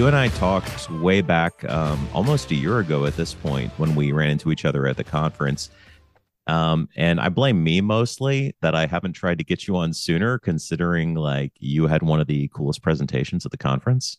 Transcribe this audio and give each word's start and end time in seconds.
you 0.00 0.06
and 0.06 0.16
I 0.16 0.28
talked 0.28 0.90
way 0.92 1.20
back, 1.20 1.62
um, 1.68 2.08
almost 2.14 2.50
a 2.52 2.54
year 2.54 2.78
ago 2.78 3.04
at 3.04 3.16
this 3.18 3.34
point, 3.34 3.70
when 3.76 3.94
we 3.94 4.12
ran 4.12 4.30
into 4.30 4.50
each 4.50 4.64
other 4.64 4.86
at 4.86 4.96
the 4.96 5.04
conference. 5.04 5.68
Um, 6.46 6.88
and 6.96 7.20
I 7.20 7.28
blame 7.28 7.62
me 7.62 7.82
mostly 7.82 8.56
that 8.62 8.74
I 8.74 8.86
haven't 8.86 9.12
tried 9.12 9.36
to 9.36 9.44
get 9.44 9.68
you 9.68 9.76
on 9.76 9.92
sooner, 9.92 10.38
considering 10.38 11.16
like 11.16 11.52
you 11.58 11.86
had 11.86 12.02
one 12.02 12.18
of 12.18 12.26
the 12.28 12.48
coolest 12.48 12.80
presentations 12.80 13.44
at 13.44 13.52
the 13.52 13.58
conference. 13.58 14.16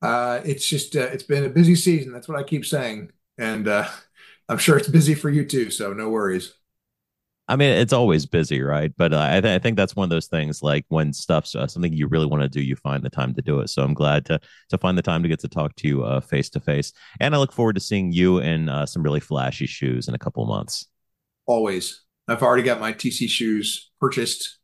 Uh, 0.00 0.42
it's 0.44 0.68
just 0.68 0.94
uh, 0.94 1.08
it's 1.12 1.24
been 1.24 1.44
a 1.44 1.50
busy 1.50 1.74
season. 1.74 2.12
That's 2.12 2.28
what 2.28 2.38
I 2.38 2.44
keep 2.44 2.64
saying, 2.64 3.10
and 3.36 3.66
uh, 3.66 3.88
I'm 4.48 4.58
sure 4.58 4.76
it's 4.76 4.86
busy 4.86 5.16
for 5.16 5.28
you 5.28 5.44
too. 5.44 5.72
So 5.72 5.92
no 5.92 6.08
worries. 6.08 6.54
I 7.50 7.56
mean, 7.56 7.70
it's 7.70 7.92
always 7.92 8.26
busy, 8.26 8.62
right? 8.62 8.92
But 8.96 9.12
uh, 9.12 9.26
I, 9.28 9.40
th- 9.40 9.56
I, 9.56 9.58
think 9.58 9.76
that's 9.76 9.96
one 9.96 10.04
of 10.04 10.10
those 10.10 10.28
things. 10.28 10.62
Like 10.62 10.84
when 10.88 11.12
stuff's 11.12 11.56
uh, 11.56 11.66
something 11.66 11.92
you 11.92 12.06
really 12.06 12.26
want 12.26 12.42
to 12.42 12.48
do, 12.48 12.60
you 12.60 12.76
find 12.76 13.02
the 13.02 13.10
time 13.10 13.34
to 13.34 13.42
do 13.42 13.58
it. 13.58 13.70
So 13.70 13.82
I'm 13.82 13.92
glad 13.92 14.24
to 14.26 14.40
to 14.68 14.78
find 14.78 14.96
the 14.96 15.02
time 15.02 15.24
to 15.24 15.28
get 15.28 15.40
to 15.40 15.48
talk 15.48 15.74
to 15.76 15.88
you 15.88 16.20
face 16.20 16.48
to 16.50 16.60
face, 16.60 16.92
and 17.18 17.34
I 17.34 17.38
look 17.38 17.52
forward 17.52 17.74
to 17.74 17.80
seeing 17.80 18.12
you 18.12 18.38
in 18.38 18.68
uh, 18.68 18.86
some 18.86 19.02
really 19.02 19.18
flashy 19.18 19.66
shoes 19.66 20.06
in 20.06 20.14
a 20.14 20.18
couple 20.18 20.46
months. 20.46 20.86
Always, 21.44 22.02
I've 22.28 22.42
already 22.42 22.62
got 22.62 22.78
my 22.78 22.92
TC 22.92 23.28
shoes 23.28 23.90
purchased, 24.00 24.58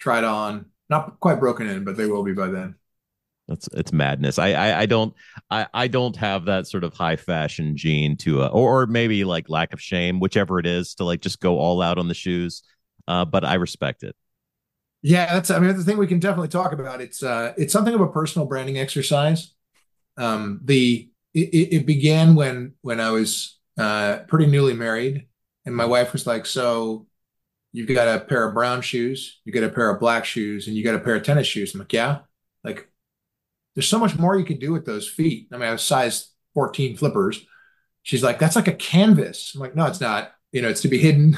tried 0.00 0.24
on, 0.24 0.66
not 0.90 1.20
quite 1.20 1.38
broken 1.38 1.68
in, 1.68 1.84
but 1.84 1.96
they 1.96 2.06
will 2.06 2.24
be 2.24 2.32
by 2.32 2.48
then. 2.48 2.74
It's 3.48 3.68
it's 3.74 3.92
madness. 3.92 4.38
I, 4.38 4.52
I 4.52 4.80
I, 4.80 4.86
don't 4.86 5.14
I 5.50 5.66
I 5.74 5.88
don't 5.88 6.16
have 6.16 6.46
that 6.46 6.66
sort 6.66 6.82
of 6.82 6.94
high 6.94 7.16
fashion 7.16 7.76
gene 7.76 8.16
to 8.18 8.42
uh, 8.42 8.48
or, 8.48 8.82
or 8.82 8.86
maybe 8.86 9.24
like 9.24 9.50
lack 9.50 9.74
of 9.74 9.80
shame, 9.80 10.18
whichever 10.18 10.58
it 10.58 10.66
is, 10.66 10.94
to 10.94 11.04
like 11.04 11.20
just 11.20 11.40
go 11.40 11.58
all 11.58 11.82
out 11.82 11.98
on 11.98 12.08
the 12.08 12.14
shoes. 12.14 12.62
Uh, 13.06 13.24
but 13.24 13.44
I 13.44 13.54
respect 13.54 14.02
it. 14.02 14.16
Yeah, 15.02 15.34
that's 15.34 15.50
I 15.50 15.58
mean 15.58 15.76
the 15.76 15.84
thing 15.84 15.98
we 15.98 16.06
can 16.06 16.18
definitely 16.20 16.48
talk 16.48 16.72
about. 16.72 17.02
It's 17.02 17.22
uh 17.22 17.52
it's 17.58 17.72
something 17.72 17.94
of 17.94 18.00
a 18.00 18.08
personal 18.08 18.48
branding 18.48 18.78
exercise. 18.78 19.52
Um 20.16 20.60
the 20.64 21.10
it, 21.34 21.72
it 21.72 21.86
began 21.86 22.34
when 22.34 22.72
when 22.80 23.00
I 23.00 23.10
was 23.10 23.58
uh 23.78 24.20
pretty 24.26 24.46
newly 24.46 24.72
married 24.72 25.26
and 25.66 25.76
my 25.76 25.84
wife 25.84 26.14
was 26.14 26.26
like, 26.26 26.46
So 26.46 27.06
you've 27.72 27.88
got 27.88 28.08
a 28.08 28.20
pair 28.24 28.48
of 28.48 28.54
brown 28.54 28.80
shoes, 28.80 29.42
you 29.44 29.52
got 29.52 29.64
a 29.64 29.68
pair 29.68 29.90
of 29.90 30.00
black 30.00 30.24
shoes, 30.24 30.66
and 30.66 30.74
you 30.76 30.82
got 30.82 30.94
a 30.94 31.00
pair 31.00 31.16
of 31.16 31.22
tennis 31.22 31.46
shoes. 31.46 31.74
I'm 31.74 31.80
like, 31.80 31.92
Yeah. 31.92 32.20
Like 32.62 32.88
there's 33.74 33.88
so 33.88 33.98
much 33.98 34.18
more 34.18 34.38
you 34.38 34.44
could 34.44 34.60
do 34.60 34.72
with 34.72 34.84
those 34.84 35.08
feet. 35.08 35.48
I 35.52 35.56
mean, 35.56 35.66
I 35.66 35.70
have 35.70 35.80
size 35.80 36.30
14 36.54 36.96
flippers. 36.96 37.44
She's 38.02 38.22
like, 38.22 38.38
that's 38.38 38.56
like 38.56 38.68
a 38.68 38.72
canvas. 38.72 39.52
I'm 39.54 39.60
like, 39.60 39.74
no, 39.74 39.86
it's 39.86 40.00
not. 40.00 40.32
You 40.52 40.62
know, 40.62 40.68
it's 40.68 40.82
to 40.82 40.88
be 40.88 40.98
hidden, 40.98 41.36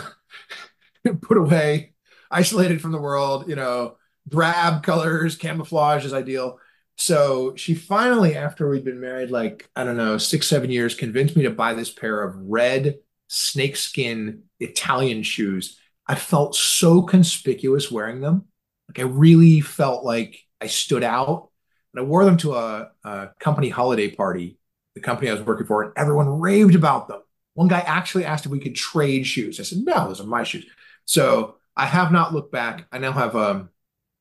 put 1.23 1.39
away, 1.39 1.95
isolated 2.31 2.83
from 2.83 2.93
the 2.93 3.01
world. 3.01 3.49
You 3.49 3.57
know, 3.57 3.97
drab 4.29 4.83
colors, 4.83 5.37
camouflage 5.37 6.05
is 6.05 6.13
ideal. 6.13 6.59
So 6.97 7.55
she 7.57 7.75
finally, 7.75 8.37
after 8.37 8.69
we'd 8.69 8.85
been 8.85 9.01
married 9.01 9.31
like, 9.31 9.69
I 9.77 9.85
don't 9.85 9.97
know, 9.97 10.19
six, 10.19 10.47
seven 10.47 10.71
years, 10.71 10.95
convinced 10.95 11.37
me 11.37 11.45
to 11.45 11.51
buy 11.51 11.75
this 11.75 11.93
pair 11.93 12.23
of 12.23 12.37
red 12.37 12.97
snakeskin 13.29 14.43
Italian 14.61 15.23
shoes. 15.23 15.79
I 16.07 16.15
felt 16.15 16.55
so 16.55 17.03
conspicuous 17.03 17.91
wearing 17.91 18.21
them. 18.21 18.47
Like 18.89 19.01
I 19.01 19.03
really 19.03 19.61
felt 19.61 20.05
like 20.05 20.39
I 20.61 20.69
stood 20.69 21.05
out 21.05 21.51
and 21.97 22.05
I 22.05 22.09
wore 22.09 22.25
them 22.25 22.37
to 22.39 22.55
a, 22.55 22.91
a 23.05 23.31
company 23.41 23.71
holiday 23.71 24.11
party, 24.11 24.59
the 24.95 25.01
company 25.01 25.31
I 25.31 25.35
was 25.35 25.43
working 25.43 25.67
for, 25.67 25.83
and 25.83 25.93
everyone 25.97 26.29
raved 26.41 26.75
about 26.75 27.09
them. 27.09 27.23
One 27.55 27.69
guy 27.69 27.81
actually 27.81 28.27
asked 28.27 28.45
if 28.45 28.53
we 28.53 28.61
could 28.61 28.75
trade 28.75 29.27
shoes. 29.27 29.59
I 29.59 29.63
said, 29.63 29.79
no, 29.79 30.07
those 30.07 30.21
are 30.21 30.25
my 30.25 30.45
shoes. 30.45 30.67
So 31.07 31.57
I 31.75 31.87
have 31.87 32.13
not 32.13 32.35
looked 32.35 32.53
back. 32.53 32.87
I 32.93 32.99
now 32.99 33.13
have 33.13 33.35
um, 33.35 33.71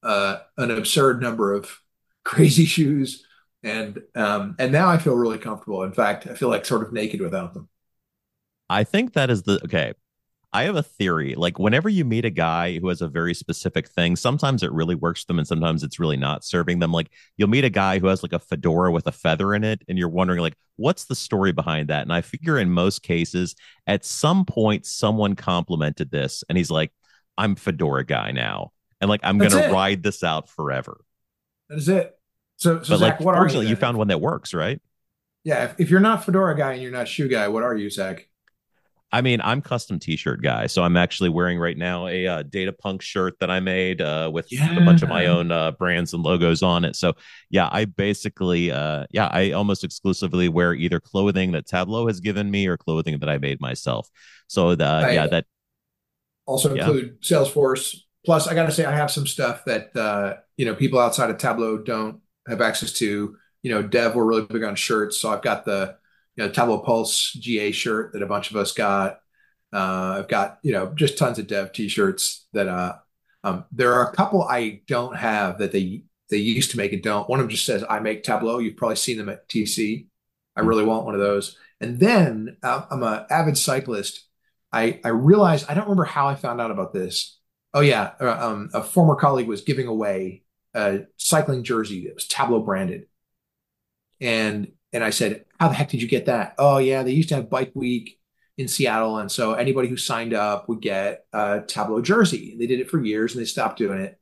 uh, 0.02 0.38
an 0.58 0.72
absurd 0.72 1.22
number 1.22 1.54
of 1.54 1.70
crazy 2.24 2.66
shoes, 2.66 3.26
and 3.62 4.02
um, 4.16 4.56
and 4.58 4.72
now 4.72 4.88
I 4.90 4.98
feel 4.98 5.16
really 5.16 5.38
comfortable. 5.38 5.84
In 5.84 5.92
fact, 5.92 6.28
I 6.28 6.36
feel 6.36 6.50
like 6.50 6.66
sort 6.66 6.82
of 6.82 6.94
naked 6.94 7.20
without 7.20 7.54
them. 7.54 7.68
I 8.70 8.84
think 8.84 9.14
that 9.14 9.30
is 9.30 9.44
the 9.44 9.60
okay. 9.66 9.94
I 10.56 10.64
have 10.64 10.78
a 10.78 10.84
theory. 10.84 11.36
Like 11.36 11.60
whenever 11.60 11.90
you 11.90 12.06
meet 12.06 12.24
a 12.24 12.30
guy 12.30 12.80
who 12.80 12.88
has 12.88 13.02
a 13.02 13.10
very 13.10 13.34
specific 13.34 13.90
thing, 13.90 14.16
sometimes 14.16 14.64
it 14.64 14.72
really 14.72 14.96
works 14.96 15.22
for 15.22 15.28
them 15.28 15.40
and 15.40 15.46
sometimes 15.46 15.84
it's 15.84 16.00
really 16.00 16.16
not 16.16 16.46
serving 16.46 16.80
them. 16.80 16.94
Like 16.94 17.12
you'll 17.36 17.50
meet 17.50 17.66
a 17.66 17.70
guy 17.70 18.00
who 18.00 18.08
has 18.08 18.24
like 18.24 18.32
a 18.32 18.40
fedora 18.40 18.94
with 18.94 19.06
a 19.06 19.12
feather 19.12 19.54
in 19.54 19.66
it 19.66 19.82
and 19.90 19.98
you're 19.98 20.08
wondering 20.08 20.40
like 20.40 20.56
what's 20.78 21.06
the 21.06 21.16
story 21.16 21.52
behind 21.52 21.90
that? 21.90 22.04
And 22.04 22.14
I 22.14 22.22
figure 22.22 22.58
in 22.58 22.70
most 22.70 23.04
cases 23.04 23.54
at 23.86 24.06
some 24.06 24.46
point 24.46 24.86
someone 24.86 25.36
complimented 25.36 26.10
this 26.10 26.42
and 26.48 26.58
he's 26.58 26.72
like 26.72 26.94
I'm 27.38 27.56
fedora 27.56 28.06
guy 28.06 28.32
now. 28.32 28.72
And 29.02 29.10
like 29.10 29.20
I'm 29.24 29.38
going 29.38 29.52
to 29.52 29.70
ride 29.74 30.04
this 30.04 30.24
out 30.24 30.48
forever. 30.48 31.02
That 31.68 31.80
is 31.80 31.90
it. 31.90 32.18
So, 32.56 32.82
so 32.82 32.94
but 32.94 33.00
Zach, 33.00 33.00
like, 33.00 33.20
what 33.20 33.36
are 33.36 33.46
you? 33.50 33.60
You 33.60 33.76
found 33.76 33.98
one 33.98 34.08
that 34.08 34.22
works, 34.22 34.54
right? 34.54 34.82
Yeah. 35.44 35.66
If, 35.66 35.80
if 35.82 35.90
you're 35.90 36.00
not 36.00 36.24
fedora 36.24 36.56
guy 36.56 36.72
and 36.72 36.82
you're 36.82 36.94
not 36.94 37.10
shoe 37.10 37.28
guy, 37.28 37.50
what 37.50 37.64
are 37.64 37.76
you, 37.76 37.90
Zach? 37.90 38.30
I 39.12 39.22
mean, 39.22 39.40
I'm 39.42 39.62
custom 39.62 39.98
t-shirt 39.98 40.42
guy, 40.42 40.68
so 40.68 40.84
I'm 40.84 40.98
actually 40.98 41.30
wearing 41.30 41.58
right 41.58 41.78
now 41.78 42.08
a 42.08 42.28
uh, 42.28 42.44
Data 42.44 42.74
Punk 42.74 43.02
shirt 43.02 43.40
that 43.40 43.50
I 43.50 43.60
made 43.60 44.02
uh, 44.02 44.30
with 44.34 44.52
yeah. 44.52 44.76
a 44.76 44.84
bunch 44.84 45.04
of 45.04 45.10
my 45.10 45.28
own 45.28 45.52
uh, 45.52 45.72
brands 45.72 46.14
and 46.14 46.22
logos 46.22 46.62
on 46.62 46.84
it. 46.84 46.96
So 46.96 47.14
yeah, 47.50 47.70
I 47.72 47.86
basically, 47.86 48.72
uh, 48.72 49.06
yeah, 49.12 49.28
I 49.32 49.52
almost 49.52 49.84
exclusively 49.84 50.50
wear 50.50 50.74
either 50.74 51.00
clothing 51.00 51.54
that 51.54 51.66
Tableau 51.66 52.08
has 52.08 52.20
given 52.20 52.52
me 52.52 52.68
or 52.68 52.76
clothing 52.78 53.20
that 53.20 53.30
I 53.30 53.38
made 53.38 53.62
myself. 53.62 54.10
So 54.48 54.76
the, 54.76 55.10
yeah, 55.14 55.28
that 55.28 55.46
also 56.46 56.74
yeah. 56.74 56.86
include 56.86 57.22
Salesforce. 57.22 57.96
Plus, 58.26 58.48
I 58.48 58.56
got 58.56 58.66
to 58.66 58.72
say, 58.72 58.86
I 58.86 58.96
have 58.96 59.12
some 59.12 59.28
stuff 59.28 59.66
that 59.66 59.96
uh, 59.96 60.38
you 60.58 60.66
know 60.66 60.76
people 60.76 61.00
outside 61.00 61.30
of 61.30 61.38
Tableau 61.38 61.78
don't 61.78 62.22
have 62.48 62.62
access 62.62 62.92
to. 62.94 63.38
You 63.62 63.72
know, 63.72 63.82
Dev, 63.82 64.16
we're 64.16 64.26
really 64.26 64.46
big 64.46 64.64
on 64.64 64.76
shirts, 64.76 65.18
so 65.18 65.30
I've 65.30 65.42
got 65.42 65.66
the 65.66 65.96
you 66.36 66.46
know 66.46 66.50
Tableau 66.50 66.80
Pulse 66.80 67.32
GA 67.34 67.72
shirt 67.72 68.14
that 68.14 68.22
a 68.22 68.28
bunch 68.28 68.52
of 68.52 68.58
us 68.58 68.72
got. 68.72 69.20
Uh, 69.74 70.18
I've 70.20 70.28
got 70.28 70.60
you 70.64 70.72
know 70.72 70.94
just 70.96 71.18
tons 71.18 71.40
of 71.40 71.48
dev 71.48 71.74
t-shirts 71.74 72.48
that 72.54 72.68
uh, 72.68 72.96
um, 73.44 73.66
there 73.72 73.94
are 73.94 74.10
a 74.10 74.16
couple 74.16 74.44
I 74.44 74.82
don't 74.88 75.16
have 75.16 75.60
that 75.60 75.72
they 75.72 76.04
they 76.30 76.38
used 76.38 76.72
to 76.72 76.78
make 76.78 76.94
and 76.94 77.04
don't. 77.04 77.30
One 77.30 77.40
of 77.40 77.46
them 77.46 77.52
just 77.52 77.66
says 77.66 77.84
I 77.90 78.00
make 78.00 78.24
Tableau. 78.24 78.60
You've 78.60 78.78
probably 78.78 78.96
seen 78.96 79.18
them 79.18 79.30
at 79.30 79.48
TC. 79.48 80.08
I 80.56 80.62
really 80.62 80.86
want 80.86 81.06
one 81.06 81.14
of 81.14 81.20
those. 81.20 81.58
And 81.82 82.00
then 82.00 82.58
uh, 82.64 82.84
I'm 82.90 83.04
an 83.04 83.26
avid 83.30 83.58
cyclist. 83.58 84.26
I 84.72 85.00
I 85.04 85.10
realized 85.10 85.66
I 85.70 85.74
don't 85.74 85.86
remember 85.86 86.06
how 86.06 86.28
I 86.28 86.36
found 86.36 86.62
out 86.62 86.72
about 86.72 86.94
this. 86.94 87.40
Oh 87.74 87.82
yeah, 87.82 88.12
uh, 88.20 88.38
um, 88.40 88.70
a 88.74 88.82
former 88.82 89.16
colleague 89.16 89.48
was 89.48 89.62
giving 89.62 89.88
away 89.88 90.44
a 90.74 91.02
cycling 91.18 91.64
jersey 91.64 92.06
that 92.06 92.16
was 92.16 92.28
Tableau 92.28 92.62
branded, 92.62 93.08
and 94.22 94.72
and 94.96 95.04
I 95.04 95.10
said, 95.10 95.44
How 95.60 95.68
the 95.68 95.74
heck 95.74 95.90
did 95.90 96.02
you 96.02 96.08
get 96.08 96.28
that? 96.28 96.56
Oh, 96.58 96.78
yeah, 96.78 97.04
they 97.04 97.12
used 97.12 97.30
to 97.30 97.36
have 97.36 97.50
Bike 97.50 97.74
Week 97.76 98.18
in 98.58 98.70
Seattle. 98.70 99.20
And 99.20 99.30
so 99.30 99.54
anybody 99.54 99.90
who 99.90 99.98
signed 99.98 100.34
up 100.34 100.70
would 100.70 100.82
get 100.82 101.26
a 101.34 101.64
Tableau 101.68 102.02
jersey. 102.02 102.56
They 102.58 102.66
did 102.66 102.80
it 102.80 102.90
for 102.90 103.04
years 103.04 103.34
and 103.34 103.42
they 103.42 103.46
stopped 103.46 103.78
doing 103.78 104.00
it. 104.00 104.18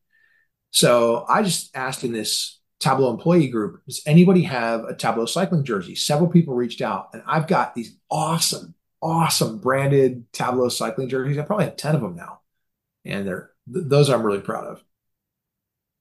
So 0.72 1.26
I 1.30 1.44
just 1.44 1.76
asked 1.76 2.04
in 2.04 2.12
this 2.12 2.60
Tableau 2.80 3.12
employee 3.12 3.50
group, 3.50 3.86
does 3.86 4.02
anybody 4.08 4.42
have 4.44 4.86
a 4.86 4.96
Tableau 4.96 5.28
cycling 5.28 5.64
jersey? 5.64 5.94
Several 5.94 6.28
people 6.28 6.56
reached 6.56 6.82
out, 6.82 7.10
and 7.14 7.22
I've 7.28 7.48
got 7.48 7.76
these 7.76 7.96
awesome, 8.10 8.74
awesome 9.00 9.60
branded 9.60 10.26
Tableau 10.34 10.70
cycling 10.70 11.08
jerseys. 11.08 11.38
I 11.38 11.44
probably 11.44 11.66
have 11.66 11.78
10 11.78 11.96
of 11.96 12.02
them 12.02 12.16
now. 12.16 12.40
And 13.06 13.28
they're 13.28 13.52
th- 13.72 13.86
those 13.88 14.10
I'm 14.10 14.24
really 14.24 14.42
proud 14.42 14.66
of. 14.66 14.84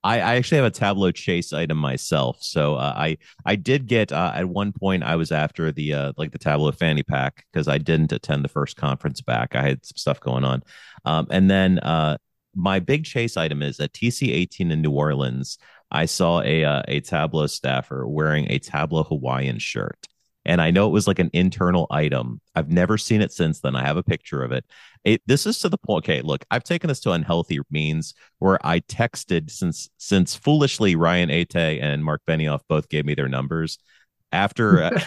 I, 0.05 0.17
I 0.17 0.35
actually 0.35 0.57
have 0.57 0.67
a 0.67 0.71
Tableau 0.71 1.13
Chase 1.13 1.53
item 1.53 1.79
myself, 1.79 2.39
so 2.41 2.75
uh, 2.75 2.93
I 2.97 3.19
I 3.47 3.55
did 3.57 3.87
get 3.87 4.11
uh, 4.11 4.33
at 4.35 4.49
one 4.49 4.73
point 4.73 5.05
I 5.05 5.17
was 5.17 5.31
after 5.31 5.71
the 5.71 5.95
uh, 5.95 6.13
like 6.17 6.33
the 6.33 6.39
Tableau 6.39 6.73
fanny 6.73 7.03
pack 7.05 7.47
because 7.53 7.69
I 7.69 7.79
didn't 7.79 8.13
attend 8.13 8.45
the 8.45 8.49
first 8.49 8.77
conference 8.77 9.21
back. 9.21 9.55
I 9.55 9.63
had 9.63 9.85
some 9.87 9.97
stuff 9.97 10.21
going 10.21 10.45
on, 10.45 10.63
um, 11.05 11.29
and 11.31 11.51
then 11.51 11.79
uh, 11.79 12.19
my 12.55 12.81
big 12.81 13.05
Chase 13.05 13.37
item 13.37 13.63
is 13.63 13.79
at 13.79 13.93
TC18 13.93 14.73
in 14.73 14.83
New 14.83 14.91
Orleans. 14.91 15.59
I 15.91 16.07
saw 16.07 16.41
a 16.43 16.65
uh, 16.65 16.83
a 16.89 17.01
Tableau 17.01 17.47
staffer 17.47 18.07
wearing 18.07 18.51
a 18.51 18.59
Tableau 18.59 19.05
Hawaiian 19.05 19.59
shirt, 19.59 20.09
and 20.45 20.61
I 20.61 20.71
know 20.71 20.87
it 20.87 20.93
was 20.93 21.07
like 21.07 21.19
an 21.19 21.31
internal 21.33 21.87
item. 21.91 22.41
I've 22.55 22.71
never 22.71 22.99
seen 22.99 23.23
it 23.23 23.33
since 23.33 23.61
then. 23.61 23.77
I 23.77 23.85
have 23.85 23.97
a 23.97 24.03
picture 24.03 24.43
of 24.43 24.53
it. 24.53 24.65
it. 25.05 25.23
This 25.27 25.47
is 25.47 25.59
to 25.61 25.69
the 25.69 25.79
point. 25.79 26.05
Okay, 26.05 26.21
look, 26.23 26.45
I've 26.51 26.65
taken 26.65 26.89
this 26.89 27.01
to 27.01 27.13
unhealthy 27.13 27.61
means 27.71 28.15
where 28.39 28.65
I 28.67 28.81
texted 28.81 29.51
since 29.51 29.89
since 29.99 30.35
foolishly 30.35 30.97
Ryan 30.97 31.29
Aytay 31.29 31.83
and 31.83 32.05
Mark 32.05 32.23
Benioff 32.27 32.61
both 32.69 32.89
gave 32.89 33.05
me 33.05 33.15
their 33.15 33.29
numbers 33.29 33.79
after. 34.33 34.83
Uh, 34.85 35.01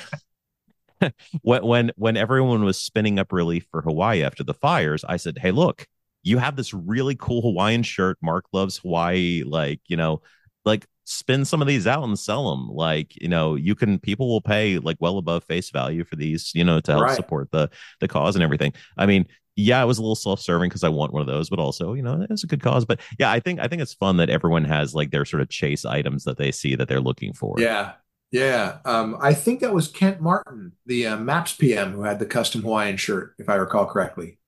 when 1.41 1.63
when 1.63 1.91
when 1.97 2.17
everyone 2.17 2.63
was 2.63 2.77
spinning 2.77 3.19
up 3.19 3.31
relief 3.33 3.67
for 3.71 3.81
Hawaii 3.81 4.23
after 4.23 4.43
the 4.43 4.53
fires, 4.53 5.03
I 5.03 5.17
said, 5.17 5.37
"Hey, 5.37 5.51
look, 5.51 5.85
you 6.25 6.39
have 6.39 6.55
this 6.55 6.73
really 6.73 7.15
cool 7.15 7.41
Hawaiian 7.43 7.83
shirt. 7.83 8.17
Mark 8.21 8.45
loves 8.51 8.79
Hawaii. 8.79 9.43
Like, 9.45 9.79
you 9.87 9.95
know, 9.95 10.21
like 10.65 10.85
spin 11.05 11.45
some 11.45 11.61
of 11.61 11.67
these 11.67 11.87
out 11.87 12.03
and 12.03 12.17
sell 12.17 12.49
them 12.49 12.67
like 12.67 13.15
you 13.21 13.27
know 13.27 13.55
you 13.55 13.75
can 13.75 13.99
people 13.99 14.27
will 14.27 14.41
pay 14.41 14.79
like 14.79 14.97
well 14.99 15.17
above 15.17 15.43
face 15.43 15.69
value 15.69 16.03
for 16.03 16.15
these 16.15 16.51
you 16.55 16.63
know 16.63 16.79
to 16.79 16.91
help 16.91 17.03
right. 17.03 17.15
support 17.15 17.49
the 17.51 17.69
the 17.99 18.07
cause 18.07 18.35
and 18.35 18.43
everything 18.43 18.73
i 18.97 19.05
mean 19.05 19.25
yeah 19.55 19.81
it 19.81 19.85
was 19.85 19.99
a 19.99 20.01
little 20.01 20.15
self-serving 20.15 20.67
because 20.67 20.83
i 20.83 20.89
want 20.89 21.13
one 21.13 21.21
of 21.21 21.27
those 21.27 21.49
but 21.49 21.59
also 21.59 21.93
you 21.93 22.01
know 22.01 22.25
it's 22.29 22.43
a 22.43 22.47
good 22.47 22.61
cause 22.61 22.85
but 22.85 22.99
yeah 23.19 23.31
i 23.31 23.39
think 23.39 23.59
i 23.59 23.67
think 23.67 23.81
it's 23.81 23.93
fun 23.93 24.17
that 24.17 24.29
everyone 24.29 24.65
has 24.65 24.95
like 24.95 25.11
their 25.11 25.25
sort 25.25 25.41
of 25.41 25.49
chase 25.49 25.85
items 25.85 26.23
that 26.23 26.37
they 26.37 26.51
see 26.51 26.75
that 26.75 26.87
they're 26.87 26.99
looking 26.99 27.33
for 27.33 27.55
yeah 27.59 27.93
Yeah, 28.31 28.79
um, 28.83 29.15
I 29.21 29.33
think 29.33 29.61
that 29.61 29.73
was 29.73 29.87
Kent 29.87 30.19
Marten, 30.19 30.73
the 30.85 31.07
uh, 31.07 31.17
Maps 31.17 31.53
PM, 31.53 31.93
who 31.93 32.01
had 32.01 32.19
the 32.19 32.25
custom 32.25 32.63
Hawaiian 32.63 32.97
shirt, 32.97 33.33
if 33.37 33.47
I 33.47 33.55
recall 33.55 33.85
correctly. 33.85 34.39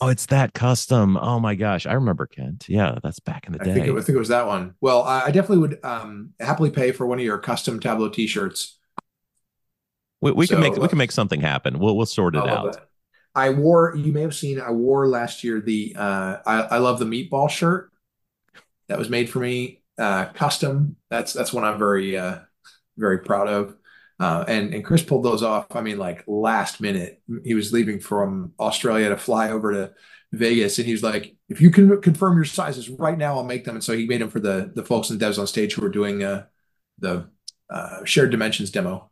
Oh, 0.00 0.08
it's 0.08 0.26
that 0.26 0.54
custom. 0.54 1.16
Oh 1.16 1.40
my 1.40 1.54
gosh, 1.54 1.86
I 1.86 1.94
remember 1.94 2.26
Kent. 2.26 2.68
Yeah, 2.68 2.98
that's 3.02 3.20
back 3.20 3.46
in 3.46 3.52
the 3.52 3.60
I 3.60 3.64
day. 3.64 3.74
think 3.74 3.86
it, 3.86 3.92
I 3.92 4.00
think 4.00 4.16
it 4.16 4.18
was 4.18 4.28
that 4.28 4.46
one. 4.46 4.74
Well, 4.80 5.02
I, 5.02 5.22
I 5.26 5.30
definitely 5.30 5.58
would 5.58 5.84
um, 5.84 6.30
happily 6.40 6.70
pay 6.70 6.92
for 6.92 7.06
one 7.06 7.18
of 7.18 7.24
your 7.24 7.38
custom 7.38 7.80
Tableau 7.80 8.08
T-shirts. 8.08 8.78
we, 10.20 10.32
we 10.32 10.46
can 10.46 10.56
So 10.56 10.60
make 10.60 10.76
we 10.76 10.84
uh, 10.84 10.88
can 10.88 10.98
make 10.98 11.12
something 11.12 11.40
happen. 11.40 11.78
We'll 11.78 11.96
we'll 11.96 12.06
sort 12.06 12.34
it 12.36 12.44
love 12.44 12.76
out. 12.76 12.76
I 13.34 13.50
wore. 13.50 13.94
You 13.96 14.12
may 14.12 14.22
have 14.22 14.34
seen. 14.34 14.60
I 14.60 14.70
wore 14.70 15.08
last 15.08 15.42
year 15.44 15.60
the. 15.60 15.94
Uh, 15.98 16.36
I, 16.46 16.60
I 16.62 16.78
love 16.78 16.98
the 16.98 17.04
meatball 17.04 17.48
shirt 17.50 17.90
that 18.88 18.98
was 18.98 19.08
made 19.08 19.30
for 19.30 19.38
me, 19.40 19.82
uh, 19.98 20.26
custom. 20.26 20.96
That's 21.10 21.32
that's 21.32 21.52
one 21.52 21.64
I'm 21.64 21.78
very 21.78 22.16
uh, 22.16 22.40
very 22.96 23.18
proud 23.18 23.48
of. 23.48 23.76
Uh, 24.22 24.44
and 24.46 24.72
and 24.72 24.84
Chris 24.84 25.02
pulled 25.02 25.24
those 25.24 25.42
off. 25.42 25.66
I 25.74 25.80
mean, 25.80 25.98
like 25.98 26.22
last 26.28 26.80
minute. 26.80 27.20
He 27.44 27.54
was 27.54 27.72
leaving 27.72 27.98
from 27.98 28.52
Australia 28.60 29.08
to 29.08 29.16
fly 29.16 29.50
over 29.50 29.72
to 29.72 29.92
Vegas, 30.30 30.78
and 30.78 30.86
he 30.86 30.92
was 30.92 31.02
like, 31.02 31.34
"If 31.48 31.60
you 31.60 31.72
can 31.72 32.00
confirm 32.00 32.36
your 32.36 32.44
sizes 32.44 32.88
right 32.88 33.18
now, 33.18 33.34
I'll 33.34 33.42
make 33.42 33.64
them." 33.64 33.74
And 33.74 33.82
so 33.82 33.96
he 33.96 34.06
made 34.06 34.20
them 34.20 34.30
for 34.30 34.38
the 34.38 34.70
the 34.76 34.84
folks 34.84 35.10
and 35.10 35.20
devs 35.20 35.40
on 35.40 35.48
stage 35.48 35.74
who 35.74 35.82
were 35.82 35.88
doing 35.88 36.22
uh, 36.22 36.44
the 37.00 37.28
uh, 37.68 38.04
shared 38.04 38.30
dimensions 38.30 38.70
demo. 38.70 39.10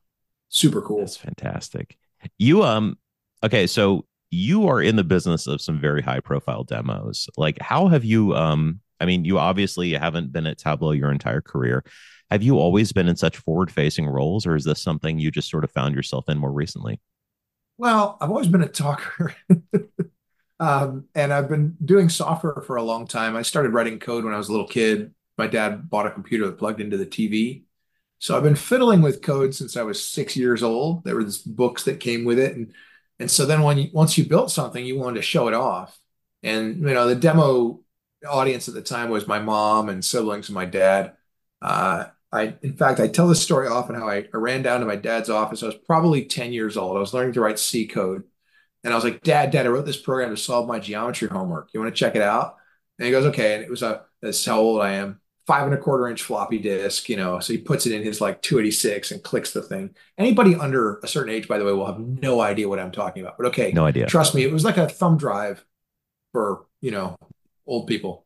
Super 0.48 0.80
cool. 0.80 1.00
That's 1.00 1.16
fantastic. 1.16 1.96
You 2.38 2.62
um 2.62 2.96
okay, 3.42 3.66
so 3.66 4.06
you 4.30 4.68
are 4.68 4.80
in 4.80 4.94
the 4.94 5.02
business 5.02 5.48
of 5.48 5.60
some 5.60 5.80
very 5.80 6.02
high 6.02 6.20
profile 6.20 6.62
demos. 6.62 7.28
Like 7.36 7.58
how 7.60 7.88
have 7.88 8.04
you 8.04 8.36
um 8.36 8.78
I 9.00 9.06
mean, 9.06 9.24
you 9.24 9.38
obviously 9.38 9.92
haven't 9.94 10.30
been 10.30 10.46
at 10.46 10.58
Tableau 10.58 10.92
your 10.92 11.10
entire 11.10 11.40
career. 11.40 11.82
Have 12.30 12.42
you 12.42 12.58
always 12.58 12.92
been 12.92 13.08
in 13.08 13.16
such 13.16 13.36
forward 13.38 13.72
facing 13.72 14.06
roles, 14.06 14.46
or 14.46 14.54
is 14.54 14.64
this 14.64 14.82
something 14.82 15.18
you 15.18 15.30
just 15.30 15.50
sort 15.50 15.64
of 15.64 15.70
found 15.72 15.94
yourself 15.94 16.28
in 16.28 16.38
more 16.38 16.52
recently? 16.52 17.00
Well, 17.78 18.18
I've 18.20 18.30
always 18.30 18.48
been 18.48 18.62
a 18.62 18.68
talker. 18.68 19.34
Um, 20.60 21.06
and 21.14 21.32
I've 21.32 21.48
been 21.48 21.76
doing 21.82 22.10
software 22.10 22.60
for 22.66 22.76
a 22.76 22.82
long 22.82 23.06
time. 23.06 23.34
I 23.34 23.42
started 23.42 23.72
writing 23.72 23.98
code 23.98 24.24
when 24.24 24.34
I 24.34 24.36
was 24.36 24.50
a 24.50 24.52
little 24.52 24.66
kid. 24.68 25.14
My 25.38 25.46
dad 25.46 25.88
bought 25.88 26.06
a 26.06 26.10
computer 26.10 26.46
that 26.46 26.58
plugged 26.58 26.82
into 26.82 26.98
the 26.98 27.06
TV. 27.06 27.64
So 28.18 28.36
I've 28.36 28.42
been 28.42 28.56
fiddling 28.56 29.00
with 29.00 29.22
code 29.22 29.54
since 29.54 29.74
I 29.76 29.82
was 29.82 30.02
six 30.02 30.36
years 30.36 30.62
old. 30.62 31.04
There 31.04 31.14
were 31.14 31.24
these 31.24 31.38
books 31.38 31.84
that 31.84 31.98
came 31.98 32.24
with 32.26 32.38
it. 32.38 32.56
And 32.56 32.74
and 33.18 33.30
so 33.30 33.46
then 33.46 33.62
when 33.62 33.78
you 33.78 33.90
once 33.94 34.18
you 34.18 34.26
built 34.26 34.50
something, 34.50 34.84
you 34.84 34.98
wanted 34.98 35.16
to 35.16 35.22
show 35.22 35.48
it 35.48 35.54
off. 35.54 35.98
And 36.42 36.76
you 36.76 36.92
know, 36.94 37.06
the 37.08 37.14
demo 37.14 37.80
audience 38.28 38.68
at 38.68 38.74
the 38.74 38.82
time 38.82 39.08
was 39.08 39.26
my 39.26 39.38
mom 39.38 39.88
and 39.88 40.04
siblings 40.04 40.48
and 40.50 40.54
my 40.54 40.66
dad. 40.66 41.16
Uh, 41.62 42.06
I, 42.32 42.54
in 42.62 42.76
fact, 42.76 43.00
I 43.00 43.08
tell 43.08 43.26
this 43.26 43.42
story 43.42 43.66
often 43.66 43.96
how 43.96 44.08
I, 44.08 44.18
I 44.32 44.36
ran 44.36 44.62
down 44.62 44.80
to 44.80 44.86
my 44.86 44.96
dad's 44.96 45.28
office. 45.30 45.62
I 45.62 45.66
was 45.66 45.74
probably 45.74 46.24
10 46.24 46.52
years 46.52 46.76
old. 46.76 46.96
I 46.96 47.00
was 47.00 47.12
learning 47.12 47.32
to 47.34 47.40
write 47.40 47.58
C 47.58 47.86
code. 47.86 48.22
And 48.84 48.92
I 48.92 48.96
was 48.96 49.04
like, 49.04 49.22
Dad, 49.22 49.50
Dad, 49.50 49.66
I 49.66 49.68
wrote 49.68 49.84
this 49.84 50.00
program 50.00 50.30
to 50.30 50.36
solve 50.36 50.68
my 50.68 50.78
geometry 50.78 51.28
homework. 51.28 51.70
You 51.72 51.80
want 51.80 51.94
to 51.94 51.98
check 51.98 52.14
it 52.16 52.22
out? 52.22 52.56
And 52.98 53.06
he 53.06 53.10
goes, 53.12 53.26
Okay. 53.26 53.54
And 53.54 53.64
it 53.64 53.70
was 53.70 53.82
a, 53.82 54.02
that's 54.22 54.44
how 54.44 54.60
old 54.60 54.80
I 54.80 54.92
am, 54.92 55.20
five 55.46 55.64
and 55.64 55.74
a 55.74 55.78
quarter 55.78 56.06
inch 56.08 56.22
floppy 56.22 56.58
disk, 56.58 57.08
you 57.08 57.16
know. 57.16 57.40
So 57.40 57.52
he 57.52 57.58
puts 57.58 57.86
it 57.86 57.92
in 57.92 58.02
his 58.02 58.20
like 58.20 58.40
286 58.42 59.10
and 59.10 59.22
clicks 59.22 59.52
the 59.52 59.62
thing. 59.62 59.94
Anybody 60.16 60.54
under 60.54 60.98
a 61.02 61.08
certain 61.08 61.32
age, 61.34 61.48
by 61.48 61.58
the 61.58 61.64
way, 61.64 61.72
will 61.72 61.86
have 61.86 61.98
no 61.98 62.40
idea 62.40 62.68
what 62.68 62.78
I'm 62.78 62.92
talking 62.92 63.22
about. 63.22 63.36
But 63.38 63.46
okay, 63.48 63.72
No 63.72 63.84
idea. 63.86 64.06
trust 64.06 64.34
me, 64.34 64.44
it 64.44 64.52
was 64.52 64.64
like 64.64 64.76
a 64.76 64.88
thumb 64.88 65.18
drive 65.18 65.64
for, 66.32 66.66
you 66.80 66.90
know, 66.92 67.16
old 67.66 67.86
people. 67.86 68.24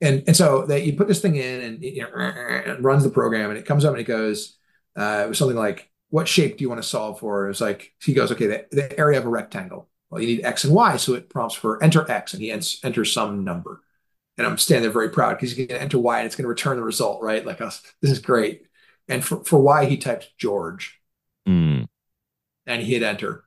And 0.00 0.24
and 0.26 0.36
so 0.36 0.66
that 0.66 0.84
you 0.84 0.94
put 0.94 1.08
this 1.08 1.22
thing 1.22 1.36
in 1.36 1.60
and 1.62 1.82
you 1.82 2.02
know, 2.02 2.10
it 2.14 2.82
runs 2.82 3.02
the 3.02 3.10
program 3.10 3.50
and 3.50 3.58
it 3.58 3.64
comes 3.64 3.84
up 3.84 3.92
and 3.92 4.00
it 4.00 4.04
goes, 4.04 4.58
uh, 4.96 5.22
it 5.24 5.28
was 5.28 5.38
something 5.38 5.56
like, 5.56 5.90
what 6.10 6.28
shape 6.28 6.58
do 6.58 6.62
you 6.62 6.68
want 6.68 6.82
to 6.82 6.88
solve 6.88 7.18
for? 7.18 7.46
It 7.46 7.48
was 7.48 7.60
like, 7.60 7.92
he 8.02 8.12
goes, 8.12 8.30
okay, 8.32 8.46
the, 8.46 8.66
the 8.70 8.98
area 8.98 9.18
of 9.18 9.26
a 9.26 9.30
rectangle. 9.30 9.88
Well, 10.10 10.20
you 10.20 10.28
need 10.28 10.44
X 10.44 10.64
and 10.64 10.74
Y. 10.74 10.96
So 10.98 11.14
it 11.14 11.30
prompts 11.30 11.54
for 11.54 11.82
enter 11.82 12.08
X 12.10 12.32
and 12.34 12.42
he 12.42 12.52
ents- 12.52 12.84
enters 12.84 13.12
some 13.12 13.42
number. 13.42 13.80
And 14.38 14.46
I'm 14.46 14.58
standing 14.58 14.82
there 14.82 14.92
very 14.92 15.08
proud 15.08 15.36
because 15.36 15.50
he's 15.50 15.66
going 15.66 15.78
to 15.78 15.82
enter 15.82 15.98
Y 15.98 16.18
and 16.18 16.26
it's 16.26 16.36
going 16.36 16.44
to 16.44 16.48
return 16.48 16.76
the 16.76 16.82
result, 16.82 17.22
right? 17.22 17.44
Like, 17.44 17.60
us, 17.62 17.82
this 18.02 18.10
is 18.10 18.18
great. 18.18 18.66
And 19.08 19.24
for, 19.24 19.42
for 19.44 19.58
Y, 19.58 19.86
he 19.86 19.96
typed 19.96 20.36
George 20.38 21.00
Mm, 21.46 21.86
and 22.66 22.82
he 22.82 22.94
hit 22.94 23.02
enter 23.02 23.44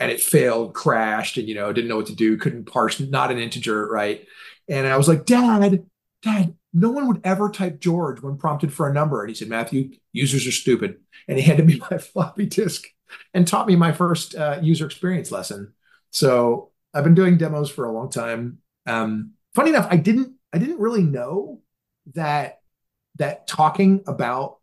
and 0.00 0.10
it 0.10 0.20
failed, 0.20 0.74
crashed, 0.74 1.38
and 1.38 1.48
you 1.48 1.54
know, 1.54 1.72
didn't 1.72 1.88
know 1.88 1.96
what 1.96 2.06
to 2.06 2.14
do, 2.14 2.36
couldn't 2.36 2.64
parse, 2.64 3.00
not 3.00 3.30
an 3.30 3.38
integer, 3.38 3.86
right? 3.86 4.26
And 4.68 4.86
I 4.86 4.96
was 4.96 5.08
like, 5.08 5.26
Dad, 5.26 5.86
Dad, 6.22 6.54
no 6.72 6.90
one 6.90 7.08
would 7.08 7.20
ever 7.24 7.50
type 7.50 7.80
George 7.80 8.20
when 8.20 8.36
prompted 8.36 8.72
for 8.72 8.88
a 8.88 8.92
number. 8.92 9.22
And 9.22 9.30
he 9.30 9.34
said, 9.34 9.48
Matthew, 9.48 9.92
users 10.12 10.46
are 10.46 10.52
stupid. 10.52 10.98
And 11.28 11.38
he 11.38 11.44
handed 11.46 11.66
me 11.66 11.80
my 11.90 11.98
floppy 11.98 12.46
disk 12.46 12.84
and 13.32 13.46
taught 13.46 13.66
me 13.66 13.76
my 13.76 13.92
first 13.92 14.34
uh, 14.34 14.58
user 14.62 14.86
experience 14.86 15.30
lesson. 15.30 15.72
So 16.10 16.72
I've 16.92 17.04
been 17.04 17.14
doing 17.14 17.36
demos 17.36 17.70
for 17.70 17.84
a 17.84 17.92
long 17.92 18.10
time. 18.10 18.58
Um, 18.86 19.32
funny 19.54 19.70
enough, 19.70 19.86
I 19.90 19.96
didn't 19.96 20.34
I 20.52 20.58
didn't 20.58 20.80
really 20.80 21.02
know 21.02 21.60
that 22.14 22.60
that 23.16 23.46
talking 23.46 24.02
about 24.06 24.58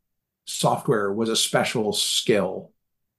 software 0.46 1.12
was 1.12 1.30
a 1.30 1.36
special 1.36 1.94
skill. 1.94 2.72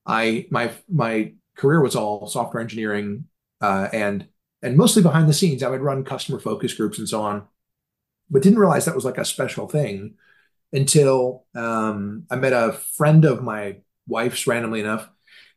I 0.06 0.46
my 0.50 0.72
my 0.88 1.34
career 1.56 1.80
was 1.80 1.96
all 1.96 2.26
software 2.26 2.62
engineering 2.62 3.26
uh, 3.60 3.88
and 3.92 4.26
and 4.64 4.78
mostly 4.78 5.02
behind 5.02 5.28
the 5.28 5.34
scenes. 5.34 5.62
I 5.62 5.68
would 5.68 5.82
run 5.82 6.04
customer 6.04 6.40
focus 6.40 6.74
groups 6.74 6.98
and 6.98 7.08
so 7.08 7.20
on, 7.20 7.46
but 8.30 8.42
didn't 8.42 8.58
realize 8.58 8.86
that 8.86 8.94
was 8.94 9.04
like 9.04 9.18
a 9.18 9.24
special 9.24 9.68
thing 9.68 10.14
until 10.72 11.44
um, 11.54 12.24
I 12.30 12.36
met 12.36 12.54
a 12.54 12.72
friend 12.96 13.24
of 13.24 13.42
my 13.42 13.76
wife's 14.08 14.46
randomly 14.46 14.80
enough, 14.80 15.08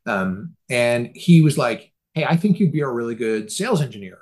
um, 0.05 0.55
and 0.69 1.09
he 1.15 1.41
was 1.41 1.57
like, 1.57 1.91
"Hey, 2.13 2.25
I 2.25 2.35
think 2.35 2.59
you'd 2.59 2.73
be 2.73 2.81
a 2.81 2.87
really 2.87 3.15
good 3.15 3.51
sales 3.51 3.81
engineer." 3.81 4.19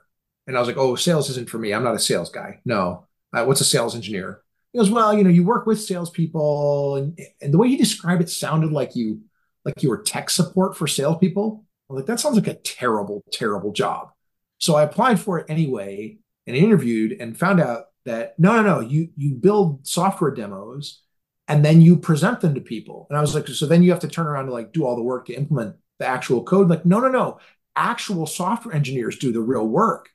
And 0.47 0.55
I 0.55 0.59
was 0.59 0.67
like, 0.67 0.77
"Oh, 0.77 0.95
sales 0.95 1.29
isn't 1.31 1.49
for 1.49 1.57
me. 1.57 1.73
I'm 1.73 1.83
not 1.83 1.95
a 1.95 1.99
sales 1.99 2.29
guy. 2.29 2.61
No, 2.63 3.07
uh, 3.33 3.43
what's 3.45 3.61
a 3.61 3.65
sales 3.65 3.95
engineer?" 3.95 4.41
He 4.71 4.79
goes, 4.79 4.91
"Well, 4.91 5.17
you 5.17 5.23
know, 5.23 5.31
you 5.31 5.43
work 5.43 5.65
with 5.65 5.81
salespeople," 5.81 6.95
and 6.97 7.19
and 7.41 7.53
the 7.53 7.57
way 7.57 7.69
he 7.69 7.77
described 7.77 8.21
it 8.21 8.29
sounded 8.29 8.71
like 8.71 8.95
you 8.95 9.21
like 9.65 9.81
you 9.81 9.89
were 9.89 10.03
tech 10.03 10.29
support 10.29 10.77
for 10.77 10.87
salespeople. 10.87 11.65
I'm 11.89 11.95
like, 11.97 12.05
that 12.05 12.19
sounds 12.19 12.35
like 12.35 12.47
a 12.47 12.53
terrible, 12.55 13.23
terrible 13.31 13.71
job. 13.71 14.09
So 14.57 14.75
I 14.75 14.83
applied 14.83 15.19
for 15.19 15.39
it 15.39 15.45
anyway 15.49 16.17
and 16.47 16.55
interviewed 16.55 17.13
and 17.19 17.37
found 17.37 17.59
out 17.59 17.85
that 18.05 18.37
no, 18.39 18.55
no, 18.55 18.61
no, 18.61 18.79
you 18.79 19.09
you 19.15 19.35
build 19.35 19.87
software 19.87 20.31
demos 20.31 21.01
and 21.47 21.63
then 21.63 21.81
you 21.81 21.97
present 21.97 22.41
them 22.41 22.55
to 22.55 22.61
people. 22.61 23.07
And 23.09 23.17
I 23.17 23.21
was 23.21 23.35
like, 23.35 23.47
so 23.47 23.65
then 23.65 23.83
you 23.83 23.91
have 23.91 23.99
to 24.01 24.07
turn 24.07 24.27
around 24.27 24.47
to 24.47 24.53
like 24.53 24.73
do 24.73 24.85
all 24.85 24.95
the 24.95 25.03
work 25.03 25.25
to 25.27 25.33
implement 25.33 25.75
the 25.99 26.07
actual 26.07 26.43
code. 26.43 26.69
Like, 26.69 26.85
no, 26.85 26.99
no, 26.99 27.09
no. 27.09 27.39
Actual 27.75 28.25
software 28.25 28.73
engineers 28.73 29.17
do 29.17 29.31
the 29.31 29.41
real 29.41 29.67
work. 29.67 30.09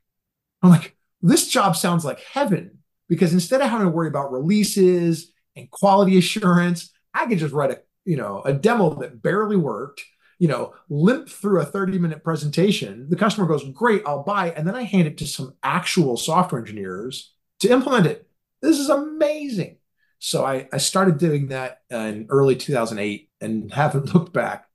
I'm 0.62 0.70
like, 0.70 0.96
this 1.22 1.48
job 1.48 1.76
sounds 1.76 2.04
like 2.04 2.20
heaven 2.20 2.78
because 3.08 3.32
instead 3.32 3.60
of 3.60 3.70
having 3.70 3.86
to 3.86 3.92
worry 3.92 4.08
about 4.08 4.32
releases 4.32 5.32
and 5.56 5.70
quality 5.70 6.18
assurance, 6.18 6.90
I 7.14 7.26
could 7.26 7.38
just 7.38 7.54
write 7.54 7.70
a 7.70 7.80
you 8.04 8.16
know 8.16 8.42
a 8.44 8.52
demo 8.52 8.94
that 9.00 9.22
barely 9.22 9.56
worked 9.56 10.02
you 10.40 10.48
know 10.48 10.74
limp 10.88 11.28
through 11.28 11.60
a 11.60 11.64
30 11.64 12.00
minute 12.00 12.24
presentation 12.24 13.06
the 13.08 13.16
customer 13.16 13.46
goes 13.46 13.62
great 13.70 14.02
i'll 14.06 14.24
buy 14.24 14.50
and 14.50 14.66
then 14.66 14.74
i 14.74 14.82
hand 14.82 15.06
it 15.06 15.18
to 15.18 15.26
some 15.26 15.54
actual 15.62 16.16
software 16.16 16.60
engineers 16.60 17.34
to 17.60 17.70
implement 17.70 18.06
it. 18.06 18.26
This 18.60 18.78
is 18.78 18.88
amazing. 18.88 19.76
So 20.18 20.44
i, 20.44 20.68
I 20.72 20.78
started 20.78 21.18
doing 21.18 21.48
that 21.48 21.80
in 21.88 22.26
early 22.28 22.56
2008 22.56 23.30
and 23.40 23.72
haven't 23.72 24.14
looked 24.14 24.32
back. 24.32 24.66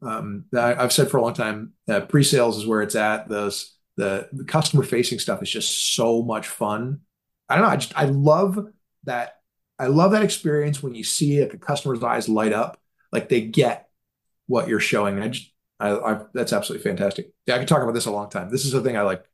Um, 0.00 0.44
I, 0.56 0.74
have 0.74 0.92
said 0.92 1.10
for 1.10 1.16
a 1.18 1.22
long 1.22 1.34
time 1.34 1.72
uh, 1.88 2.00
pre-sales 2.00 2.56
is 2.56 2.66
where 2.66 2.82
it's 2.82 2.94
at. 2.94 3.28
Those 3.28 3.74
the, 3.96 4.28
the 4.32 4.44
customer 4.44 4.84
facing 4.84 5.18
stuff 5.18 5.42
is 5.42 5.50
just 5.50 5.94
so 5.94 6.22
much 6.22 6.46
fun. 6.48 7.00
I 7.48 7.56
don't 7.56 7.64
know 7.64 7.70
i 7.70 7.76
just 7.76 7.96
i 7.96 8.04
love 8.04 8.58
that 9.04 9.36
I 9.78 9.86
love 9.86 10.10
that 10.12 10.22
experience 10.22 10.82
when 10.82 10.94
you 10.94 11.04
see 11.04 11.40
like 11.40 11.54
a 11.54 11.58
customer's 11.58 12.02
eyes 12.02 12.28
light 12.28 12.52
up, 12.52 12.80
like 13.12 13.28
they 13.28 13.40
get 13.40 13.87
what 14.48 14.66
you're 14.66 14.80
showing. 14.80 15.20
I 15.20 15.28
just, 15.28 15.52
I, 15.78 15.90
I 15.90 16.20
that's 16.34 16.52
absolutely 16.52 16.82
fantastic. 16.90 17.30
Yeah, 17.46 17.54
I 17.54 17.58
could 17.60 17.68
talk 17.68 17.82
about 17.82 17.94
this 17.94 18.06
a 18.06 18.10
long 18.10 18.28
time. 18.28 18.50
This 18.50 18.64
is 18.64 18.72
the 18.72 18.80
thing 18.80 18.96
I 18.96 19.02
like. 19.02 19.24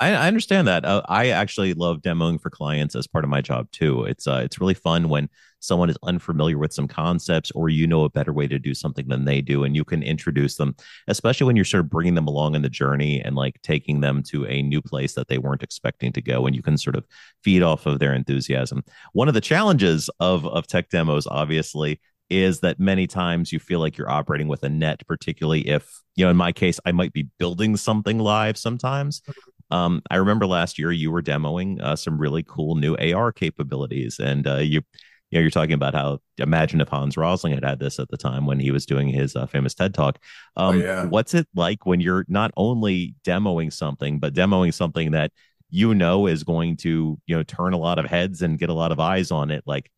I, 0.00 0.12
I 0.12 0.28
understand 0.28 0.66
that. 0.68 0.84
Uh, 0.84 1.02
I 1.08 1.28
actually 1.28 1.72
love 1.72 2.02
demoing 2.02 2.40
for 2.40 2.50
clients 2.50 2.96
as 2.96 3.06
part 3.06 3.24
of 3.24 3.30
my 3.30 3.40
job 3.40 3.70
too. 3.70 4.04
It's 4.04 4.26
uh, 4.26 4.42
it's 4.44 4.60
really 4.60 4.74
fun 4.74 5.08
when 5.08 5.28
someone 5.60 5.88
is 5.88 5.96
unfamiliar 6.02 6.58
with 6.58 6.72
some 6.74 6.86
concepts, 6.86 7.50
or 7.52 7.68
you 7.68 7.86
know 7.86 8.04
a 8.04 8.10
better 8.10 8.32
way 8.32 8.46
to 8.48 8.58
do 8.58 8.74
something 8.74 9.08
than 9.08 9.24
they 9.24 9.40
do, 9.40 9.64
and 9.64 9.74
you 9.74 9.84
can 9.84 10.02
introduce 10.02 10.56
them. 10.56 10.74
Especially 11.06 11.46
when 11.46 11.56
you're 11.56 11.64
sort 11.64 11.84
of 11.84 11.90
bringing 11.90 12.14
them 12.14 12.26
along 12.26 12.54
in 12.54 12.62
the 12.62 12.68
journey 12.68 13.22
and 13.22 13.36
like 13.36 13.62
taking 13.62 14.00
them 14.00 14.22
to 14.24 14.44
a 14.46 14.62
new 14.62 14.82
place 14.82 15.14
that 15.14 15.28
they 15.28 15.38
weren't 15.38 15.62
expecting 15.62 16.12
to 16.12 16.20
go, 16.20 16.46
and 16.46 16.56
you 16.56 16.62
can 16.62 16.76
sort 16.76 16.96
of 16.96 17.06
feed 17.42 17.62
off 17.62 17.86
of 17.86 17.98
their 17.98 18.14
enthusiasm. 18.14 18.82
One 19.12 19.28
of 19.28 19.34
the 19.34 19.40
challenges 19.40 20.10
of 20.20 20.44
of 20.46 20.66
tech 20.66 20.90
demos, 20.90 21.26
obviously, 21.28 22.00
is 22.30 22.60
that 22.60 22.80
many 22.80 23.06
times 23.06 23.52
you 23.52 23.58
feel 23.58 23.80
like 23.80 23.96
you're 23.96 24.10
operating 24.10 24.48
with 24.48 24.62
a 24.62 24.68
net, 24.68 25.02
particularly 25.06 25.68
if, 25.68 26.00
you 26.16 26.24
know, 26.24 26.30
in 26.30 26.36
my 26.36 26.52
case, 26.52 26.80
I 26.84 26.92
might 26.92 27.12
be 27.12 27.28
building 27.38 27.76
something 27.76 28.18
live 28.18 28.56
sometimes. 28.56 29.22
Um, 29.70 30.02
I 30.10 30.16
remember 30.16 30.46
last 30.46 30.78
year 30.78 30.92
you 30.92 31.10
were 31.10 31.22
demoing 31.22 31.80
uh, 31.80 31.96
some 31.96 32.18
really 32.18 32.42
cool 32.46 32.74
new 32.76 32.96
AR 32.96 33.32
capabilities, 33.32 34.18
and 34.20 34.46
uh, 34.46 34.56
you 34.56 34.82
you 35.30 35.38
know, 35.38 35.40
you're 35.40 35.50
talking 35.50 35.72
about 35.72 35.94
how 35.94 36.20
imagine 36.38 36.80
if 36.80 36.88
Hans 36.88 37.16
Rosling 37.16 37.54
had 37.54 37.64
had 37.64 37.80
this 37.80 37.98
at 37.98 38.08
the 38.08 38.16
time 38.16 38.46
when 38.46 38.60
he 38.60 38.70
was 38.70 38.86
doing 38.86 39.08
his 39.08 39.34
uh, 39.34 39.46
famous 39.46 39.74
TED 39.74 39.92
talk. 39.94 40.18
Oh, 40.56 40.68
Um, 40.68 40.80
yeah. 40.80 41.06
What's 41.06 41.34
it 41.34 41.48
like 41.54 41.86
when 41.86 42.00
you're 42.00 42.24
not 42.28 42.52
only 42.56 43.14
demoing 43.26 43.72
something, 43.72 44.20
but 44.20 44.34
demoing 44.34 44.72
something 44.72 45.10
that 45.12 45.32
you 45.70 45.94
know 45.94 46.26
is 46.28 46.44
going 46.44 46.76
to, 46.78 47.18
you 47.26 47.36
know, 47.36 47.42
turn 47.42 47.72
a 47.72 47.78
lot 47.78 47.98
of 47.98 48.04
heads 48.06 48.42
and 48.42 48.58
get 48.58 48.68
a 48.68 48.74
lot 48.74 48.92
of 48.92 49.00
eyes 49.00 49.32
on 49.32 49.50
it? 49.50 49.64
Like, 49.66 49.90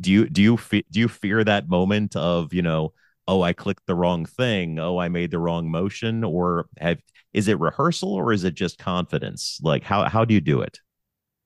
do 0.00 0.10
you 0.10 0.28
do 0.28 0.42
you 0.42 0.56
fe- 0.56 0.84
do 0.90 1.00
you 1.00 1.08
fear 1.08 1.44
that 1.44 1.68
moment 1.68 2.16
of, 2.16 2.52
you 2.52 2.62
know, 2.62 2.92
oh, 3.28 3.42
I 3.42 3.52
clicked 3.52 3.86
the 3.86 3.94
wrong 3.94 4.26
thing, 4.26 4.78
oh, 4.78 4.98
I 4.98 5.08
made 5.08 5.30
the 5.30 5.38
wrong 5.38 5.70
motion, 5.70 6.24
or 6.24 6.66
have 6.78 6.98
is 7.32 7.48
it 7.48 7.58
rehearsal 7.60 8.12
or 8.12 8.32
is 8.32 8.44
it 8.44 8.54
just 8.54 8.78
confidence? 8.78 9.60
Like, 9.62 9.82
how 9.82 10.08
how 10.08 10.24
do 10.24 10.34
you 10.34 10.40
do 10.40 10.60
it? 10.60 10.78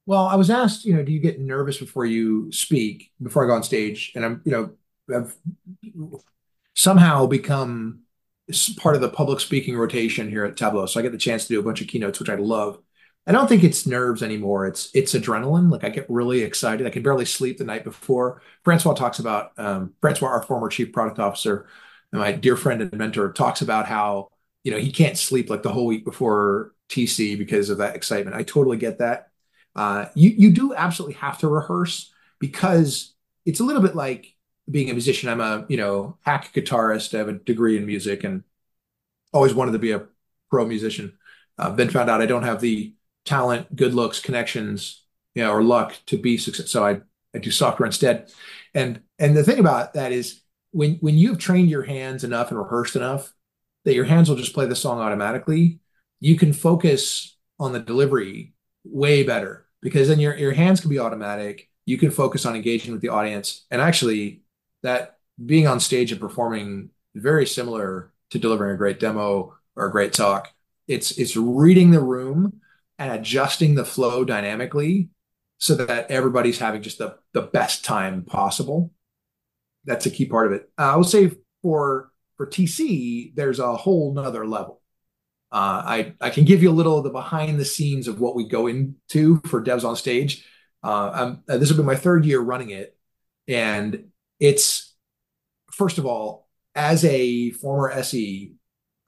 Well, 0.06 0.26
I 0.26 0.36
was 0.36 0.50
asked, 0.50 0.84
you 0.84 0.94
know, 0.94 1.02
do 1.02 1.12
you 1.12 1.18
get 1.18 1.40
nervous 1.40 1.78
before 1.78 2.06
you 2.06 2.52
speak, 2.52 3.10
before 3.20 3.44
I 3.44 3.48
go 3.48 3.54
on 3.54 3.64
stage? 3.64 4.12
And 4.14 4.24
I'm, 4.24 4.42
you 4.44 4.52
know, 4.52 4.70
I've 5.14 5.36
somehow 6.74 7.26
become 7.26 8.02
part 8.76 8.94
of 8.94 9.00
the 9.00 9.08
public 9.08 9.40
speaking 9.40 9.76
rotation 9.76 10.30
here 10.30 10.44
at 10.44 10.56
Tableau. 10.56 10.86
So 10.86 11.00
I 11.00 11.02
get 11.02 11.10
the 11.10 11.18
chance 11.18 11.42
to 11.46 11.54
do 11.54 11.60
a 11.60 11.62
bunch 11.62 11.80
of 11.80 11.88
keynotes, 11.88 12.20
which 12.20 12.28
I 12.28 12.36
love. 12.36 12.78
I 13.26 13.32
don't 13.32 13.48
think 13.48 13.64
it's 13.64 13.86
nerves 13.86 14.22
anymore. 14.22 14.66
It's 14.66 14.90
it's 14.94 15.14
adrenaline. 15.14 15.70
Like 15.70 15.82
I 15.82 15.88
get 15.88 16.08
really 16.08 16.42
excited. 16.42 16.86
I 16.86 16.90
can 16.90 17.02
barely 17.02 17.24
sleep 17.24 17.58
the 17.58 17.64
night 17.64 17.82
before. 17.82 18.40
Francois 18.64 18.94
talks 18.94 19.18
about 19.18 19.52
um, 19.58 19.94
Francois, 20.00 20.28
our 20.28 20.42
former 20.42 20.68
chief 20.68 20.92
product 20.92 21.18
officer, 21.18 21.66
and 22.12 22.20
my 22.20 22.32
dear 22.32 22.56
friend 22.56 22.80
and 22.82 22.92
mentor, 22.92 23.32
talks 23.32 23.62
about 23.62 23.86
how 23.86 24.28
you 24.62 24.70
know 24.70 24.78
he 24.78 24.92
can't 24.92 25.18
sleep 25.18 25.50
like 25.50 25.62
the 25.62 25.72
whole 25.72 25.86
week 25.86 26.04
before 26.04 26.72
TC 26.88 27.36
because 27.36 27.68
of 27.68 27.78
that 27.78 27.96
excitement. 27.96 28.36
I 28.36 28.44
totally 28.44 28.76
get 28.76 28.98
that. 28.98 29.30
Uh, 29.74 30.06
you 30.14 30.30
you 30.30 30.50
do 30.52 30.74
absolutely 30.74 31.14
have 31.14 31.38
to 31.38 31.48
rehearse 31.48 32.12
because 32.38 33.12
it's 33.44 33.60
a 33.60 33.64
little 33.64 33.82
bit 33.82 33.96
like 33.96 34.34
being 34.70 34.88
a 34.88 34.92
musician. 34.92 35.28
I'm 35.28 35.40
a 35.40 35.66
you 35.68 35.76
know 35.76 36.16
hack 36.22 36.52
guitarist. 36.54 37.12
I 37.12 37.18
have 37.18 37.28
a 37.28 37.32
degree 37.34 37.76
in 37.76 37.86
music 37.86 38.22
and 38.22 38.44
always 39.32 39.54
wanted 39.54 39.72
to 39.72 39.78
be 39.78 39.92
a 39.92 40.06
pro 40.50 40.66
musician. 40.66 41.18
Uh, 41.58 41.70
then 41.70 41.90
found 41.90 42.10
out 42.10 42.20
I 42.20 42.26
don't 42.26 42.42
have 42.42 42.60
the 42.60 42.94
talent, 43.26 43.74
good 43.76 43.92
looks, 43.92 44.20
connections, 44.20 45.02
you 45.34 45.42
know, 45.42 45.52
or 45.52 45.62
luck 45.62 45.94
to 46.06 46.16
be 46.16 46.38
successful. 46.38 46.68
So 46.68 46.86
I 46.86 47.00
I 47.34 47.38
do 47.38 47.50
software 47.50 47.86
instead. 47.86 48.32
And 48.74 49.02
and 49.18 49.36
the 49.36 49.44
thing 49.44 49.58
about 49.58 49.94
that 49.94 50.12
is 50.12 50.40
when 50.72 50.94
when 50.96 51.16
you've 51.16 51.38
trained 51.38 51.68
your 51.68 51.82
hands 51.82 52.24
enough 52.24 52.50
and 52.50 52.58
rehearsed 52.58 52.96
enough 52.96 53.32
that 53.84 53.94
your 53.94 54.04
hands 54.04 54.28
will 54.28 54.36
just 54.36 54.54
play 54.54 54.66
the 54.66 54.74
song 54.74 54.98
automatically, 54.98 55.80
you 56.18 56.36
can 56.36 56.52
focus 56.52 57.36
on 57.58 57.72
the 57.72 57.80
delivery 57.80 58.54
way 58.84 59.22
better 59.22 59.66
because 59.82 60.08
then 60.08 60.20
your 60.20 60.36
your 60.36 60.52
hands 60.52 60.80
can 60.80 60.90
be 60.90 60.98
automatic. 60.98 61.68
You 61.84 61.98
can 61.98 62.10
focus 62.10 62.46
on 62.46 62.56
engaging 62.56 62.92
with 62.92 63.02
the 63.02 63.10
audience. 63.10 63.66
And 63.70 63.80
actually 63.80 64.42
that 64.82 65.18
being 65.44 65.66
on 65.66 65.80
stage 65.80 66.12
and 66.12 66.20
performing 66.20 66.90
very 67.14 67.46
similar 67.46 68.12
to 68.30 68.38
delivering 68.38 68.74
a 68.74 68.78
great 68.78 68.98
demo 68.98 69.54
or 69.74 69.86
a 69.86 69.92
great 69.92 70.12
talk. 70.12 70.52
It's 70.88 71.12
it's 71.18 71.36
reading 71.36 71.90
the 71.90 72.00
room 72.00 72.60
and 72.98 73.12
adjusting 73.12 73.74
the 73.74 73.84
flow 73.84 74.24
dynamically 74.24 75.10
so 75.58 75.74
that 75.74 76.10
everybody's 76.10 76.58
having 76.58 76.82
just 76.82 76.98
the 76.98 77.16
the 77.32 77.42
best 77.42 77.84
time 77.84 78.22
possible. 78.24 78.92
That's 79.84 80.06
a 80.06 80.10
key 80.10 80.26
part 80.26 80.46
of 80.46 80.52
it. 80.52 80.70
Uh, 80.78 80.92
I 80.92 80.96
would 80.96 81.06
say 81.06 81.32
for 81.62 82.10
for 82.36 82.46
TC, 82.46 83.34
there's 83.34 83.58
a 83.58 83.76
whole 83.76 84.12
nother 84.14 84.46
level. 84.46 84.82
Uh, 85.52 85.82
I 85.84 86.14
I 86.20 86.30
can 86.30 86.44
give 86.44 86.62
you 86.62 86.70
a 86.70 86.72
little 86.72 86.98
of 86.98 87.04
the 87.04 87.10
behind 87.10 87.58
the 87.58 87.64
scenes 87.64 88.08
of 88.08 88.20
what 88.20 88.34
we 88.34 88.48
go 88.48 88.66
into 88.66 89.40
for 89.46 89.62
devs 89.62 89.84
on 89.84 89.96
stage. 89.96 90.46
Uh, 90.82 91.36
uh, 91.48 91.58
this 91.58 91.70
will 91.70 91.78
be 91.78 91.86
my 91.86 91.96
third 91.96 92.24
year 92.24 92.40
running 92.40 92.70
it, 92.70 92.96
and 93.48 94.10
it's 94.40 94.94
first 95.72 95.98
of 95.98 96.06
all, 96.06 96.48
as 96.74 97.04
a 97.04 97.50
former 97.52 97.90
SE, 97.90 98.54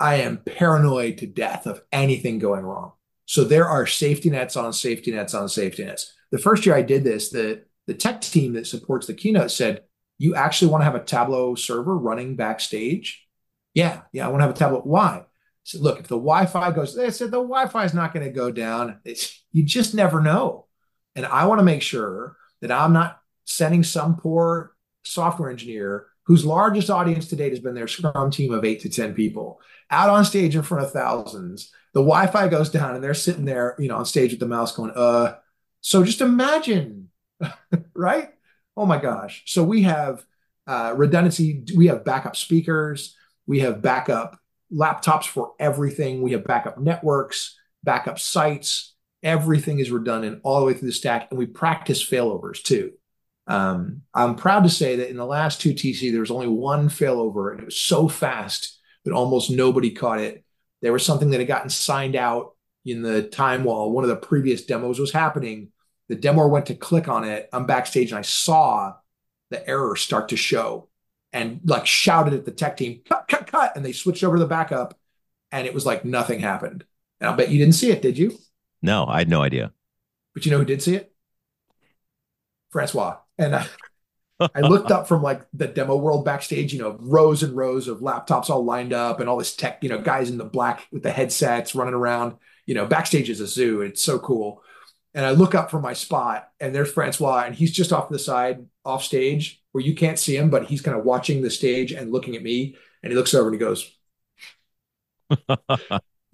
I 0.00 0.14
am 0.16 0.38
paranoid 0.38 1.18
to 1.18 1.26
death 1.26 1.66
of 1.66 1.82
anything 1.92 2.38
going 2.38 2.64
wrong. 2.64 2.92
So 3.28 3.44
there 3.44 3.68
are 3.68 3.86
safety 3.86 4.30
nets 4.30 4.56
on 4.56 4.72
safety 4.72 5.12
nets 5.12 5.34
on 5.34 5.50
safety 5.50 5.84
nets. 5.84 6.14
The 6.30 6.38
first 6.38 6.64
year 6.64 6.74
I 6.74 6.80
did 6.80 7.04
this, 7.04 7.28
the 7.28 7.62
the 7.86 7.92
tech 7.92 8.22
team 8.22 8.54
that 8.54 8.66
supports 8.66 9.06
the 9.06 9.12
keynote 9.12 9.50
said, 9.50 9.82
"You 10.16 10.34
actually 10.34 10.70
want 10.70 10.80
to 10.80 10.86
have 10.86 10.94
a 10.94 11.04
Tableau 11.04 11.54
server 11.54 11.96
running 11.96 12.36
backstage?" 12.36 13.26
Yeah, 13.74 14.00
yeah, 14.12 14.24
I 14.24 14.30
want 14.30 14.40
to 14.40 14.46
have 14.46 14.56
a 14.56 14.58
Tableau. 14.58 14.80
Why? 14.80 15.26
Said, 15.62 15.82
look, 15.82 16.00
if 16.00 16.08
the 16.08 16.16
Wi-Fi 16.16 16.70
goes, 16.70 16.94
they 16.94 17.10
said 17.10 17.30
the 17.30 17.42
Wi-Fi 17.42 17.84
is 17.84 17.92
not 17.92 18.14
going 18.14 18.24
to 18.24 18.32
go 18.32 18.50
down. 18.50 18.98
It's, 19.04 19.44
you 19.52 19.62
just 19.62 19.94
never 19.94 20.22
know, 20.22 20.64
and 21.14 21.26
I 21.26 21.44
want 21.44 21.58
to 21.58 21.64
make 21.64 21.82
sure 21.82 22.34
that 22.62 22.72
I'm 22.72 22.94
not 22.94 23.20
sending 23.44 23.82
some 23.82 24.16
poor 24.16 24.74
software 25.04 25.50
engineer 25.50 26.06
whose 26.22 26.46
largest 26.46 26.88
audience 26.88 27.28
to 27.28 27.36
date 27.36 27.52
has 27.52 27.60
been 27.60 27.74
their 27.74 27.88
Scrum 27.88 28.30
team 28.30 28.54
of 28.54 28.64
eight 28.64 28.80
to 28.80 28.88
ten 28.88 29.12
people 29.12 29.60
out 29.90 30.08
on 30.08 30.24
stage 30.24 30.56
in 30.56 30.62
front 30.62 30.84
of 30.84 30.92
thousands. 30.92 31.70
The 31.94 32.00
Wi-Fi 32.00 32.48
goes 32.48 32.70
down, 32.70 32.94
and 32.94 33.02
they're 33.02 33.14
sitting 33.14 33.44
there, 33.44 33.74
you 33.78 33.88
know, 33.88 33.96
on 33.96 34.04
stage 34.04 34.30
with 34.30 34.40
the 34.40 34.46
mouse 34.46 34.74
going, 34.74 34.92
"Uh." 34.94 35.36
So 35.80 36.02
just 36.02 36.20
imagine, 36.20 37.10
right? 37.94 38.30
Oh 38.76 38.86
my 38.86 38.98
gosh! 38.98 39.42
So 39.46 39.64
we 39.64 39.82
have 39.82 40.24
uh, 40.66 40.94
redundancy. 40.96 41.64
We 41.76 41.86
have 41.86 42.04
backup 42.04 42.36
speakers. 42.36 43.16
We 43.46 43.60
have 43.60 43.82
backup 43.82 44.38
laptops 44.72 45.26
for 45.26 45.52
everything. 45.58 46.22
We 46.22 46.32
have 46.32 46.44
backup 46.44 46.78
networks, 46.78 47.58
backup 47.82 48.18
sites. 48.18 48.94
Everything 49.22 49.80
is 49.80 49.90
redundant 49.90 50.40
all 50.44 50.60
the 50.60 50.66
way 50.66 50.74
through 50.74 50.88
the 50.88 50.94
stack, 50.94 51.28
and 51.30 51.38
we 51.38 51.46
practice 51.46 52.04
failovers 52.04 52.62
too. 52.62 52.92
Um, 53.48 54.02
I'm 54.12 54.36
proud 54.36 54.64
to 54.64 54.70
say 54.70 54.96
that 54.96 55.08
in 55.08 55.16
the 55.16 55.24
last 55.26 55.60
two 55.60 55.72
TC, 55.72 56.12
there 56.12 56.20
was 56.20 56.30
only 56.30 56.46
one 56.46 56.88
failover, 56.88 57.50
and 57.50 57.60
it 57.60 57.64
was 57.64 57.80
so 57.80 58.06
fast 58.06 58.78
that 59.04 59.14
almost 59.14 59.50
nobody 59.50 59.90
caught 59.90 60.20
it. 60.20 60.44
There 60.82 60.92
was 60.92 61.04
something 61.04 61.30
that 61.30 61.40
had 61.40 61.48
gotten 61.48 61.70
signed 61.70 62.16
out 62.16 62.54
in 62.84 63.02
the 63.02 63.22
time 63.22 63.64
while 63.64 63.90
one 63.90 64.04
of 64.04 64.10
the 64.10 64.16
previous 64.16 64.64
demos 64.64 64.98
was 64.98 65.12
happening. 65.12 65.72
The 66.08 66.16
demo 66.16 66.46
went 66.46 66.66
to 66.66 66.74
click 66.74 67.08
on 67.08 67.24
it. 67.24 67.48
I'm 67.52 67.66
backstage 67.66 68.10
and 68.10 68.18
I 68.18 68.22
saw 68.22 68.94
the 69.50 69.66
error 69.68 69.96
start 69.96 70.28
to 70.30 70.36
show 70.36 70.88
and 71.32 71.60
like 71.64 71.86
shouted 71.86 72.34
at 72.34 72.44
the 72.44 72.50
tech 72.50 72.76
team, 72.76 73.00
cut, 73.06 73.26
cut, 73.28 73.46
cut. 73.46 73.72
And 73.76 73.84
they 73.84 73.92
switched 73.92 74.24
over 74.24 74.36
to 74.36 74.42
the 74.42 74.48
backup 74.48 74.98
and 75.52 75.66
it 75.66 75.74
was 75.74 75.84
like 75.84 76.04
nothing 76.04 76.40
happened. 76.40 76.84
And 77.20 77.28
I'll 77.28 77.36
bet 77.36 77.50
you 77.50 77.58
didn't 77.58 77.74
see 77.74 77.90
it, 77.90 78.02
did 78.02 78.16
you? 78.16 78.38
No, 78.80 79.06
I 79.06 79.18
had 79.18 79.28
no 79.28 79.42
idea. 79.42 79.72
But 80.34 80.46
you 80.46 80.52
know 80.52 80.58
who 80.58 80.64
did 80.64 80.82
see 80.82 80.94
it? 80.94 81.12
Francois. 82.70 83.16
And 83.38 83.56
I, 83.56 83.66
I 84.40 84.60
looked 84.60 84.90
up 84.90 85.08
from 85.08 85.22
like 85.22 85.42
the 85.52 85.66
demo 85.66 85.96
world 85.96 86.24
backstage, 86.24 86.72
you 86.72 86.78
know, 86.78 86.96
rows 87.00 87.42
and 87.42 87.56
rows 87.56 87.88
of 87.88 87.98
laptops 87.98 88.50
all 88.50 88.64
lined 88.64 88.92
up 88.92 89.20
and 89.20 89.28
all 89.28 89.36
this 89.36 89.56
tech, 89.56 89.82
you 89.82 89.88
know, 89.88 90.00
guys 90.00 90.30
in 90.30 90.38
the 90.38 90.44
black 90.44 90.86
with 90.92 91.02
the 91.02 91.10
headsets 91.10 91.74
running 91.74 91.94
around. 91.94 92.36
You 92.66 92.74
know, 92.74 92.86
backstage 92.86 93.30
is 93.30 93.40
a 93.40 93.46
zoo. 93.46 93.80
It's 93.80 94.02
so 94.02 94.18
cool. 94.18 94.62
And 95.14 95.24
I 95.24 95.30
look 95.30 95.54
up 95.54 95.70
from 95.70 95.82
my 95.82 95.94
spot 95.94 96.50
and 96.60 96.74
there's 96.74 96.92
Francois 96.92 97.44
and 97.46 97.54
he's 97.54 97.72
just 97.72 97.92
off 97.92 98.08
the 98.10 98.18
side, 98.18 98.66
off 98.84 99.02
stage 99.02 99.62
where 99.72 99.82
you 99.82 99.94
can't 99.94 100.18
see 100.18 100.36
him, 100.36 100.50
but 100.50 100.66
he's 100.66 100.82
kind 100.82 100.96
of 100.96 101.04
watching 101.04 101.42
the 101.42 101.50
stage 101.50 101.92
and 101.92 102.12
looking 102.12 102.36
at 102.36 102.42
me. 102.42 102.76
And 103.02 103.10
he 103.10 103.16
looks 103.16 103.34
over 103.34 103.48
and 103.48 103.54
he 103.54 103.58
goes, 103.58 103.90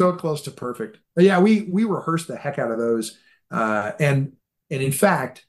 so 0.00 0.12
close 0.12 0.42
to 0.42 0.50
perfect. 0.50 0.98
But 1.14 1.24
yeah, 1.24 1.40
we 1.40 1.62
we 1.62 1.84
rehearsed 1.84 2.28
the 2.28 2.36
heck 2.36 2.58
out 2.58 2.70
of 2.70 2.78
those. 2.78 3.18
Uh, 3.50 3.92
and 4.00 4.32
and 4.70 4.82
in 4.82 4.92
fact, 4.92 5.46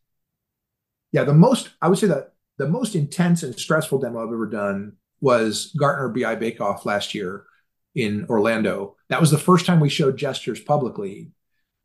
yeah, 1.12 1.24
the 1.24 1.34
most 1.34 1.70
I 1.82 1.88
would 1.88 1.98
say 1.98 2.08
that 2.08 2.35
the 2.58 2.68
most 2.68 2.96
intense 2.96 3.44
and 3.44 3.58
stressful 3.58 4.00
demo 4.00 4.26
I've 4.26 4.34
ever 4.34 4.48
done 4.48 4.94
was 5.22 5.74
Gartner 5.78 6.10
BI 6.10 6.36
Bake 6.36 6.62
Off 6.62 6.86
last 6.86 7.14
year 7.14 7.46
in 7.96 8.26
Orlando. 8.30 8.96
That 9.10 9.22
was 9.22 9.32
the 9.32 9.38
first 9.38 9.66
time 9.66 9.80
we 9.80 9.90
showed 9.90 10.18
gestures 10.18 10.60
publicly, 10.60 11.32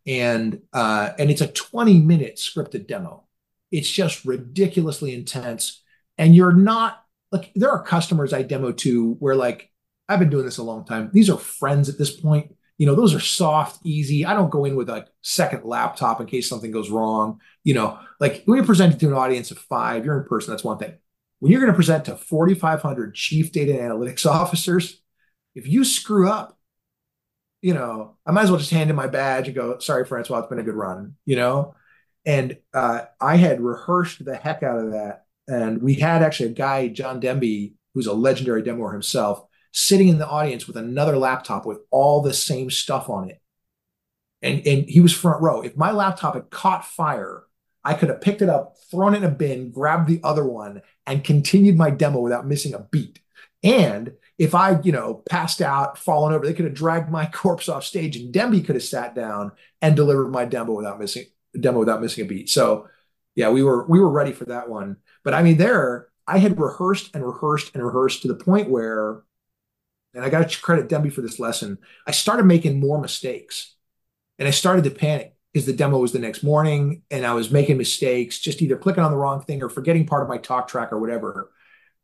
and 0.07 0.61
uh, 0.73 1.11
and 1.19 1.31
it's 1.31 1.41
a 1.41 1.47
20 1.47 2.01
minute 2.01 2.37
scripted 2.37 2.87
demo. 2.87 3.25
It's 3.71 3.91
just 3.91 4.25
ridiculously 4.25 5.15
intense, 5.15 5.83
and 6.19 6.35
you're 6.35 6.53
not 6.53 7.03
like 7.33 7.53
there 7.55 7.71
are 7.71 7.83
customers 7.83 8.33
I 8.33 8.43
demo 8.43 8.73
to 8.73 9.15
where 9.15 9.37
like 9.37 9.71
I've 10.09 10.19
been 10.19 10.31
doing 10.31 10.45
this 10.45 10.59
a 10.59 10.65
long 10.65 10.85
time. 10.85 11.11
These 11.13 11.31
are 11.31 11.39
friends 11.39 11.89
at 11.89 11.99
this 11.99 12.11
point. 12.11 12.55
You 12.81 12.87
know, 12.87 12.95
those 12.95 13.15
are 13.15 13.21
soft, 13.21 13.79
easy. 13.85 14.25
I 14.25 14.33
don't 14.33 14.49
go 14.49 14.65
in 14.65 14.75
with 14.75 14.89
a 14.89 15.07
second 15.21 15.65
laptop 15.65 16.19
in 16.19 16.27
case 16.27 16.49
something 16.49 16.71
goes 16.71 16.89
wrong. 16.89 17.39
You 17.63 17.75
know, 17.75 17.99
like 18.21 18.43
when 18.47 18.57
you're 18.57 18.65
presenting 18.65 18.99
to 19.01 19.09
an 19.09 19.13
audience 19.13 19.51
of 19.51 19.59
five, 19.59 20.07
you're 20.07 20.19
in 20.19 20.27
person, 20.27 20.51
that's 20.51 20.65
one 20.65 20.79
thing. 20.79 20.95
When 21.41 21.53
you're 21.53 21.61
going 21.61 21.71
to 21.73 21.77
present 21.77 22.07
to 22.07 22.17
4,500 22.17 23.15
chief 23.15 23.53
data 23.53 23.75
analytics 23.75 24.25
officers, 24.31 25.03
if 25.55 25.69
you 25.69 25.85
screw 25.85 26.27
up, 26.27 26.59
you 27.61 27.75
know, 27.75 28.17
I 28.25 28.31
might 28.33 28.45
as 28.45 28.51
well 28.51 28.59
just 28.59 28.71
hand 28.71 28.89
in 28.89 28.97
my 28.97 29.09
badge 29.09 29.47
and 29.49 29.55
go, 29.55 29.79
sorry, 29.79 30.07
Francois, 30.07 30.39
it's 30.39 30.49
been 30.49 30.59
a 30.59 30.63
good 30.63 30.75
run, 30.75 31.17
you 31.27 31.37
know? 31.37 31.75
And 32.25 32.57
uh, 32.73 33.03
I 33.21 33.37
had 33.37 33.61
rehearsed 33.61 34.25
the 34.25 34.37
heck 34.37 34.63
out 34.63 34.79
of 34.79 34.93
that. 34.93 35.27
And 35.47 35.83
we 35.83 35.97
had 35.97 36.23
actually 36.23 36.53
a 36.53 36.55
guy, 36.55 36.89
John 36.89 37.21
Demby, 37.21 37.75
who's 37.93 38.07
a 38.07 38.15
legendary 38.15 38.63
demoer 38.63 38.93
himself, 38.93 39.45
sitting 39.73 40.09
in 40.09 40.19
the 40.19 40.29
audience 40.29 40.67
with 40.67 40.77
another 40.77 41.17
laptop 41.17 41.67
with 41.67 41.79
all 41.91 42.23
the 42.23 42.35
same 42.35 42.71
stuff 42.71 43.09
on 43.09 43.31
it. 43.31 43.41
And, 44.43 44.67
and 44.67 44.89
he 44.89 45.01
was 45.01 45.13
front 45.13 45.43
row. 45.43 45.61
If 45.61 45.77
my 45.77 45.91
laptop 45.91 46.35
had 46.35 46.51
caught 46.51 46.85
fire 46.85 47.45
I 47.85 47.95
could 47.95 48.09
have 48.11 48.21
picked 48.21 48.43
it 48.43 48.49
up, 48.49 48.77
thrown 48.91 49.15
it 49.15 49.19
in 49.19 49.25
a 49.25 49.31
bin, 49.31 49.71
grabbed 49.71 50.09
the 50.09 50.21
other 50.23 50.45
one, 50.45 50.83
and 51.07 51.25
continued 51.25 51.77
my 51.77 51.91
demo 51.91 52.21
without 52.21 52.47
missing 52.47 52.75
a 52.75 52.81
beat. 52.81 53.21
And 53.63 54.13
if 54.39 54.55
I, 54.55 54.81
you 54.83 54.93
know, 54.93 55.23
passed 55.29 55.61
out, 55.61 55.99
fallen 55.99 56.33
over, 56.33 56.47
they 56.47 56.55
could 56.55 56.67
have 56.67 56.75
dragged 56.75 57.11
my 57.11 57.27
corpse 57.33 57.69
off 57.69 57.85
stage, 57.85 58.17
and 58.17 58.35
Demby 58.35 58.65
could 58.65 58.77
have 58.77 58.85
sat 58.85 59.15
down 59.15 59.53
and 59.81 59.97
delivered 59.97 60.29
my 60.29 60.45
demo 60.45 60.73
without 60.73 60.99
missing 60.99 61.25
demo 61.59 61.81
without 61.81 62.01
missing 62.01 62.25
a 62.25 62.29
beat. 62.29 62.49
So, 62.49 62.89
yeah, 63.35 63.51
we 63.51 63.63
were 63.63 63.87
we 63.87 63.99
were 63.99 64.11
ready 64.11 64.33
for 64.33 64.45
that 64.47 64.69
one. 64.69 64.99
But 65.25 65.35
I 65.35 65.43
mean, 65.43 65.57
there 65.57 66.09
I 66.27 66.39
had 66.39 66.61
rehearsed 66.61 67.15
and 67.15 67.27
rehearsed 67.27 67.75
and 67.75 67.85
rehearsed 67.85 68.23
to 68.23 68.29
the 68.29 68.37
point 68.37 68.71
where, 68.71 69.23
and 70.15 70.25
I 70.25 70.31
got 70.31 70.49
to 70.49 70.61
credit 70.61 70.89
Demby 70.89 71.13
for 71.13 71.21
this 71.21 71.39
lesson. 71.39 71.79
I 72.07 72.11
started 72.11 72.47
making 72.47 72.81
more 72.81 73.01
mistakes, 73.01 73.75
and 74.39 74.49
I 74.49 74.51
started 74.51 74.85
to 74.85 74.91
panic 74.91 75.35
because 75.53 75.67
the 75.67 75.73
demo 75.73 75.99
was 75.99 76.13
the 76.13 76.19
next 76.19 76.43
morning, 76.43 77.03
and 77.11 77.27
I 77.27 77.35
was 77.35 77.51
making 77.51 77.77
mistakes, 77.77 78.39
just 78.39 78.63
either 78.63 78.77
clicking 78.77 79.03
on 79.03 79.11
the 79.11 79.17
wrong 79.17 79.43
thing 79.43 79.63
or 79.63 79.69
forgetting 79.69 80.07
part 80.07 80.23
of 80.23 80.29
my 80.29 80.39
talk 80.39 80.69
track 80.69 80.93
or 80.93 80.99
whatever. 80.99 81.51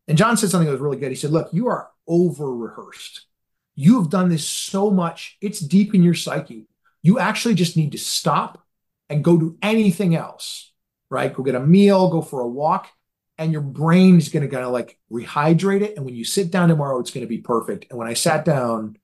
And 0.09 0.19
John 0.19 0.37
said 0.37 0.51
something 0.51 0.67
that 0.67 0.73
was 0.73 0.81
really 0.81 0.99
good. 0.99 1.11
He 1.11 1.17
said, 1.17 1.31
Look, 1.31 1.49
you 1.53 1.69
are 1.69 1.91
over 2.07 2.55
rehearsed. 2.55 3.27
You 3.75 4.01
have 4.01 4.11
done 4.11 4.31
this 4.31 4.47
so 4.47 4.91
much, 4.91 5.37
it's 5.41 5.61
deep 5.61 5.95
in 5.95 6.03
your 6.03 6.15
psyche. 6.15 6.67
You 7.03 7.19
actually 7.19 7.55
just 7.55 7.77
need 7.77 7.93
to 7.93 7.99
stop 7.99 8.65
and 9.09 9.23
go 9.23 9.37
do 9.37 9.59
anything 9.63 10.17
else, 10.17 10.73
right? 11.11 11.33
Go 11.33 11.43
get 11.43 11.55
a 11.55 11.61
meal, 11.61 12.09
go 12.09 12.23
for 12.23 12.41
a 12.41 12.49
walk, 12.49 12.89
and 13.39 13.53
your 13.53 13.61
brain 13.61 14.17
is 14.17 14.29
going 14.29 14.43
to 14.43 14.49
kind 14.49 14.65
of 14.65 14.73
like 14.73 14.99
rehydrate 15.11 15.83
it. 15.83 15.97
And 15.97 16.05
when 16.05 16.15
you 16.15 16.25
sit 16.25 16.51
down 16.51 16.69
tomorrow, 16.69 16.99
it's 17.01 17.11
going 17.11 17.25
to 17.25 17.29
be 17.29 17.39
perfect. 17.39 17.87
And 17.91 17.99
when 17.99 18.09
I 18.09 18.15
sat 18.15 18.45
down, 18.45 18.97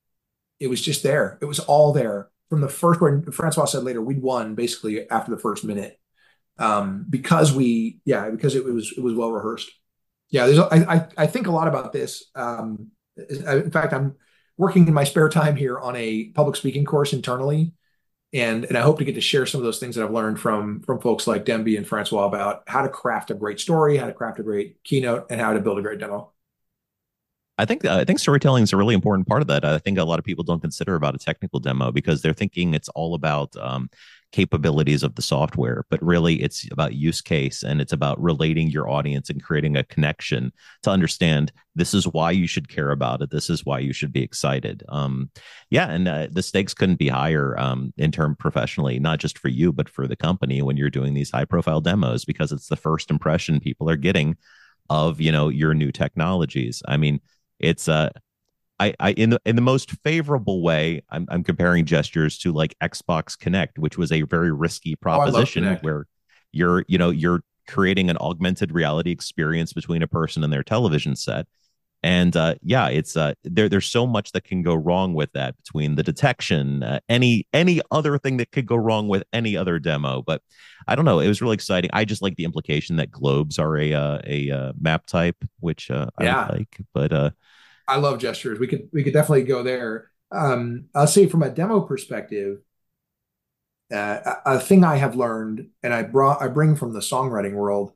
it 0.58 0.68
was 0.68 0.80
just 0.80 1.02
there. 1.02 1.38
It 1.40 1.46
was 1.46 1.58
all 1.58 1.92
there 1.92 2.30
from 2.48 2.60
the 2.60 2.68
first 2.68 3.00
word. 3.00 3.34
Francois 3.34 3.66
said 3.66 3.84
later, 3.84 4.00
we'd 4.00 4.22
won 4.22 4.54
basically 4.54 5.08
after 5.10 5.30
the 5.30 5.40
first 5.40 5.64
minute 5.64 5.98
um, 6.58 7.06
because 7.08 7.52
we, 7.52 8.00
yeah, 8.04 8.30
because 8.30 8.54
it 8.54 8.64
was 8.64 8.94
it 8.96 9.02
was 9.02 9.14
well 9.14 9.32
rehearsed 9.32 9.70
yeah, 10.32 10.46
there's 10.46 10.58
I, 10.58 11.06
I 11.16 11.26
think 11.26 11.46
a 11.46 11.52
lot 11.52 11.68
about 11.68 11.92
this. 11.92 12.24
Um, 12.34 12.88
in 13.16 13.70
fact, 13.70 13.92
I'm 13.92 14.16
working 14.56 14.88
in 14.88 14.94
my 14.94 15.04
spare 15.04 15.28
time 15.28 15.56
here 15.56 15.78
on 15.78 15.94
a 15.94 16.30
public 16.30 16.56
speaking 16.56 16.86
course 16.86 17.12
internally, 17.12 17.74
and 18.32 18.64
and 18.64 18.78
I 18.78 18.82
hope 18.82 18.98
to 18.98 19.04
get 19.04 19.14
to 19.16 19.20
share 19.20 19.46
some 19.46 19.60
of 19.60 19.64
those 19.64 19.78
things 19.78 19.96
that 19.96 20.04
I've 20.04 20.10
learned 20.10 20.40
from 20.40 20.80
from 20.82 21.00
folks 21.00 21.26
like 21.26 21.44
Demby 21.44 21.76
and 21.76 21.86
Francois 21.86 22.26
about 22.26 22.62
how 22.66 22.82
to 22.82 22.88
craft 22.88 23.30
a 23.30 23.34
great 23.34 23.60
story, 23.60 23.96
how 23.96 24.06
to 24.06 24.12
craft 24.14 24.38
a 24.40 24.42
great 24.42 24.82
keynote, 24.84 25.26
and 25.30 25.40
how 25.40 25.52
to 25.52 25.60
build 25.60 25.78
a 25.78 25.82
great 25.82 25.98
demo. 26.00 26.32
I 27.62 27.64
think 27.64 27.84
I 27.84 28.04
think 28.04 28.18
storytelling 28.18 28.64
is 28.64 28.72
a 28.72 28.76
really 28.76 28.94
important 28.94 29.28
part 29.28 29.40
of 29.40 29.46
that. 29.46 29.64
I 29.64 29.78
think 29.78 29.96
a 29.96 30.04
lot 30.04 30.18
of 30.18 30.24
people 30.24 30.42
don't 30.42 30.60
consider 30.60 30.96
about 30.96 31.14
a 31.14 31.18
technical 31.18 31.60
demo 31.60 31.92
because 31.92 32.20
they're 32.20 32.32
thinking 32.32 32.74
it's 32.74 32.88
all 32.88 33.14
about 33.14 33.54
um, 33.56 33.88
capabilities 34.32 35.04
of 35.04 35.14
the 35.14 35.22
software, 35.22 35.84
but 35.88 36.02
really 36.02 36.42
it's 36.42 36.66
about 36.72 36.94
use 36.94 37.20
case 37.20 37.62
and 37.62 37.80
it's 37.80 37.92
about 37.92 38.20
relating 38.20 38.68
your 38.68 38.90
audience 38.90 39.30
and 39.30 39.44
creating 39.44 39.76
a 39.76 39.84
connection 39.84 40.52
to 40.82 40.90
understand 40.90 41.52
this 41.76 41.94
is 41.94 42.08
why 42.08 42.32
you 42.32 42.48
should 42.48 42.68
care 42.68 42.90
about 42.90 43.22
it. 43.22 43.30
This 43.30 43.48
is 43.48 43.64
why 43.64 43.78
you 43.78 43.92
should 43.92 44.12
be 44.12 44.22
excited. 44.22 44.82
Um, 44.88 45.30
yeah, 45.70 45.88
and 45.88 46.08
uh, 46.08 46.26
the 46.32 46.42
stakes 46.42 46.74
couldn't 46.74 46.98
be 46.98 47.08
higher 47.08 47.56
um, 47.60 47.94
in 47.96 48.10
term 48.10 48.34
professionally, 48.34 48.98
not 48.98 49.20
just 49.20 49.38
for 49.38 49.48
you, 49.48 49.72
but 49.72 49.88
for 49.88 50.08
the 50.08 50.16
company 50.16 50.62
when 50.62 50.76
you're 50.76 50.90
doing 50.90 51.14
these 51.14 51.30
high 51.30 51.44
profile 51.44 51.80
demos 51.80 52.24
because 52.24 52.50
it's 52.50 52.66
the 52.66 52.76
first 52.76 53.08
impression 53.08 53.60
people 53.60 53.88
are 53.88 53.96
getting 53.96 54.36
of 54.90 55.20
you 55.20 55.30
know 55.30 55.48
your 55.48 55.74
new 55.74 55.92
technologies. 55.92 56.82
I 56.88 56.96
mean, 56.96 57.20
it's 57.62 57.88
uh 57.88 58.10
I, 58.80 58.94
I 58.98 59.12
in 59.12 59.30
the 59.30 59.40
in 59.44 59.54
the 59.54 59.62
most 59.62 59.92
favorable 60.02 60.60
way, 60.62 61.02
I'm, 61.08 61.26
I'm 61.28 61.44
comparing 61.44 61.84
gestures 61.84 62.38
to 62.38 62.52
like 62.52 62.74
Xbox 62.82 63.38
Kinect, 63.38 63.78
which 63.78 63.96
was 63.96 64.10
a 64.10 64.22
very 64.22 64.50
risky 64.50 64.94
oh, 64.94 65.00
proposition 65.00 65.64
oh, 65.64 65.78
where 65.82 66.06
you're 66.50 66.84
you 66.88 66.98
know 66.98 67.10
you're 67.10 67.42
creating 67.68 68.10
an 68.10 68.16
augmented 68.18 68.72
reality 68.72 69.12
experience 69.12 69.72
between 69.72 70.02
a 70.02 70.08
person 70.08 70.42
and 70.42 70.52
their 70.52 70.64
television 70.64 71.14
set. 71.14 71.46
And 72.02 72.36
uh, 72.36 72.56
yeah, 72.62 72.88
it's 72.88 73.16
uh, 73.16 73.34
there. 73.44 73.68
There's 73.68 73.86
so 73.86 74.06
much 74.06 74.32
that 74.32 74.42
can 74.42 74.62
go 74.62 74.74
wrong 74.74 75.14
with 75.14 75.32
that 75.32 75.56
between 75.56 75.94
the 75.94 76.02
detection, 76.02 76.82
uh, 76.82 76.98
any 77.08 77.46
any 77.52 77.80
other 77.92 78.18
thing 78.18 78.38
that 78.38 78.50
could 78.50 78.66
go 78.66 78.74
wrong 78.74 79.06
with 79.06 79.22
any 79.32 79.56
other 79.56 79.78
demo. 79.78 80.20
But 80.20 80.42
I 80.88 80.96
don't 80.96 81.04
know. 81.04 81.20
It 81.20 81.28
was 81.28 81.40
really 81.40 81.54
exciting. 81.54 81.90
I 81.92 82.04
just 82.04 82.20
like 82.20 82.34
the 82.34 82.44
implication 82.44 82.96
that 82.96 83.12
globes 83.12 83.58
are 83.58 83.76
a 83.78 83.92
uh, 83.92 84.18
a 84.26 84.50
uh, 84.50 84.72
map 84.80 85.06
type, 85.06 85.36
which 85.60 85.92
uh, 85.92 86.06
yeah. 86.20 86.48
I 86.50 86.52
like. 86.52 86.80
But 86.92 87.12
uh, 87.12 87.30
I 87.86 87.98
love 87.98 88.18
gestures. 88.18 88.58
We 88.58 88.66
could 88.66 88.88
we 88.92 89.04
could 89.04 89.12
definitely 89.12 89.44
go 89.44 89.62
there. 89.62 90.10
Um, 90.32 90.86
I'll 90.94 91.06
say 91.06 91.26
from 91.26 91.44
a 91.44 91.50
demo 91.50 91.82
perspective, 91.82 92.58
uh, 93.92 94.18
a, 94.44 94.54
a 94.54 94.60
thing 94.60 94.82
I 94.82 94.96
have 94.96 95.14
learned, 95.14 95.68
and 95.84 95.94
I 95.94 96.02
brought 96.02 96.42
I 96.42 96.48
bring 96.48 96.74
from 96.74 96.94
the 96.94 97.00
songwriting 97.00 97.52
world, 97.52 97.92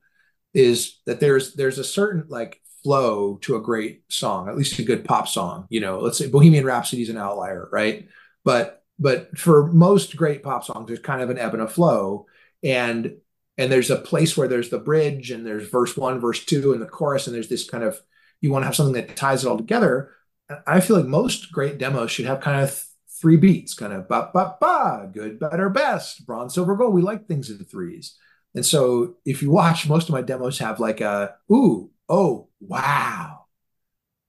is 0.55 1.01
that 1.07 1.19
there's 1.19 1.55
there's 1.55 1.79
a 1.79 1.85
certain 1.85 2.27
like 2.29 2.61
flow 2.87 3.37
to 3.43 3.57
a 3.57 3.61
great 3.61 4.05
song, 4.09 4.49
at 4.49 4.57
least 4.57 4.79
a 4.79 4.85
good 4.85 5.05
pop 5.05 5.27
song. 5.27 5.67
You 5.71 5.81
know, 5.81 5.99
let's 5.99 6.19
say 6.19 6.29
Bohemian 6.29 6.65
Rhapsody 6.65 7.03
is 7.03 7.09
an 7.09 7.17
outlier, 7.17 7.69
right? 7.73 8.07
But 8.45 8.85
but 8.97 9.37
for 9.37 9.67
most 9.73 10.17
great 10.17 10.45
pop 10.45 10.65
songs, 10.65 10.87
there's 10.87 11.01
kind 11.01 11.21
of 11.21 11.29
an 11.29 11.37
ebb 11.37 11.53
and 11.53 11.65
a 11.65 11.67
flow, 11.67 12.27
and 12.63 13.17
and 13.59 13.73
there's 13.73 13.91
a 13.91 13.97
place 13.97 14.37
where 14.37 14.47
there's 14.47 14.71
the 14.71 14.79
bridge 14.79 15.33
and 15.33 15.45
there's 15.45 15.69
verse 15.69 15.97
one, 15.97 16.21
verse 16.21 16.45
two, 16.45 16.75
and 16.75 16.81
the 16.81 16.87
chorus, 16.87 17.27
and 17.27 17.35
there's 17.35 17.49
this 17.49 17.69
kind 17.69 17.83
of 17.83 18.01
you 18.41 18.53
want 18.53 18.63
to 18.63 18.67
have 18.67 18.77
something 18.77 18.95
that 18.95 19.17
ties 19.17 19.45
it 19.45 19.49
all 19.49 19.57
together. 19.57 20.13
I 20.65 20.79
feel 20.79 20.97
like 20.97 21.07
most 21.07 21.51
great 21.51 21.79
demos 21.79 22.13
should 22.13 22.27
have 22.27 22.41
kind 22.41 22.63
of 22.63 22.85
three 23.21 23.37
beats, 23.37 23.75
kind 23.75 23.95
of 23.95 24.07
ba 24.07 24.31
ba 24.33 24.55
ba, 24.61 25.11
good, 25.13 25.41
better, 25.41 25.69
best, 25.71 26.25
bronze, 26.25 26.55
silver, 26.55 26.77
gold. 26.77 26.95
We 26.95 27.03
like 27.03 27.27
things 27.27 27.51
in 27.51 27.59
threes. 27.65 28.17
And 28.55 28.65
so 28.65 29.17
if 29.25 29.43
you 29.43 29.51
watch, 29.51 29.89
most 29.89 30.09
of 30.09 30.15
my 30.15 30.23
demos 30.23 30.61
have 30.61 30.79
like 30.79 31.01
a 31.01 31.35
ooh, 31.51 31.91
oh, 32.09 32.49
wow. 32.61 33.47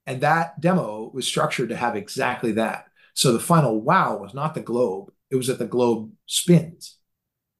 And 0.06 0.22
that 0.22 0.60
demo 0.60 1.10
was 1.12 1.26
structured 1.26 1.68
to 1.68 1.76
have 1.76 1.96
exactly 1.96 2.52
that. 2.52 2.86
So 3.14 3.32
the 3.32 3.40
final 3.40 3.80
wow 3.80 4.16
was 4.16 4.34
not 4.34 4.54
the 4.54 4.60
globe, 4.60 5.12
it 5.30 5.36
was 5.36 5.48
that 5.48 5.58
the 5.58 5.66
globe 5.66 6.12
spins. 6.26 6.96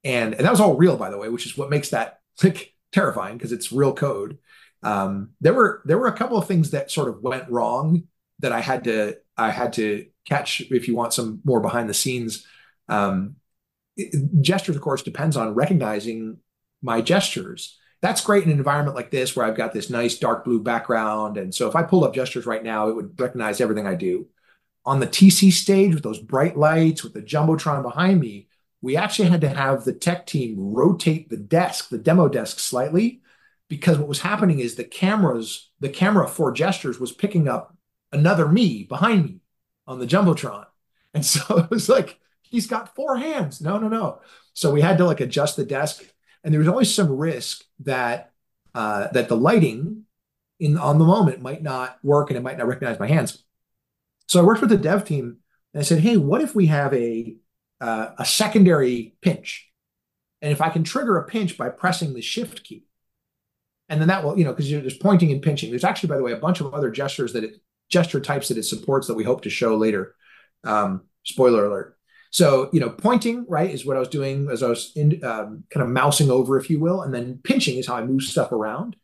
And, 0.04 0.35
and 0.35 0.44
that 0.44 0.50
was 0.50 0.61
all 0.61 0.76
real, 0.76 0.96
by 0.96 1.11
the 1.11 1.18
way, 1.18 1.28
which 1.28 1.44
is 1.44 1.59
what 1.59 1.70
makes 1.70 1.90
that 1.90 2.20
like 2.42 2.74
terrifying 2.92 3.37
because 3.37 3.52
it's 3.52 3.72
real 3.72 3.92
code. 3.92 4.38
Um, 4.83 5.31
there 5.40 5.54
were 5.54 5.83
there 5.85 5.98
were 5.98 6.07
a 6.07 6.16
couple 6.16 6.38
of 6.38 6.46
things 6.46 6.70
that 6.70 6.90
sort 6.90 7.09
of 7.09 7.22
went 7.22 7.50
wrong 7.50 8.04
that 8.38 8.52
I 8.52 8.61
had 8.61 8.85
to 8.85 9.16
I 9.37 9.50
had 9.50 9.72
to 9.74 10.07
catch. 10.24 10.61
If 10.61 10.87
you 10.88 10.94
want 10.94 11.12
some 11.12 11.40
more 11.44 11.61
behind 11.61 11.88
the 11.88 11.94
scenes, 11.94 12.46
um, 12.88 13.37
gestures, 14.40 14.76
of 14.76 14.83
course, 14.83 15.02
depends 15.02 15.37
on 15.37 15.54
recognizing 15.54 16.38
my 16.83 17.00
gestures. 17.00 17.76
That's 18.00 18.20
great 18.20 18.44
in 18.44 18.50
an 18.50 18.58
environment 18.58 18.96
like 18.96 19.11
this 19.11 19.34
where 19.34 19.44
I've 19.44 19.56
got 19.56 19.72
this 19.72 19.90
nice 19.90 20.18
dark 20.18 20.44
blue 20.44 20.62
background, 20.62 21.37
and 21.37 21.54
so 21.54 21.68
if 21.68 21.74
I 21.74 21.82
pulled 21.82 22.04
up 22.04 22.14
gestures 22.14 22.46
right 22.46 22.62
now, 22.62 22.88
it 22.88 22.94
would 22.96 23.18
recognize 23.18 23.61
everything 23.61 23.87
I 23.87 23.94
do. 23.94 24.28
On 24.84 25.00
the 25.00 25.06
TC 25.06 25.52
stage 25.52 25.94
with 25.94 26.04
those 26.04 26.20
bright 26.20 26.56
lights, 26.56 27.02
with 27.02 27.12
the 27.12 27.22
jumbotron 27.22 27.82
behind 27.82 28.20
me, 28.20 28.48
we 28.80 28.96
actually 28.96 29.28
had 29.28 29.40
to 29.40 29.48
have 29.48 29.84
the 29.84 29.92
tech 29.92 30.26
team 30.26 30.54
rotate 30.58 31.28
the 31.28 31.37
desk, 31.37 31.88
the 31.88 31.98
demo 31.98 32.28
desk, 32.28 32.61
slightly 32.61 33.20
because 33.68 33.98
what 33.98 34.08
was 34.08 34.20
happening 34.20 34.61
is 34.61 34.74
the 34.74 34.84
cameras, 34.84 35.70
the 35.80 35.88
camera 35.88 36.26
for 36.26 36.52
gestures 36.52 36.98
was 36.98 37.12
picking 37.12 37.48
up 37.48 37.76
another 38.12 38.48
me 38.48 38.84
behind 38.84 39.24
me 39.24 39.40
on 39.87 39.98
the 39.98 40.06
jumbotron, 40.06 40.66
and 41.14 41.24
so 41.24 41.58
it 41.58 41.70
was 41.70 41.88
like 41.88 42.18
he's 42.42 42.66
got 42.66 42.94
four 42.94 43.16
hands. 43.16 43.61
No, 43.61 43.78
no, 43.78 43.88
no. 43.88 44.20
So 44.54 44.72
we 44.72 44.80
had 44.80 44.98
to 44.98 45.04
like 45.04 45.20
adjust 45.20 45.56
the 45.56 45.64
desk, 45.64 46.02
and 46.44 46.53
there 46.53 46.59
was 46.59 46.68
always 46.68 46.94
some 46.94 47.11
risk 47.11 47.64
that 47.81 48.33
uh, 48.74 49.09
that 49.12 49.29
the 49.29 49.37
lighting 49.37 50.05
in 50.61 50.77
on 50.77 50.98
the 50.98 51.05
moment 51.05 51.40
might 51.40 51.62
not 51.62 51.98
work 52.03 52.31
and 52.31 52.37
it 52.37 52.42
might 52.42 52.59
not 52.59 52.66
recognize 52.66 52.98
my 52.98 53.09
hands. 53.09 53.44
So 54.27 54.40
I 54.40 54.44
worked 54.44 54.61
with 54.61 54.70
the 54.70 54.77
dev 54.77 55.05
team 55.05 55.38
and 55.72 55.81
I 55.81 55.85
said, 55.85 56.01
"Hey, 56.01 56.16
what 56.16 56.42
if 56.42 56.55
we 56.55 56.66
have 56.66 56.92
a 56.94 57.37
uh, 57.81 58.11
a 58.18 58.24
secondary 58.24 59.14
pinch, 59.20 59.70
and 60.42 60.53
if 60.53 60.61
I 60.61 60.70
can 60.70 60.85
trigger 60.85 61.16
a 61.16 61.27
pinch 61.27 61.57
by 61.57 61.68
pressing 61.68 62.14
the 62.14 62.22
shift 62.22 62.64
key?" 62.64 62.85
and 63.88 64.01
then 64.01 64.09
that 64.09 64.22
will 64.22 64.38
you 64.38 64.44
know 64.44 64.53
because 64.53 64.70
there's 64.70 64.96
pointing 64.96 65.33
and 65.33 65.42
pinching 65.42 65.70
there's 65.70 65.85
actually 65.85 66.09
by 66.09 66.16
the 66.16 66.22
way 66.22 66.33
a 66.33 66.37
bunch 66.37 66.61
of 66.61 66.72
other 66.74 66.90
gestures 66.90 67.33
that 67.33 67.44
it 67.44 67.61
gesture 67.88 68.20
types 68.20 68.48
that 68.48 68.59
it 68.59 68.64
supports 68.64 69.07
that 69.07 69.14
we 69.14 69.24
hope 69.24 69.42
to 69.42 69.51
show 69.51 69.77
later 69.77 70.14
um, 70.64 71.03
spoiler 71.24 71.66
alert 71.66 71.97
so 72.30 72.68
you 72.72 72.80
know 72.80 72.90
pointing 72.90 73.44
right 73.48 73.70
is 73.70 73.84
what 73.84 73.96
i 73.96 74.00
was 74.00 74.08
doing 74.08 74.48
as 74.50 74.62
i 74.62 74.68
was 74.68 74.92
in, 74.96 75.22
um, 75.24 75.64
kind 75.70 75.82
of 75.82 75.88
mousing 75.88 76.30
over 76.30 76.58
if 76.58 76.70
you 76.70 76.80
will 76.80 77.02
and 77.02 77.14
then 77.14 77.40
pinching 77.42 77.78
is 77.78 77.86
how 77.86 77.96
i 77.96 78.04
move 78.04 78.22
stuff 78.22 78.52
around 78.52 78.96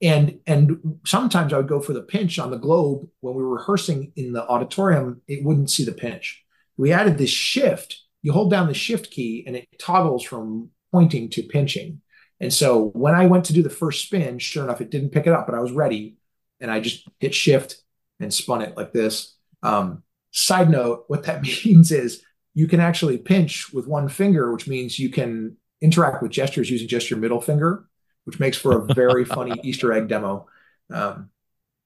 and 0.00 0.38
and 0.46 0.98
sometimes 1.06 1.52
i 1.52 1.56
would 1.56 1.68
go 1.68 1.80
for 1.80 1.92
the 1.92 2.02
pinch 2.02 2.38
on 2.38 2.50
the 2.50 2.58
globe 2.58 3.08
when 3.20 3.34
we 3.34 3.42
were 3.42 3.56
rehearsing 3.56 4.12
in 4.16 4.32
the 4.32 4.46
auditorium 4.48 5.20
it 5.28 5.44
wouldn't 5.44 5.70
see 5.70 5.84
the 5.84 5.92
pinch 5.92 6.44
we 6.76 6.92
added 6.92 7.18
this 7.18 7.30
shift 7.30 8.02
you 8.22 8.32
hold 8.32 8.50
down 8.50 8.66
the 8.66 8.74
shift 8.74 9.10
key 9.10 9.44
and 9.46 9.56
it 9.56 9.66
toggles 9.78 10.22
from 10.22 10.70
pointing 10.92 11.28
to 11.28 11.42
pinching 11.42 12.00
and 12.40 12.52
so 12.52 12.90
when 12.90 13.14
I 13.14 13.26
went 13.26 13.44
to 13.46 13.52
do 13.52 13.62
the 13.62 13.70
first 13.70 14.04
spin, 14.04 14.38
sure 14.38 14.64
enough, 14.64 14.80
it 14.80 14.90
didn't 14.90 15.10
pick 15.10 15.26
it 15.26 15.32
up, 15.32 15.46
but 15.46 15.54
I 15.54 15.60
was 15.60 15.72
ready. 15.72 16.16
And 16.60 16.70
I 16.70 16.80
just 16.80 17.08
hit 17.20 17.34
shift 17.34 17.82
and 18.20 18.32
spun 18.32 18.62
it 18.62 18.76
like 18.76 18.92
this. 18.92 19.36
Um, 19.62 20.02
side 20.30 20.70
note, 20.70 21.04
what 21.08 21.24
that 21.24 21.42
means 21.64 21.90
is 21.90 22.22
you 22.58 22.66
can 22.66 22.80
actually 22.80 23.18
pinch 23.18 23.72
with 23.72 23.86
one 23.86 24.08
finger, 24.08 24.52
which 24.52 24.66
means 24.66 24.98
you 24.98 25.10
can 25.10 25.56
interact 25.80 26.20
with 26.24 26.32
gestures 26.32 26.68
using 26.68 26.88
just 26.88 27.08
your 27.08 27.20
middle 27.20 27.40
finger, 27.40 27.84
which 28.24 28.40
makes 28.40 28.56
for 28.56 28.76
a 28.76 28.94
very 28.94 29.24
funny 29.36 29.60
Easter 29.62 29.92
egg 29.92 30.08
demo. 30.08 30.48
Um, 30.92 31.30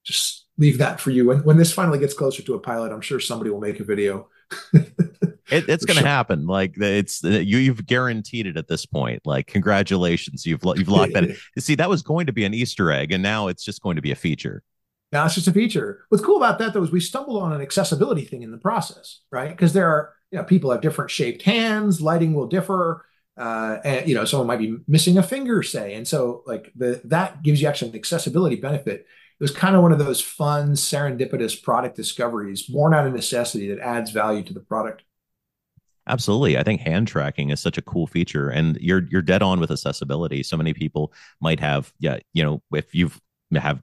just 0.02 0.46
leave 0.56 0.78
that 0.78 0.98
for 0.98 1.10
you. 1.10 1.26
When 1.26 1.44
when 1.44 1.58
this 1.58 1.74
finally 1.74 1.98
gets 1.98 2.14
closer 2.14 2.42
to 2.44 2.54
a 2.54 2.58
pilot, 2.58 2.90
I'm 2.90 3.02
sure 3.02 3.20
somebody 3.20 3.50
will 3.50 3.60
make 3.60 3.80
a 3.80 3.84
video. 3.84 4.30
it, 4.72 4.94
it's 5.50 5.84
going 5.84 5.98
to 5.98 6.02
sure. 6.02 6.06
happen. 6.06 6.46
Like 6.46 6.78
it's 6.78 7.22
you 7.22 7.58
you've 7.58 7.84
guaranteed 7.84 8.46
it 8.46 8.56
at 8.56 8.66
this 8.66 8.86
point. 8.86 9.26
Like 9.26 9.48
congratulations, 9.48 10.46
you've 10.46 10.62
you've 10.76 10.88
locked 10.98 11.12
that. 11.12 11.24
In. 11.24 11.36
See, 11.58 11.74
that 11.74 11.90
was 11.90 12.00
going 12.00 12.24
to 12.28 12.32
be 12.32 12.46
an 12.46 12.54
Easter 12.54 12.90
egg, 12.90 13.12
and 13.12 13.22
now 13.22 13.48
it's 13.48 13.62
just 13.62 13.82
going 13.82 13.96
to 13.96 14.02
be 14.02 14.12
a 14.12 14.16
feature. 14.16 14.62
Now 15.12 15.26
it's 15.26 15.34
just 15.34 15.48
a 15.48 15.52
feature. 15.52 16.06
What's 16.08 16.24
cool 16.24 16.38
about 16.38 16.58
that 16.60 16.72
though 16.72 16.82
is 16.82 16.90
we 16.90 17.00
stumbled 17.00 17.42
on 17.42 17.52
an 17.52 17.60
accessibility 17.60 18.24
thing 18.24 18.40
in 18.40 18.52
the 18.52 18.56
process, 18.56 19.20
right? 19.30 19.50
Because 19.50 19.74
there 19.74 19.90
are 19.90 20.14
you 20.32 20.38
know 20.38 20.44
people 20.44 20.70
have 20.70 20.80
different 20.80 21.10
shaped 21.10 21.42
hands, 21.42 22.00
lighting 22.00 22.34
will 22.34 22.48
differ. 22.48 23.06
Uh, 23.36 23.78
and 23.84 24.08
you 24.08 24.14
know, 24.14 24.24
someone 24.24 24.46
might 24.46 24.58
be 24.58 24.76
missing 24.86 25.16
a 25.16 25.22
finger, 25.22 25.62
say, 25.62 25.94
and 25.94 26.06
so 26.06 26.42
like 26.46 26.72
the 26.74 27.00
that 27.04 27.42
gives 27.42 27.62
you 27.62 27.68
actually 27.68 27.90
an 27.90 27.96
accessibility 27.96 28.56
benefit 28.56 29.06
it 29.40 29.42
was 29.42 29.50
kind 29.50 29.74
of 29.74 29.82
one 29.82 29.90
of 29.90 29.98
those 29.98 30.20
fun 30.20 30.72
serendipitous 30.72 31.60
product 31.60 31.96
discoveries 31.96 32.62
born 32.62 32.94
out 32.94 33.06
of 33.06 33.12
necessity 33.12 33.68
that 33.68 33.80
adds 33.80 34.12
value 34.12 34.42
to 34.42 34.54
the 34.54 34.60
product 34.60 35.02
Absolutely. 36.08 36.58
I 36.58 36.64
think 36.64 36.80
hand 36.80 37.06
tracking 37.06 37.50
is 37.50 37.60
such 37.60 37.78
a 37.78 37.82
cool 37.82 38.06
feature 38.06 38.48
and 38.48 38.76
you're 38.80 39.04
you're 39.08 39.22
dead 39.22 39.42
on 39.42 39.60
with 39.60 39.70
accessibility. 39.70 40.42
So 40.42 40.56
many 40.56 40.74
people 40.74 41.12
might 41.40 41.60
have 41.60 41.92
yeah, 42.00 42.18
you 42.32 42.42
know, 42.42 42.60
if 42.74 42.92
you've 42.94 43.20
have 43.54 43.80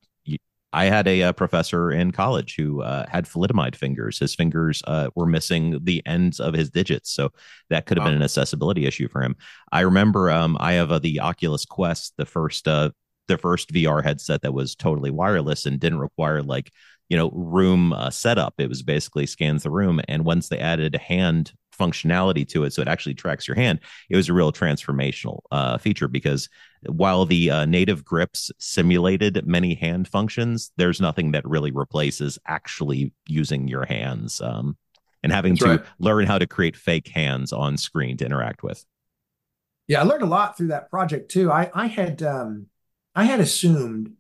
I 0.71 0.85
had 0.85 1.07
a, 1.07 1.21
a, 1.21 1.33
professor 1.33 1.91
in 1.91 2.11
college 2.11 2.55
who 2.55 2.81
uh, 2.81 3.05
had 3.09 3.25
thalidomide 3.25 3.75
fingers. 3.75 4.19
His 4.19 4.35
fingers 4.35 4.83
uh, 4.85 5.09
were 5.15 5.25
missing 5.25 5.79
the 5.83 6.03
ends 6.05 6.39
of 6.39 6.53
his 6.53 6.69
digits, 6.69 7.11
so 7.11 7.31
that 7.69 7.85
could 7.85 7.97
have 7.97 8.03
wow. 8.03 8.11
been 8.11 8.17
an 8.17 8.23
accessibility 8.23 8.85
issue 8.85 9.07
for 9.07 9.21
him. 9.21 9.35
I 9.71 9.81
remember 9.81 10.29
um, 10.29 10.57
I 10.59 10.73
have 10.73 10.91
uh, 10.91 10.99
the 10.99 11.19
Oculus 11.21 11.65
Quest, 11.65 12.13
the 12.17 12.25
first 12.25 12.67
uh, 12.67 12.91
the 13.27 13.37
first 13.37 13.73
VR 13.73 14.03
headset 14.03 14.41
that 14.41 14.53
was 14.53 14.75
totally 14.75 15.11
wireless 15.11 15.65
and 15.65 15.79
didn't 15.79 15.99
require 15.99 16.43
like 16.43 16.71
you 17.09 17.17
know 17.17 17.29
room 17.31 17.93
uh, 17.93 18.09
setup. 18.09 18.55
It 18.59 18.69
was 18.69 18.83
basically 18.83 19.25
scans 19.25 19.63
the 19.63 19.71
room, 19.71 20.01
and 20.07 20.23
once 20.23 20.49
they 20.49 20.59
added 20.59 20.95
hand 20.95 21.51
functionality 21.79 22.47
to 22.49 22.65
it, 22.65 22.73
so 22.73 22.81
it 22.81 22.87
actually 22.87 23.15
tracks 23.15 23.47
your 23.47 23.55
hand, 23.55 23.79
it 24.09 24.15
was 24.15 24.29
a 24.29 24.33
real 24.33 24.51
transformational 24.51 25.39
uh, 25.51 25.77
feature 25.77 26.07
because 26.07 26.49
while 26.87 27.25
the 27.25 27.49
uh, 27.49 27.65
native 27.65 28.05
grips 28.05 28.51
simulated 28.57 29.45
many 29.45 29.75
hand 29.75 30.07
functions, 30.07 30.71
there's 30.77 31.01
nothing 31.01 31.31
that 31.31 31.47
really 31.47 31.71
replaces 31.71 32.37
actually 32.47 33.13
using 33.27 33.67
your 33.67 33.85
hands. 33.85 34.41
Um, 34.41 34.77
and 35.21 35.31
having 35.31 35.53
That's 35.53 35.63
to 35.63 35.69
right. 35.69 35.85
learn 35.99 36.25
how 36.25 36.37
to 36.37 36.47
create 36.47 36.77
fake 36.77 37.09
hands 37.09 37.51
on 37.51 37.77
screen 37.77 38.17
to 38.17 38.25
interact 38.25 38.63
with. 38.63 38.85
Yeah, 39.87 40.01
I 40.01 40.03
learned 40.03 40.23
a 40.23 40.27
lot 40.27 40.55
through 40.55 40.67
that 40.67 40.89
project 40.89 41.31
too. 41.31 41.51
I 41.51 41.69
I 41.73 41.87
had 41.87 42.21
um, 42.23 42.67
I 43.15 43.25
had 43.25 43.39
assumed 43.39 44.13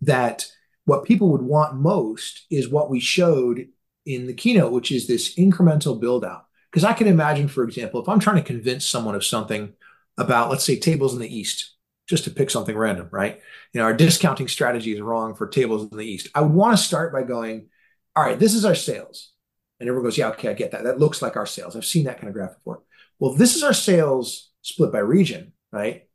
that 0.00 0.46
what 0.86 1.04
people 1.04 1.30
would 1.30 1.42
want 1.42 1.76
most 1.76 2.46
is 2.50 2.68
what 2.68 2.90
we 2.90 3.00
showed 3.00 3.68
in 4.04 4.26
the 4.26 4.34
keynote, 4.34 4.72
which 4.72 4.90
is 4.92 5.06
this 5.06 5.34
incremental 5.36 6.00
build 6.00 6.24
out. 6.24 6.46
Because 6.70 6.84
I 6.84 6.92
can 6.92 7.06
imagine, 7.06 7.48
for 7.48 7.64
example, 7.64 8.02
if 8.02 8.08
I'm 8.08 8.18
trying 8.18 8.36
to 8.36 8.42
convince 8.42 8.84
someone 8.84 9.14
of 9.14 9.24
something 9.24 9.74
about, 10.18 10.50
let's 10.50 10.64
say, 10.64 10.78
tables 10.78 11.14
in 11.14 11.20
the 11.20 11.34
East, 11.34 11.73
just 12.08 12.24
to 12.24 12.30
pick 12.30 12.50
something 12.50 12.76
random, 12.76 13.08
right? 13.10 13.40
You 13.72 13.80
know, 13.80 13.86
our 13.86 13.94
discounting 13.94 14.48
strategy 14.48 14.92
is 14.92 15.00
wrong 15.00 15.34
for 15.34 15.46
tables 15.46 15.90
in 15.90 15.96
the 15.96 16.04
East. 16.04 16.28
I 16.34 16.42
would 16.42 16.52
want 16.52 16.76
to 16.76 16.82
start 16.82 17.12
by 17.12 17.22
going, 17.22 17.68
all 18.14 18.24
right, 18.24 18.38
this 18.38 18.54
is 18.54 18.64
our 18.64 18.74
sales. 18.74 19.32
And 19.80 19.88
everyone 19.88 20.06
goes, 20.06 20.18
yeah, 20.18 20.28
okay, 20.28 20.50
I 20.50 20.54
get 20.54 20.70
that. 20.72 20.84
That 20.84 21.00
looks 21.00 21.22
like 21.22 21.36
our 21.36 21.46
sales. 21.46 21.76
I've 21.76 21.84
seen 21.84 22.04
that 22.04 22.18
kind 22.18 22.28
of 22.28 22.34
graph 22.34 22.54
before. 22.54 22.82
Well, 23.18 23.34
this 23.34 23.56
is 23.56 23.62
our 23.62 23.72
sales 23.72 24.50
split 24.62 24.92
by 24.92 24.98
region, 24.98 25.52
right? 25.72 26.08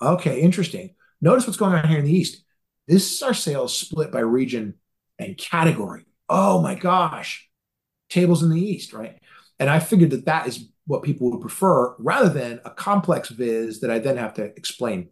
Okay, 0.00 0.40
interesting. 0.40 0.94
Notice 1.20 1.46
what's 1.46 1.58
going 1.58 1.74
on 1.74 1.88
here 1.88 1.98
in 1.98 2.04
the 2.04 2.16
East. 2.16 2.44
This 2.86 3.12
is 3.12 3.22
our 3.22 3.34
sales 3.34 3.76
split 3.76 4.12
by 4.12 4.20
region 4.20 4.74
and 5.18 5.36
category. 5.36 6.04
Oh 6.28 6.62
my 6.62 6.74
gosh, 6.74 7.48
tables 8.08 8.42
in 8.42 8.50
the 8.50 8.60
East, 8.60 8.92
right? 8.92 9.18
And 9.58 9.68
I 9.68 9.80
figured 9.80 10.10
that 10.10 10.26
that 10.26 10.46
is 10.46 10.68
what 10.88 11.04
people 11.04 11.30
would 11.30 11.40
prefer 11.40 11.94
rather 11.98 12.28
than 12.28 12.60
a 12.64 12.70
complex 12.70 13.28
viz 13.28 13.78
that 13.80 13.90
I 13.90 14.00
then 14.00 14.16
have 14.16 14.34
to 14.34 14.44
explain. 14.44 15.10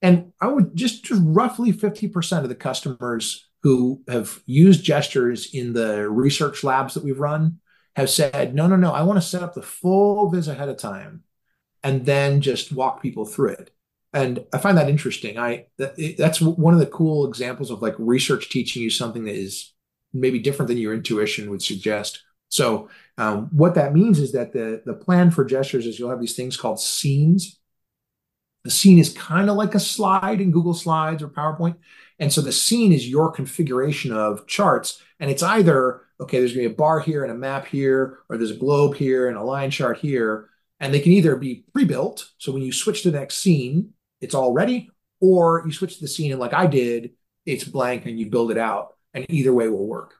And 0.00 0.32
I 0.40 0.46
would 0.46 0.74
just, 0.74 1.04
just 1.04 1.20
roughly 1.22 1.72
50% 1.72 2.42
of 2.42 2.48
the 2.48 2.54
customers 2.54 3.46
who 3.62 4.02
have 4.08 4.40
used 4.46 4.82
gestures 4.82 5.52
in 5.52 5.74
the 5.74 6.08
research 6.08 6.64
labs 6.64 6.94
that 6.94 7.04
we've 7.04 7.20
run 7.20 7.58
have 7.96 8.08
said, 8.08 8.54
no, 8.54 8.66
no, 8.66 8.76
no, 8.76 8.92
I 8.92 9.02
want 9.02 9.18
to 9.18 9.26
set 9.26 9.42
up 9.42 9.52
the 9.52 9.62
full 9.62 10.30
viz 10.30 10.48
ahead 10.48 10.70
of 10.70 10.78
time 10.78 11.24
and 11.82 12.06
then 12.06 12.40
just 12.40 12.72
walk 12.72 13.02
people 13.02 13.26
through 13.26 13.50
it 13.50 13.70
and 14.16 14.46
I 14.50 14.56
find 14.58 14.78
that 14.78 14.88
interesting. 14.88 15.38
I 15.38 15.66
that, 15.76 16.16
that's 16.16 16.40
one 16.40 16.72
of 16.72 16.80
the 16.80 16.86
cool 16.86 17.26
examples 17.28 17.70
of 17.70 17.82
like 17.82 17.94
research 17.98 18.48
teaching 18.48 18.82
you 18.82 18.88
something 18.88 19.24
that 19.24 19.34
is 19.34 19.74
maybe 20.14 20.38
different 20.38 20.68
than 20.68 20.78
your 20.78 20.94
intuition 20.94 21.50
would 21.50 21.62
suggest. 21.62 22.22
So 22.48 22.88
um, 23.18 23.48
what 23.52 23.74
that 23.74 23.94
means 23.94 24.18
is 24.18 24.32
that 24.32 24.52
the 24.52 24.82
the 24.84 24.94
plan 24.94 25.30
for 25.30 25.44
gestures 25.44 25.86
is 25.86 25.98
you'll 25.98 26.10
have 26.10 26.20
these 26.20 26.36
things 26.36 26.56
called 26.56 26.80
scenes. 26.80 27.58
The 28.64 28.70
scene 28.70 28.98
is 28.98 29.12
kind 29.12 29.48
of 29.48 29.56
like 29.56 29.74
a 29.74 29.80
slide 29.80 30.40
in 30.40 30.50
Google 30.50 30.74
Slides 30.74 31.22
or 31.22 31.28
PowerPoint, 31.28 31.76
and 32.18 32.32
so 32.32 32.40
the 32.40 32.52
scene 32.52 32.92
is 32.92 33.08
your 33.08 33.30
configuration 33.30 34.12
of 34.12 34.46
charts, 34.46 35.02
and 35.20 35.30
it's 35.30 35.42
either 35.42 36.02
okay, 36.20 36.38
there's 36.38 36.54
going 36.54 36.64
to 36.64 36.70
be 36.70 36.74
a 36.74 36.76
bar 36.76 37.00
here 37.00 37.22
and 37.22 37.32
a 37.32 37.36
map 37.36 37.66
here, 37.66 38.20
or 38.28 38.36
there's 38.36 38.50
a 38.50 38.56
globe 38.56 38.94
here 38.96 39.28
and 39.28 39.36
a 39.36 39.42
line 39.42 39.70
chart 39.70 39.98
here, 39.98 40.48
and 40.80 40.92
they 40.92 41.00
can 41.00 41.12
either 41.12 41.36
be 41.36 41.64
pre-built. 41.72 42.30
So 42.38 42.52
when 42.52 42.62
you 42.62 42.72
switch 42.72 43.02
to 43.02 43.10
the 43.10 43.18
next 43.18 43.36
scene, 43.36 43.92
it's 44.20 44.34
all 44.34 44.52
ready, 44.52 44.90
or 45.20 45.62
you 45.66 45.72
switch 45.72 45.96
to 45.96 46.00
the 46.00 46.08
scene 46.08 46.32
and 46.32 46.40
like 46.40 46.54
I 46.54 46.66
did, 46.66 47.12
it's 47.44 47.64
blank 47.64 48.06
and 48.06 48.18
you 48.18 48.30
build 48.30 48.50
it 48.50 48.58
out. 48.58 48.94
And 49.14 49.24
either 49.30 49.52
way 49.52 49.68
will 49.68 49.86
work. 49.86 50.14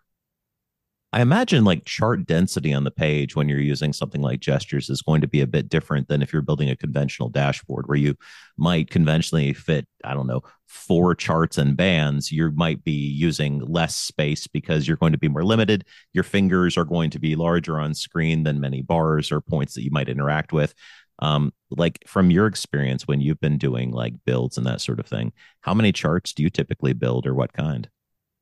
I 1.16 1.22
imagine 1.22 1.64
like 1.64 1.86
chart 1.86 2.26
density 2.26 2.74
on 2.74 2.84
the 2.84 2.90
page 2.90 3.34
when 3.34 3.48
you're 3.48 3.58
using 3.58 3.94
something 3.94 4.20
like 4.20 4.40
gestures 4.40 4.90
is 4.90 5.00
going 5.00 5.22
to 5.22 5.26
be 5.26 5.40
a 5.40 5.46
bit 5.46 5.70
different 5.70 6.08
than 6.08 6.20
if 6.20 6.30
you're 6.30 6.42
building 6.42 6.68
a 6.68 6.76
conventional 6.76 7.30
dashboard 7.30 7.86
where 7.86 7.96
you 7.96 8.16
might 8.58 8.90
conventionally 8.90 9.54
fit, 9.54 9.86
I 10.04 10.12
don't 10.12 10.26
know, 10.26 10.42
four 10.66 11.14
charts 11.14 11.56
and 11.56 11.74
bands. 11.74 12.30
You 12.30 12.50
might 12.50 12.84
be 12.84 12.92
using 12.92 13.60
less 13.60 13.96
space 13.96 14.46
because 14.46 14.86
you're 14.86 14.98
going 14.98 15.12
to 15.12 15.18
be 15.18 15.28
more 15.28 15.42
limited. 15.42 15.86
Your 16.12 16.22
fingers 16.22 16.76
are 16.76 16.84
going 16.84 17.08
to 17.08 17.18
be 17.18 17.34
larger 17.34 17.80
on 17.80 17.94
screen 17.94 18.42
than 18.42 18.60
many 18.60 18.82
bars 18.82 19.32
or 19.32 19.40
points 19.40 19.72
that 19.72 19.84
you 19.84 19.90
might 19.90 20.10
interact 20.10 20.52
with 20.52 20.74
um 21.20 21.50
like 21.70 22.04
from 22.06 22.30
your 22.30 22.46
experience 22.46 23.08
when 23.08 23.22
you've 23.22 23.40
been 23.40 23.56
doing 23.56 23.90
like 23.90 24.12
builds 24.26 24.58
and 24.58 24.66
that 24.66 24.82
sort 24.82 25.00
of 25.00 25.06
thing 25.06 25.32
how 25.62 25.72
many 25.72 25.90
charts 25.90 26.34
do 26.34 26.42
you 26.42 26.50
typically 26.50 26.92
build 26.92 27.26
or 27.26 27.34
what 27.34 27.54
kind 27.54 27.88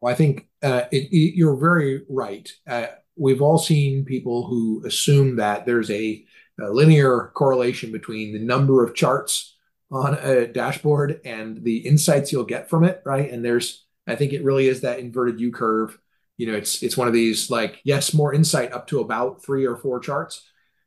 well 0.05 0.13
i 0.13 0.17
think 0.17 0.49
uh, 0.65 0.87
it, 0.91 1.13
it, 1.13 1.37
you're 1.37 1.57
very 1.57 2.03
right. 2.09 2.51
Uh, 2.67 2.87
we've 3.17 3.43
all 3.43 3.59
seen 3.59 4.05
people 4.05 4.47
who 4.47 4.83
assume 4.87 5.37
that 5.37 5.67
there's 5.67 5.91
a, 5.91 6.25
a, 6.59 6.71
linear 6.71 7.31
correlation 7.35 7.93
between 7.93 8.33
the 8.33 8.39
number 8.39 8.83
of 8.83 8.95
charts 8.95 9.57
on 9.93 10.15
a 10.15 10.47
dashboard 10.47 11.21
and 11.25 11.63
the 11.63 11.77
insights 11.87 12.33
you'll 12.33 12.45
get 12.45 12.71
from 12.71 12.83
it 12.83 13.03
right? 13.05 13.31
And 13.31 13.45
there's 13.45 13.85
i 14.07 14.15
think 14.15 14.33
it 14.33 14.43
really 14.43 14.69
is 14.69 14.81
that 14.81 14.99
inverted 14.99 15.39
u 15.39 15.53
curve. 15.53 15.99
You 16.39 16.47
know 16.49 16.57
it's 16.57 16.83
it's 16.83 16.97
one 16.97 17.09
of 17.09 17.15
these 17.15 17.51
like 17.51 17.81
yes 17.85 18.15
more 18.15 18.35
insight 18.35 18.73
up 18.73 18.87
to 18.89 19.01
about 19.01 19.45
three 19.45 19.67
or 19.67 19.77
four 19.77 20.01
charts. 20.01 20.43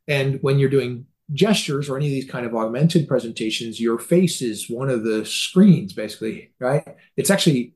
And 0.08 0.38
when 0.42 0.58
you're 0.58 0.68
doing 0.68 1.06
gestures 1.32 1.88
or 1.88 1.96
any 1.96 2.06
of 2.06 2.12
these 2.12 2.30
kind 2.30 2.46
of 2.46 2.54
augmented 2.54 3.06
presentations, 3.06 3.80
your 3.80 3.98
face 3.98 4.40
is 4.42 4.68
one 4.70 4.88
of 4.88 5.04
the 5.04 5.26
screens, 5.26 5.92
basically, 5.92 6.52
right? 6.58 6.96
It's 7.16 7.30
actually 7.30 7.74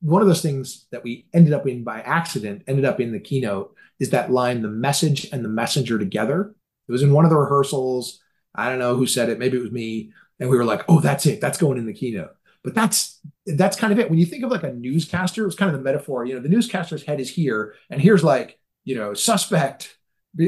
one 0.00 0.22
of 0.22 0.28
those 0.28 0.42
things 0.42 0.86
that 0.92 1.04
we 1.04 1.26
ended 1.32 1.52
up 1.52 1.66
in 1.66 1.84
by 1.84 2.00
accident, 2.00 2.62
ended 2.66 2.84
up 2.84 3.00
in 3.00 3.12
the 3.12 3.20
keynote, 3.20 3.74
is 3.98 4.10
that 4.10 4.30
line, 4.30 4.62
the 4.62 4.68
message 4.68 5.28
and 5.32 5.44
the 5.44 5.48
messenger 5.48 5.98
together. 5.98 6.54
It 6.88 6.92
was 6.92 7.02
in 7.02 7.12
one 7.12 7.24
of 7.24 7.30
the 7.30 7.36
rehearsals. 7.36 8.20
I 8.54 8.68
don't 8.68 8.78
know 8.78 8.96
who 8.96 9.06
said 9.06 9.28
it. 9.28 9.38
Maybe 9.38 9.58
it 9.58 9.62
was 9.62 9.72
me. 9.72 10.12
And 10.38 10.48
we 10.48 10.56
were 10.56 10.64
like, 10.64 10.84
oh, 10.88 11.00
that's 11.00 11.26
it. 11.26 11.40
That's 11.40 11.58
going 11.58 11.78
in 11.78 11.86
the 11.86 11.92
keynote. 11.92 12.34
But 12.64 12.74
that's 12.74 13.20
that's 13.46 13.76
kind 13.76 13.92
of 13.92 13.98
it. 13.98 14.10
When 14.10 14.18
you 14.18 14.26
think 14.26 14.44
of 14.44 14.50
like 14.50 14.64
a 14.64 14.72
newscaster, 14.72 15.46
it's 15.46 15.56
kind 15.56 15.70
of 15.70 15.78
the 15.78 15.84
metaphor. 15.84 16.24
You 16.24 16.34
know, 16.34 16.40
the 16.40 16.48
newscaster's 16.48 17.02
head 17.02 17.20
is 17.20 17.30
here, 17.30 17.74
and 17.88 18.00
here's 18.00 18.22
like, 18.22 18.58
you 18.84 18.94
know, 18.96 19.14
suspect 19.14 19.96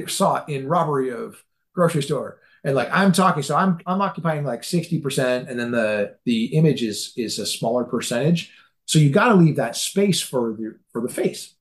sought 0.06 0.48
in 0.48 0.68
robbery 0.68 1.10
of 1.10 1.42
grocery 1.74 2.02
store 2.02 2.40
and 2.64 2.74
like 2.74 2.88
i'm 2.92 3.12
talking 3.12 3.42
so 3.42 3.56
i'm 3.56 3.78
i'm 3.86 4.00
occupying 4.00 4.44
like 4.44 4.62
60% 4.62 5.48
and 5.48 5.58
then 5.58 5.70
the 5.70 6.16
the 6.24 6.46
image 6.54 6.82
is 6.82 7.12
is 7.16 7.38
a 7.38 7.46
smaller 7.46 7.84
percentage 7.84 8.52
so 8.92 8.98
you 8.98 9.08
got 9.08 9.28
to 9.28 9.34
leave 9.34 9.56
that 9.56 9.74
space 9.74 10.20
for 10.20 10.52
the 10.52 10.78
for 10.92 11.00
the 11.00 11.08
face 11.08 11.54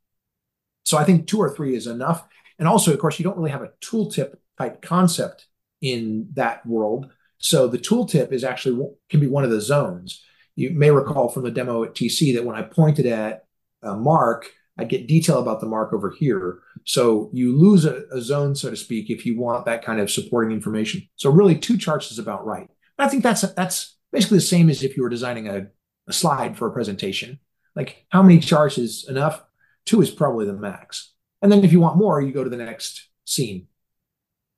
so 0.83 0.97
i 0.97 1.03
think 1.05 1.25
two 1.25 1.39
or 1.39 1.49
three 1.49 1.75
is 1.75 1.87
enough 1.87 2.27
and 2.59 2.67
also 2.67 2.91
of 2.91 2.99
course 2.99 3.17
you 3.17 3.23
don't 3.23 3.37
really 3.37 3.51
have 3.51 3.61
a 3.61 3.71
tooltip 3.81 4.35
type 4.57 4.81
concept 4.81 5.47
in 5.81 6.27
that 6.33 6.65
world 6.65 7.09
so 7.37 7.67
the 7.67 7.79
tooltip 7.79 8.33
is 8.33 8.43
actually 8.43 8.85
can 9.09 9.21
be 9.21 9.27
one 9.27 9.45
of 9.45 9.49
the 9.49 9.61
zones 9.61 10.21
you 10.57 10.71
may 10.71 10.91
recall 10.91 11.29
from 11.29 11.43
the 11.43 11.51
demo 11.51 11.85
at 11.85 11.95
tc 11.95 12.35
that 12.35 12.43
when 12.43 12.55
i 12.55 12.61
pointed 12.61 13.05
at 13.05 13.45
uh, 13.81 13.95
mark 13.95 14.51
I'd 14.77 14.89
get 14.89 15.07
detail 15.07 15.39
about 15.39 15.59
the 15.59 15.67
mark 15.67 15.93
over 15.93 16.09
here. 16.09 16.59
So 16.85 17.29
you 17.33 17.55
lose 17.55 17.85
a, 17.85 18.03
a, 18.11 18.21
zone, 18.21 18.55
so 18.55 18.69
to 18.69 18.75
speak, 18.75 19.09
if 19.09 19.25
you 19.25 19.37
want 19.37 19.65
that 19.65 19.83
kind 19.83 19.99
of 19.99 20.09
supporting 20.09 20.51
information. 20.51 21.07
So 21.17 21.29
really, 21.29 21.55
two 21.55 21.77
charts 21.77 22.09
is 22.09 22.17
about 22.17 22.45
right. 22.45 22.67
And 22.97 23.05
I 23.05 23.09
think 23.09 23.21
that's 23.21 23.41
that's 23.41 23.97
basically 24.11 24.37
the 24.37 24.43
same 24.43 24.69
as 24.69 24.81
if 24.81 24.95
you 24.95 25.03
were 25.03 25.09
designing 25.09 25.47
a, 25.49 25.67
a 26.11 26.13
slide 26.13 26.57
for 26.57 26.67
a 26.67 26.71
presentation. 26.71 27.39
Like 27.75 28.05
how 28.09 28.21
many 28.21 28.39
charts 28.39 28.77
is 28.77 29.07
enough? 29.07 29.43
Two 29.85 30.01
is 30.01 30.11
probably 30.11 30.45
the 30.45 30.53
max. 30.53 31.13
And 31.41 31.51
then 31.51 31.63
if 31.63 31.71
you 31.71 31.79
want 31.79 31.97
more, 31.97 32.21
you 32.21 32.33
go 32.33 32.43
to 32.43 32.49
the 32.49 32.57
next 32.57 33.07
scene 33.25 33.67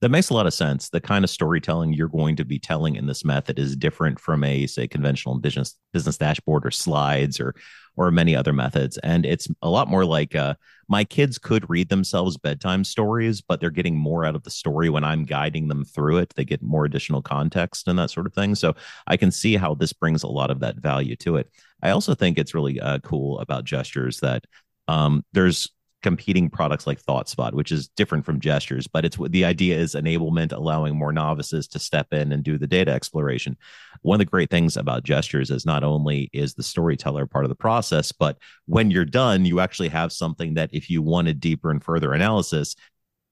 that 0.03 0.09
makes 0.09 0.29
a 0.29 0.33
lot 0.33 0.45
of 0.45 0.53
sense. 0.53 0.89
The 0.89 0.99
kind 0.99 1.23
of 1.23 1.29
storytelling 1.29 1.93
you're 1.93 2.09
going 2.09 2.35
to 2.35 2.43
be 2.43 2.59
telling 2.59 2.97
in 2.97 3.05
this 3.05 3.23
method 3.23 3.57
is 3.57 3.73
different 3.73 4.19
from 4.19 4.43
a 4.43 4.67
say 4.67 4.85
conventional 4.85 5.39
business 5.39 5.79
business 5.93 6.17
dashboard 6.17 6.65
or 6.65 6.71
slides 6.71 7.39
or 7.39 7.55
or 7.95 8.11
many 8.11 8.35
other 8.35 8.51
methods. 8.51 8.97
And 8.97 9.25
it's 9.25 9.47
a 9.61 9.69
lot 9.69 9.87
more 9.87 10.03
like 10.03 10.35
uh, 10.35 10.55
my 10.89 11.05
kids 11.05 11.37
could 11.37 11.69
read 11.69 11.87
themselves 11.87 12.35
bedtime 12.35 12.83
stories, 12.83 13.39
but 13.39 13.61
they're 13.61 13.69
getting 13.69 13.95
more 13.95 14.25
out 14.25 14.35
of 14.35 14.43
the 14.43 14.49
story 14.49 14.89
when 14.89 15.05
I'm 15.05 15.23
guiding 15.23 15.69
them 15.69 15.85
through 15.85 16.17
it. 16.17 16.33
They 16.35 16.43
get 16.43 16.61
more 16.61 16.83
additional 16.83 17.21
context 17.21 17.87
and 17.87 17.97
that 17.97 18.09
sort 18.09 18.25
of 18.25 18.33
thing. 18.33 18.55
So 18.55 18.75
I 19.07 19.15
can 19.15 19.31
see 19.31 19.55
how 19.55 19.73
this 19.73 19.93
brings 19.93 20.23
a 20.23 20.27
lot 20.27 20.51
of 20.51 20.59
that 20.59 20.75
value 20.75 21.15
to 21.17 21.37
it. 21.37 21.49
I 21.81 21.91
also 21.91 22.13
think 22.13 22.37
it's 22.37 22.53
really 22.53 22.77
uh, 22.77 22.99
cool 22.99 23.39
about 23.39 23.63
gestures 23.63 24.19
that 24.19 24.43
um, 24.89 25.23
there's 25.31 25.69
competing 26.03 26.49
products 26.49 26.85
like 26.85 27.01
ThoughtSpot, 27.01 27.53
which 27.53 27.71
is 27.71 27.87
different 27.87 28.25
from 28.25 28.39
gestures, 28.39 28.85
but 28.85 29.05
it's 29.05 29.17
the 29.29 29.45
idea 29.45 29.77
is 29.77 29.95
enablement, 29.95 30.51
allowing 30.51 30.95
more 30.95 31.13
novices 31.13 31.67
to 31.69 31.79
step 31.79 32.13
in 32.13 32.31
and 32.31 32.43
do 32.43 32.57
the 32.57 32.67
data 32.67 32.91
exploration. 32.91 33.57
One 34.01 34.15
of 34.15 34.19
the 34.19 34.29
great 34.29 34.51
things 34.51 34.77
about 34.77 35.03
gestures 35.03 35.49
is 35.49 35.65
not 35.65 35.83
only 35.83 36.29
is 36.33 36.53
the 36.53 36.61
storyteller 36.61 37.25
part 37.25 37.45
of 37.45 37.49
the 37.49 37.55
process, 37.55 38.11
but 38.11 38.37
when 38.65 38.91
you're 38.91 39.05
done, 39.05 39.45
you 39.45 39.61
actually 39.61 39.89
have 39.89 40.11
something 40.11 40.53
that 40.55 40.69
if 40.73 40.89
you 40.89 41.01
wanted 41.01 41.39
deeper 41.39 41.71
and 41.71 41.83
further 41.83 42.13
analysis, 42.13 42.75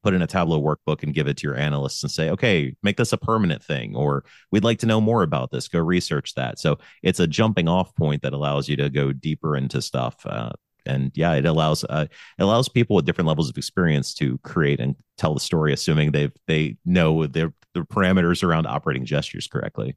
put 0.03 0.13
in 0.13 0.21
a 0.21 0.27
Tableau 0.27 0.59
workbook 0.59 1.03
and 1.03 1.13
give 1.13 1.27
it 1.27 1.37
to 1.37 1.47
your 1.47 1.57
analysts 1.57 2.01
and 2.01 2.11
say, 2.11 2.29
okay, 2.31 2.75
make 2.81 2.97
this 2.97 3.13
a 3.13 3.17
permanent 3.17 3.63
thing, 3.63 3.95
or 3.95 4.23
we'd 4.49 4.63
like 4.63 4.79
to 4.79 4.87
know 4.87 4.99
more 4.99 5.21
about 5.23 5.51
this. 5.51 5.67
Go 5.67 5.79
research 5.79 6.33
that. 6.35 6.57
So 6.57 6.79
it's 7.03 7.19
a 7.19 7.27
jumping 7.27 7.67
off 7.67 7.93
point 7.95 8.23
that 8.23 8.33
allows 8.33 8.67
you 8.67 8.77
to 8.77 8.89
go 8.89 9.11
deeper 9.11 9.55
into 9.55 9.81
stuff. 9.81 10.15
Uh, 10.25 10.51
and 10.85 11.11
yeah, 11.15 11.33
it 11.33 11.45
allows 11.45 11.83
uh, 11.83 12.07
it 12.37 12.43
allows 12.43 12.69
people 12.69 12.95
with 12.95 13.05
different 13.05 13.27
levels 13.27 13.49
of 13.49 13.57
experience 13.57 14.13
to 14.15 14.37
create 14.39 14.79
and 14.79 14.95
tell 15.17 15.33
the 15.33 15.39
story, 15.39 15.73
assuming 15.73 16.11
they 16.11 16.31
they 16.47 16.77
know 16.85 17.27
their 17.27 17.53
the 17.73 17.81
parameters 17.81 18.43
around 18.43 18.67
operating 18.67 19.05
gestures 19.05 19.47
correctly. 19.47 19.95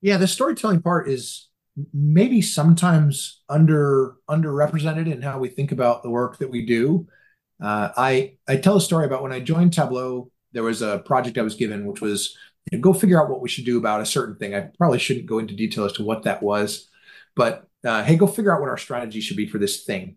Yeah, 0.00 0.16
the 0.16 0.28
storytelling 0.28 0.82
part 0.82 1.08
is 1.08 1.48
maybe 1.92 2.42
sometimes 2.42 3.42
under 3.48 4.16
underrepresented 4.28 5.10
in 5.10 5.22
how 5.22 5.38
we 5.38 5.48
think 5.48 5.72
about 5.72 6.02
the 6.02 6.10
work 6.10 6.38
that 6.38 6.50
we 6.50 6.64
do. 6.66 7.06
Uh, 7.60 7.90
I 7.96 8.36
I 8.46 8.56
tell 8.56 8.76
a 8.76 8.80
story 8.80 9.06
about 9.06 9.22
when 9.22 9.32
I 9.32 9.40
joined 9.40 9.72
Tableau. 9.72 10.30
There 10.52 10.62
was 10.62 10.82
a 10.82 10.98
project 11.00 11.38
I 11.38 11.42
was 11.42 11.56
given, 11.56 11.86
which 11.86 12.00
was 12.00 12.36
you 12.70 12.78
know, 12.78 12.82
go 12.82 12.92
figure 12.92 13.22
out 13.22 13.30
what 13.30 13.40
we 13.40 13.48
should 13.48 13.64
do 13.64 13.78
about 13.78 14.00
a 14.00 14.06
certain 14.06 14.36
thing. 14.36 14.54
I 14.54 14.70
probably 14.78 14.98
shouldn't 14.98 15.26
go 15.26 15.38
into 15.38 15.54
detail 15.54 15.84
as 15.84 15.92
to 15.94 16.04
what 16.04 16.22
that 16.22 16.42
was, 16.42 16.88
but 17.36 17.67
uh, 17.88 18.04
hey, 18.04 18.16
go 18.16 18.26
figure 18.26 18.54
out 18.54 18.60
what 18.60 18.70
our 18.70 18.78
strategy 18.78 19.20
should 19.20 19.36
be 19.36 19.46
for 19.48 19.58
this 19.58 19.84
thing. 19.84 20.16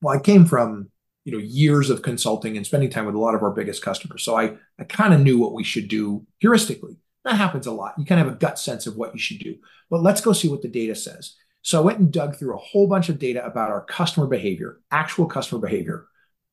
Well, 0.00 0.16
I 0.16 0.20
came 0.20 0.44
from 0.44 0.90
you 1.24 1.32
know 1.32 1.38
years 1.38 1.90
of 1.90 2.02
consulting 2.02 2.56
and 2.56 2.66
spending 2.66 2.90
time 2.90 3.06
with 3.06 3.14
a 3.14 3.20
lot 3.20 3.34
of 3.34 3.42
our 3.42 3.52
biggest 3.52 3.82
customers, 3.82 4.24
so 4.24 4.36
I 4.36 4.56
I 4.78 4.84
kind 4.84 5.14
of 5.14 5.20
knew 5.20 5.38
what 5.38 5.52
we 5.52 5.64
should 5.64 5.88
do 5.88 6.26
heuristically. 6.42 6.96
That 7.24 7.36
happens 7.36 7.66
a 7.66 7.72
lot. 7.72 7.94
You 7.98 8.04
kind 8.04 8.20
of 8.20 8.26
have 8.26 8.36
a 8.36 8.38
gut 8.38 8.58
sense 8.58 8.86
of 8.86 8.96
what 8.96 9.14
you 9.14 9.20
should 9.20 9.38
do. 9.38 9.56
But 9.90 10.02
let's 10.02 10.20
go 10.20 10.32
see 10.32 10.48
what 10.48 10.62
the 10.62 10.68
data 10.68 10.94
says. 10.94 11.36
So 11.62 11.78
I 11.78 11.84
went 11.84 12.00
and 12.00 12.12
dug 12.12 12.34
through 12.34 12.54
a 12.54 12.58
whole 12.58 12.88
bunch 12.88 13.08
of 13.08 13.20
data 13.20 13.44
about 13.44 13.70
our 13.70 13.84
customer 13.84 14.26
behavior, 14.26 14.80
actual 14.90 15.26
customer 15.26 15.60
behavior. 15.60 16.06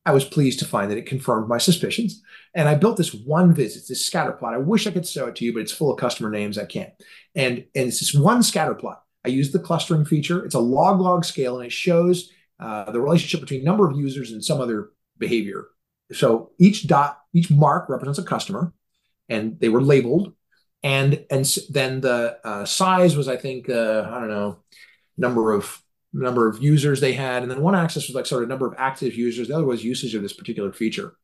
I 0.06 0.12
was 0.12 0.24
pleased 0.24 0.60
to 0.60 0.64
find 0.64 0.90
that 0.90 0.98
it 0.98 1.06
confirmed 1.06 1.48
my 1.48 1.58
suspicions. 1.58 2.22
And 2.54 2.68
I 2.68 2.74
built 2.74 2.96
this 2.96 3.12
one 3.12 3.52
visit, 3.52 3.84
this 3.88 4.06
scatter 4.06 4.32
plot. 4.32 4.54
I 4.54 4.58
wish 4.58 4.86
I 4.86 4.92
could 4.92 5.06
show 5.06 5.26
it 5.26 5.36
to 5.36 5.44
you, 5.44 5.52
but 5.52 5.62
it's 5.62 5.72
full 5.72 5.92
of 5.92 5.98
customer 5.98 6.30
names. 6.30 6.56
I 6.56 6.64
can't. 6.64 6.92
And, 7.34 7.58
and 7.74 7.88
it's 7.88 8.00
this 8.00 8.14
one 8.14 8.42
scatter 8.42 8.74
plot. 8.74 9.02
I 9.24 9.28
use 9.28 9.52
the 9.52 9.58
clustering 9.58 10.04
feature. 10.04 10.44
It's 10.44 10.54
a 10.54 10.60
log 10.60 11.00
log 11.00 11.24
scale 11.24 11.58
and 11.58 11.66
it 11.66 11.72
shows 11.72 12.30
uh, 12.58 12.90
the 12.90 13.00
relationship 13.00 13.40
between 13.40 13.64
number 13.64 13.88
of 13.88 13.98
users 13.98 14.32
and 14.32 14.44
some 14.44 14.60
other 14.60 14.90
behavior. 15.18 15.66
So 16.12 16.50
each 16.58 16.86
dot, 16.86 17.18
each 17.32 17.50
mark 17.50 17.88
represents 17.88 18.18
a 18.18 18.24
customer, 18.24 18.72
and 19.28 19.60
they 19.60 19.68
were 19.68 19.82
labeled. 19.82 20.34
And 20.82 21.24
and 21.30 21.44
then 21.68 22.00
the 22.00 22.38
uh, 22.44 22.64
size 22.64 23.16
was, 23.16 23.28
I 23.28 23.36
think, 23.36 23.68
uh, 23.68 24.08
I 24.10 24.18
don't 24.18 24.30
know, 24.30 24.58
number 25.16 25.52
of 25.52 25.80
number 26.12 26.48
of 26.48 26.62
users 26.62 27.00
they 27.00 27.12
had, 27.12 27.42
and 27.42 27.50
then 27.50 27.60
one 27.60 27.74
axis 27.74 28.08
was 28.08 28.16
like 28.16 28.26
sort 28.26 28.42
of 28.42 28.48
number 28.48 28.66
of 28.66 28.74
active 28.78 29.14
users. 29.14 29.48
The 29.48 29.54
other 29.54 29.64
was 29.64 29.84
usage 29.84 30.14
of 30.14 30.22
this 30.22 30.32
particular 30.32 30.72
feature. 30.72 31.14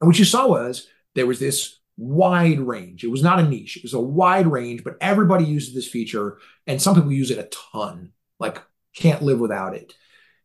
And 0.00 0.08
what 0.08 0.18
you 0.18 0.24
saw 0.24 0.48
was 0.48 0.88
there 1.14 1.26
was 1.26 1.38
this 1.38 1.78
wide 1.96 2.60
range. 2.60 3.04
It 3.04 3.10
was 3.10 3.22
not 3.22 3.38
a 3.38 3.48
niche. 3.48 3.76
It 3.76 3.82
was 3.82 3.94
a 3.94 4.00
wide 4.00 4.46
range, 4.46 4.84
but 4.84 4.96
everybody 5.00 5.44
uses 5.44 5.74
this 5.74 5.88
feature, 5.88 6.38
and 6.66 6.80
some 6.80 6.94
people 6.94 7.12
use 7.12 7.30
it 7.30 7.38
a 7.38 7.48
ton. 7.72 8.12
Like 8.38 8.62
can't 8.94 9.22
live 9.22 9.40
without 9.40 9.74
it. 9.74 9.94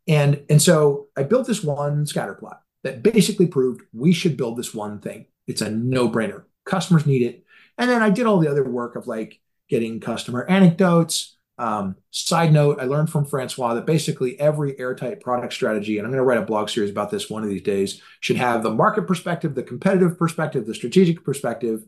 And 0.08 0.44
and 0.50 0.62
so 0.62 1.08
I 1.18 1.24
built 1.24 1.48
this 1.48 1.64
one 1.64 2.06
scatter 2.06 2.34
plot 2.34 2.62
that 2.84 3.04
basically 3.04 3.48
proved 3.48 3.82
we 3.94 4.14
should 4.14 4.38
build 4.38 4.58
this 4.58 4.74
one 4.74 5.00
thing. 5.00 5.28
It's 5.48 5.62
a 5.62 5.70
no-brainer. 5.70 6.44
Customers 6.66 7.06
need 7.06 7.22
it. 7.22 7.44
And 7.78 7.90
then 7.90 8.02
I 8.02 8.10
did 8.10 8.26
all 8.26 8.40
the 8.40 8.50
other 8.50 8.68
work 8.68 8.96
of 8.96 9.08
like 9.08 9.40
getting 9.70 10.00
customer 10.00 10.46
anecdotes, 10.50 11.38
um, 11.62 11.96
side 12.10 12.52
note, 12.52 12.80
I 12.82 12.86
learned 12.86 13.12
from 13.12 13.24
Francois 13.24 13.76
that 13.76 13.86
basically 13.86 14.40
every 14.40 14.78
airtight 14.80 15.22
product 15.22 15.54
strategy, 15.54 16.00
and 16.00 16.08
I'm 16.08 16.12
going 16.12 16.18
to 16.18 16.26
write 16.26 16.40
a 16.40 16.46
blog 16.46 16.70
series 16.70 16.90
about 16.90 17.12
this 17.12 17.30
one 17.30 17.44
of 17.44 17.50
these 17.50 17.62
days, 17.62 18.02
should 18.20 18.38
have 18.38 18.64
the 18.64 18.72
market 18.72 19.04
perspective, 19.04 19.54
the 19.54 19.62
competitive 19.62 20.18
perspective, 20.18 20.66
the 20.66 20.74
strategic 20.74 21.24
perspective, 21.24 21.84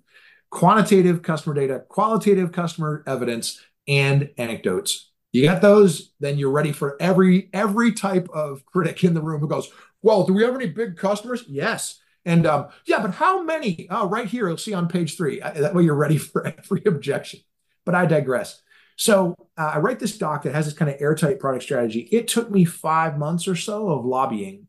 quantitative 0.52 1.24
customer 1.24 1.56
data, 1.56 1.84
qualitative 1.90 2.52
customer 2.52 3.04
evidence, 3.08 3.60
and 3.88 4.30
anecdotes. 4.38 5.10
You 5.32 5.44
got 5.44 5.64
those, 5.64 6.12
then 6.20 6.38
you're 6.38 6.52
ready 6.52 6.72
for 6.72 6.96
every 7.02 7.50
every 7.52 7.94
type 7.94 8.30
of 8.32 8.64
critic 8.68 9.04
in 9.04 9.16
the 9.16 9.24
room 9.24 9.40
who 9.40 9.48
goes, 9.48 9.72
"Well, 10.04 10.24
do 10.24 10.34
we 10.34 10.44
have 10.44 10.54
any 10.54 10.68
big 10.68 10.98
customers?" 10.98 11.46
Yes. 11.48 12.00
And 12.26 12.46
um, 12.46 12.68
yeah, 12.86 13.02
but 13.02 13.16
how 13.16 13.42
many? 13.42 13.88
Oh, 13.90 14.08
right 14.08 14.28
here, 14.28 14.48
you'll 14.48 14.58
see 14.58 14.76
on 14.76 14.88
page 14.88 15.18
three. 15.18 15.40
That 15.40 15.74
way, 15.74 15.84
you're 15.84 15.96
ready 15.96 16.18
for 16.20 16.46
every 16.46 16.84
objection. 16.86 17.40
But 17.86 17.96
I 17.96 18.06
digress. 18.06 18.62
So 18.96 19.36
uh, 19.58 19.74
I 19.76 19.80
write 19.80 20.00
this 20.00 20.18
doc 20.18 20.44
that 20.44 20.54
has 20.54 20.66
this 20.66 20.74
kind 20.74 20.90
of 20.90 21.02
airtight 21.02 21.40
product 21.40 21.64
strategy. 21.64 22.02
It 22.12 22.28
took 22.28 22.52
me 22.52 22.66
five 22.66 23.18
months 23.18 23.48
or 23.48 23.56
so 23.56 23.90
of 23.90 24.06
lobbying 24.06 24.68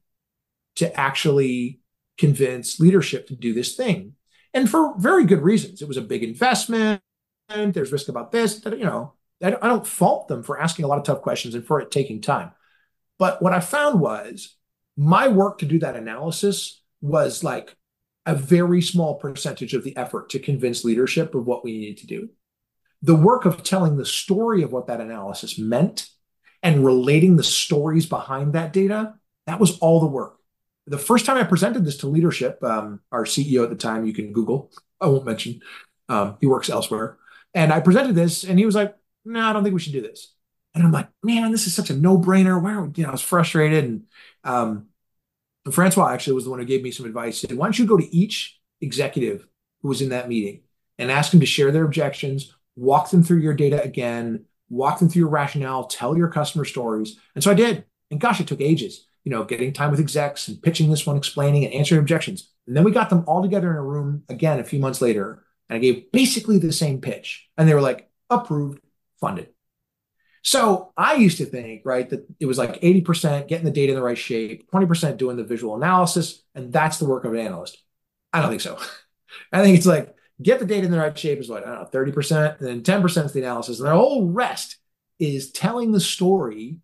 to 0.77 0.99
actually 0.99 1.81
convince 2.19 2.81
leadership 2.81 3.29
to 3.29 3.37
do 3.37 3.53
this 3.53 3.75
thing. 3.75 4.15
And 4.53 4.71
for 4.71 4.95
very 4.99 5.25
good 5.25 5.43
reasons. 5.43 5.83
It 5.83 5.89
was 5.89 5.97
a 5.97 6.03
big 6.03 6.23
investment. 6.23 7.03
And 7.49 7.75
there's 7.75 7.93
risk 7.93 8.09
about 8.09 8.33
this. 8.33 8.63
You 8.65 8.85
know, 8.85 9.15
I 9.43 9.51
don't 9.51 9.87
fault 9.87 10.29
them 10.29 10.43
for 10.43 10.61
asking 10.61 10.85
a 10.85 10.89
lot 10.89 10.99
of 10.99 11.05
tough 11.05 11.23
questions 11.23 11.55
and 11.55 11.67
for 11.67 11.81
it 11.81 11.91
taking 11.91 12.23
time. 12.23 12.53
But 13.19 13.43
what 13.43 13.53
I 13.53 13.61
found 13.61 14.01
was 14.01 14.57
my 14.97 15.29
work 15.29 15.59
to 15.59 15.67
do 15.67 15.79
that 15.81 15.97
analysis 15.97 16.81
was 17.01 17.45
like 17.45 17.77
a 18.27 18.35
very 18.35 18.81
small 18.81 19.17
percentage 19.17 19.75
of 19.75 19.85
the 19.85 19.97
effort 19.97 20.31
to 20.31 20.39
convince 20.39 20.85
leadership 20.85 21.35
of 21.35 21.45
what 21.45 21.65
we 21.65 21.73
needed 21.73 21.99
to 21.99 22.07
do 22.07 22.29
the 23.05 23.15
work 23.15 23.45
of 23.45 23.63
telling 23.63 23.99
the 23.99 24.07
story 24.07 24.63
of 24.63 24.73
what 24.73 24.87
that 24.87 25.01
analysis 25.01 25.59
meant 25.59 26.09
and 26.63 26.87
relating 26.87 27.37
the 27.37 27.45
stories 27.45 28.07
behind 28.07 28.55
that 28.55 28.73
data, 28.73 29.15
that 29.47 29.61
was 29.61 29.79
all 29.81 30.01
the 30.01 30.07
work. 30.07 30.39
The 30.87 30.97
first 30.97 31.27
time 31.27 31.37
I 31.37 31.45
presented 31.45 31.85
this 31.85 31.99
to 31.99 32.07
leadership, 32.07 32.65
um, 32.65 33.01
our 33.13 33.25
CEO 33.25 33.63
at 33.63 33.69
the 33.69 33.77
time, 33.77 34.07
you 34.07 34.15
can 34.15 34.33
Google, 34.33 34.73
I 35.03 35.09
won't 35.09 35.27
mention, 35.27 35.61
um, 36.09 36.39
he 36.41 36.47
works 36.47 36.71
elsewhere. 36.71 37.19
And 37.53 37.75
I 37.75 37.81
presented 37.81 38.15
this, 38.15 38.43
and 38.43 38.59
he 38.59 38.65
was 38.65 38.75
like, 38.75 38.95
No, 39.27 39.41
I 39.41 39.53
don't 39.53 39.63
think 39.63 39.75
we 39.75 39.81
should 39.81 39.93
do 39.93 40.01
this. 40.01 40.33
And 40.75 40.83
I'm 40.83 40.93
like, 40.93 41.09
Man, 41.23 41.53
this 41.53 41.67
is 41.67 41.75
such 41.75 41.91
a 41.91 41.95
no 41.95 42.17
brainer. 42.17 42.61
Why 42.61 42.73
are 42.73 42.85
we, 42.85 42.93
you 42.97 43.03
know, 43.03 43.11
I 43.11 43.13
was 43.13 43.21
frustrated. 43.21 43.85
And 43.85 44.05
um, 44.45 44.87
Francois 45.71 46.09
actually 46.09 46.35
was 46.35 46.45
the 46.45 46.51
one 46.51 46.59
who 46.59 46.65
gave 46.65 46.83
me 46.83 46.91
some 46.91 47.05
advice. 47.05 47.43
He 47.43 47.47
said, 47.49 47.59
Why 47.59 47.67
don't 47.67 47.79
you 47.79 47.87
go 47.87 47.99
to 47.99 48.17
each 48.17 48.59
executive 48.81 49.47
who 49.83 49.89
was 49.89 50.01
in 50.01 50.09
that 50.09 50.27
meeting 50.27 50.63
and 50.99 51.11
ask 51.11 51.31
them 51.31 51.41
to 51.41 51.47
share 51.47 51.71
their 51.71 51.85
objections 51.85 52.54
walk 52.77 53.11
them 53.11 53.23
through 53.23 53.39
your 53.39 53.55
data 53.55 53.83
again, 53.83 54.45
walk 54.69 54.99
them 54.99 55.09
through 55.09 55.21
your 55.21 55.29
rationale, 55.29 55.85
tell 55.85 56.17
your 56.17 56.29
customer 56.29 56.65
stories. 56.65 57.19
And 57.35 57.43
so 57.43 57.51
I 57.51 57.55
did. 57.55 57.85
And 58.11 58.21
gosh, 58.21 58.41
it 58.41 58.47
took 58.47 58.61
ages, 58.61 59.07
you 59.25 59.31
know, 59.31 59.45
getting 59.45 59.73
time 59.73 59.91
with 59.91 60.01
execs 60.01 60.49
and 60.49 60.63
pitching 60.63 60.91
this 60.91 61.07
one, 61.07 61.17
explaining 61.17 61.65
and 61.65 61.75
answering 61.75 62.01
objections. 62.01 62.51
And 62.67 62.77
then 62.77 62.85
we 62.85 62.91
got 62.91 63.11
them 63.11 63.25
all 63.27 63.43
together 63.43 63.71
in 63.71 63.77
a 63.77 63.83
room 63.83 64.23
again 64.29 64.61
a 64.61 64.65
few 64.65 64.79
months 64.79 65.01
later. 65.01 65.45
And 65.69 65.77
I 65.77 65.81
gave 65.81 66.11
basically 66.13 66.59
the 66.59 66.73
same 66.73 67.01
pitch. 67.01 67.49
And 67.57 67.69
they 67.69 67.75
were 67.75 67.81
like, 67.81 68.11
approved, 68.31 68.81
funded. 69.21 69.49
So 70.43 70.93
I 70.97 71.15
used 71.15 71.39
to 71.39 71.47
think, 71.47 71.83
right, 71.87 72.09
that 72.11 72.27
it 72.39 72.45
was 72.45 72.59
like 72.59 72.81
80% 72.83 73.49
getting 73.49 73.65
the 73.65 73.71
data 73.71 73.93
in 73.93 73.97
the 73.97 74.05
right 74.05 74.19
shape, 74.19 74.71
20% 74.71 75.17
doing 75.17 75.37
the 75.39 75.45
visual 75.45 75.75
analysis, 75.75 76.43
and 76.55 76.71
that's 76.71 76.99
the 76.99 77.07
work 77.07 77.25
of 77.25 77.33
an 77.33 77.41
analyst. 77.41 77.83
I 78.33 78.41
don't 78.41 78.51
think 78.51 78.61
so. 78.61 78.79
I 79.53 79.63
think 79.63 79.79
it's 79.79 79.87
like 79.87 80.15
get 80.45 80.61
the 80.61 80.67
data 80.67 80.87
in 80.87 80.93
the 80.93 80.99
right 80.99 81.19
shape 81.19 81.41
is 81.41 81.49
what, 81.49 81.67
I 81.67 81.75
don't 81.75 81.95
know, 81.95 82.01
30%, 82.01 82.61
and 82.61 82.85
then 82.85 83.03
10% 83.03 83.25
is 83.25 83.33
the 83.33 83.41
analysis. 83.41 83.81
And 83.81 83.89
the 83.89 83.95
whole 83.95 84.29
rest 84.29 84.77
is 85.19 85.51
telling 85.51 85.91
the 85.91 86.01
story 86.01 86.77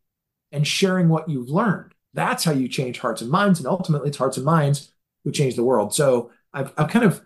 and 0.51 0.67
sharing 0.67 1.09
what 1.09 1.29
you've 1.29 1.51
learned. 1.51 1.93
That's 2.15 2.43
how 2.43 2.53
you 2.53 2.69
change 2.69 2.99
hearts 2.99 3.23
and 3.23 3.31
minds. 3.31 3.61
And 3.61 3.69
ultimately, 3.69 4.09
it's 4.09 4.19
hearts 4.19 4.37
and 4.37 4.47
minds 4.47 4.93
who 5.25 5.31
change 5.31 5.55
the 5.55 5.65
world. 5.65 5.95
So 5.95 6.31
I've, 6.53 6.73
I've 6.77 6.89
kind 6.89 7.05
of 7.05 7.23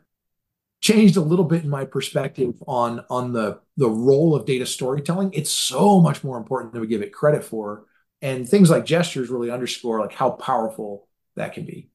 changed 0.81 1.17
a 1.17 1.21
little 1.23 1.47
bit 1.47 1.65
in 1.65 1.71
my 1.71 1.87
perspective 1.87 2.63
on 2.67 3.03
on 3.09 3.33
the 3.33 3.59
the 3.79 3.89
role 3.89 4.35
of 4.35 4.45
data 4.45 4.67
storytelling. 4.67 5.31
It's 5.33 5.51
so 5.51 6.01
much 6.01 6.23
more 6.23 6.37
important 6.37 6.73
than 6.73 6.83
we 6.83 6.87
give 6.87 7.01
it 7.01 7.13
credit 7.13 7.43
for, 7.43 7.87
and 8.21 8.47
things 8.47 8.69
like 8.69 8.85
gestures 8.85 9.31
really 9.31 9.51
underscore 9.51 10.01
like 10.01 10.13
how 10.13 10.31
powerful 10.31 11.09
that 11.37 11.55
can 11.55 11.65
be. 11.65 11.89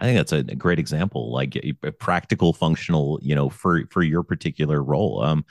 I 0.00 0.04
think 0.04 0.16
that's 0.16 0.32
a, 0.32 0.42
great 0.42 0.78
example, 0.78 1.32
like 1.32 1.56
a 1.56 1.72
practical, 1.92 2.52
functional, 2.52 3.18
you 3.20 3.34
know, 3.34 3.48
for 3.48 3.84
for 3.90 4.02
your 4.02 4.22
particular 4.22 4.82
role. 4.82 5.22
Um, 5.22 5.44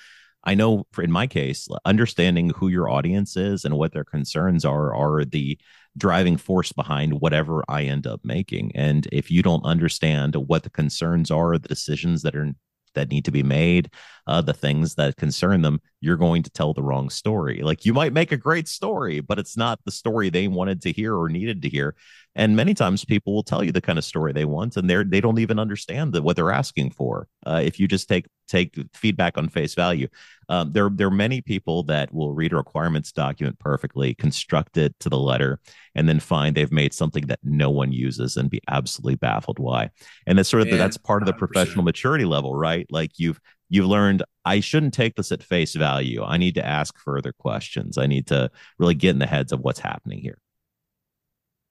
I 0.43 0.55
know 0.55 0.87
for 0.91 1.03
in 1.03 1.11
my 1.11 1.27
case, 1.27 1.67
understanding 1.83 2.51
who 2.51 2.69
your 2.69 2.89
audience 2.89 3.35
is 3.35 3.65
and 3.65 3.77
what 3.77 3.91
their 3.91 4.05
concerns 4.05 4.63
are 4.63 4.95
are 4.95 5.25
the 5.25 5.59
driving 5.97 6.37
force 6.37 6.71
behind 6.71 7.19
whatever 7.19 7.63
I 7.67 7.83
end 7.83 8.07
up 8.07 8.21
making. 8.23 8.71
And 8.75 9.07
if 9.11 9.29
you 9.29 9.41
don't 9.41 9.65
understand 9.65 10.35
what 10.35 10.63
the 10.63 10.69
concerns 10.69 11.31
are, 11.31 11.57
the 11.57 11.67
decisions 11.67 12.21
that 12.21 12.35
are 12.35 12.53
that 12.93 13.09
need 13.09 13.25
to 13.25 13.31
be 13.31 13.43
made, 13.43 13.91
uh, 14.25 14.41
the 14.41 14.53
things 14.53 14.95
that 14.95 15.17
concern 15.17 15.61
them, 15.61 15.81
you're 15.99 16.17
going 16.17 16.43
to 16.43 16.49
tell 16.49 16.73
the 16.73 16.83
wrong 16.83 17.09
story. 17.09 17.61
Like 17.61 17.85
you 17.85 17.93
might 17.93 18.13
make 18.13 18.31
a 18.31 18.37
great 18.37 18.67
story, 18.67 19.19
but 19.19 19.39
it's 19.39 19.57
not 19.57 19.79
the 19.85 19.91
story 19.91 20.29
they 20.29 20.47
wanted 20.47 20.81
to 20.83 20.91
hear 20.91 21.15
or 21.15 21.29
needed 21.29 21.61
to 21.63 21.69
hear. 21.69 21.95
And 22.35 22.55
many 22.55 22.75
times 22.75 23.03
people 23.03 23.33
will 23.33 23.43
tell 23.43 23.63
you 23.63 23.71
the 23.71 23.81
kind 23.81 23.97
of 23.97 24.05
story 24.05 24.31
they 24.31 24.45
want, 24.45 24.77
and 24.77 24.87
they're 24.87 25.03
they 25.03 25.21
don't 25.21 25.39
even 25.39 25.57
understand 25.57 26.13
the, 26.13 26.21
what 26.21 26.35
they're 26.35 26.51
asking 26.51 26.91
for. 26.91 27.27
Uh, 27.43 27.61
if 27.63 27.79
you 27.79 27.87
just 27.87 28.07
take 28.07 28.27
take 28.47 28.77
feedback 28.93 29.39
on 29.39 29.49
face 29.49 29.73
value, 29.73 30.07
um, 30.47 30.71
there 30.71 30.91
there 30.93 31.07
are 31.07 31.11
many 31.11 31.41
people 31.41 31.81
that 31.83 32.13
will 32.13 32.33
read 32.35 32.53
a 32.53 32.55
requirements 32.55 33.11
document 33.11 33.57
perfectly, 33.57 34.13
construct 34.13 34.77
it 34.77 34.93
to 34.99 35.09
the 35.09 35.17
letter, 35.17 35.59
and 35.95 36.07
then 36.07 36.19
find 36.19 36.55
they've 36.55 36.71
made 36.71 36.93
something 36.93 37.25
that 37.25 37.39
no 37.41 37.71
one 37.71 37.91
uses 37.91 38.37
and 38.37 38.51
be 38.51 38.61
absolutely 38.69 39.15
baffled 39.15 39.57
why. 39.57 39.89
And 40.27 40.37
that's 40.37 40.47
sort 40.47 40.61
of 40.61 40.69
the, 40.69 40.77
that's 40.77 40.97
part 40.97 41.23
of 41.23 41.25
the 41.25 41.33
professional 41.33 41.83
maturity 41.83 42.25
level, 42.25 42.53
right? 42.53 42.85
Like 42.91 43.13
you've 43.17 43.39
you've 43.69 43.85
learned 43.85 44.23
I 44.45 44.59
shouldn't 44.59 44.93
take 44.93 45.15
this 45.15 45.31
at 45.31 45.43
face 45.43 45.75
value. 45.75 46.23
I 46.23 46.37
need 46.37 46.55
to 46.55 46.65
ask 46.65 46.97
further 46.97 47.33
questions. 47.33 47.97
I 47.97 48.07
need 48.07 48.27
to 48.27 48.49
really 48.79 48.95
get 48.95 49.11
in 49.11 49.19
the 49.19 49.27
heads 49.27 49.51
of 49.51 49.59
what's 49.59 49.79
happening 49.79 50.19
here. 50.19 50.39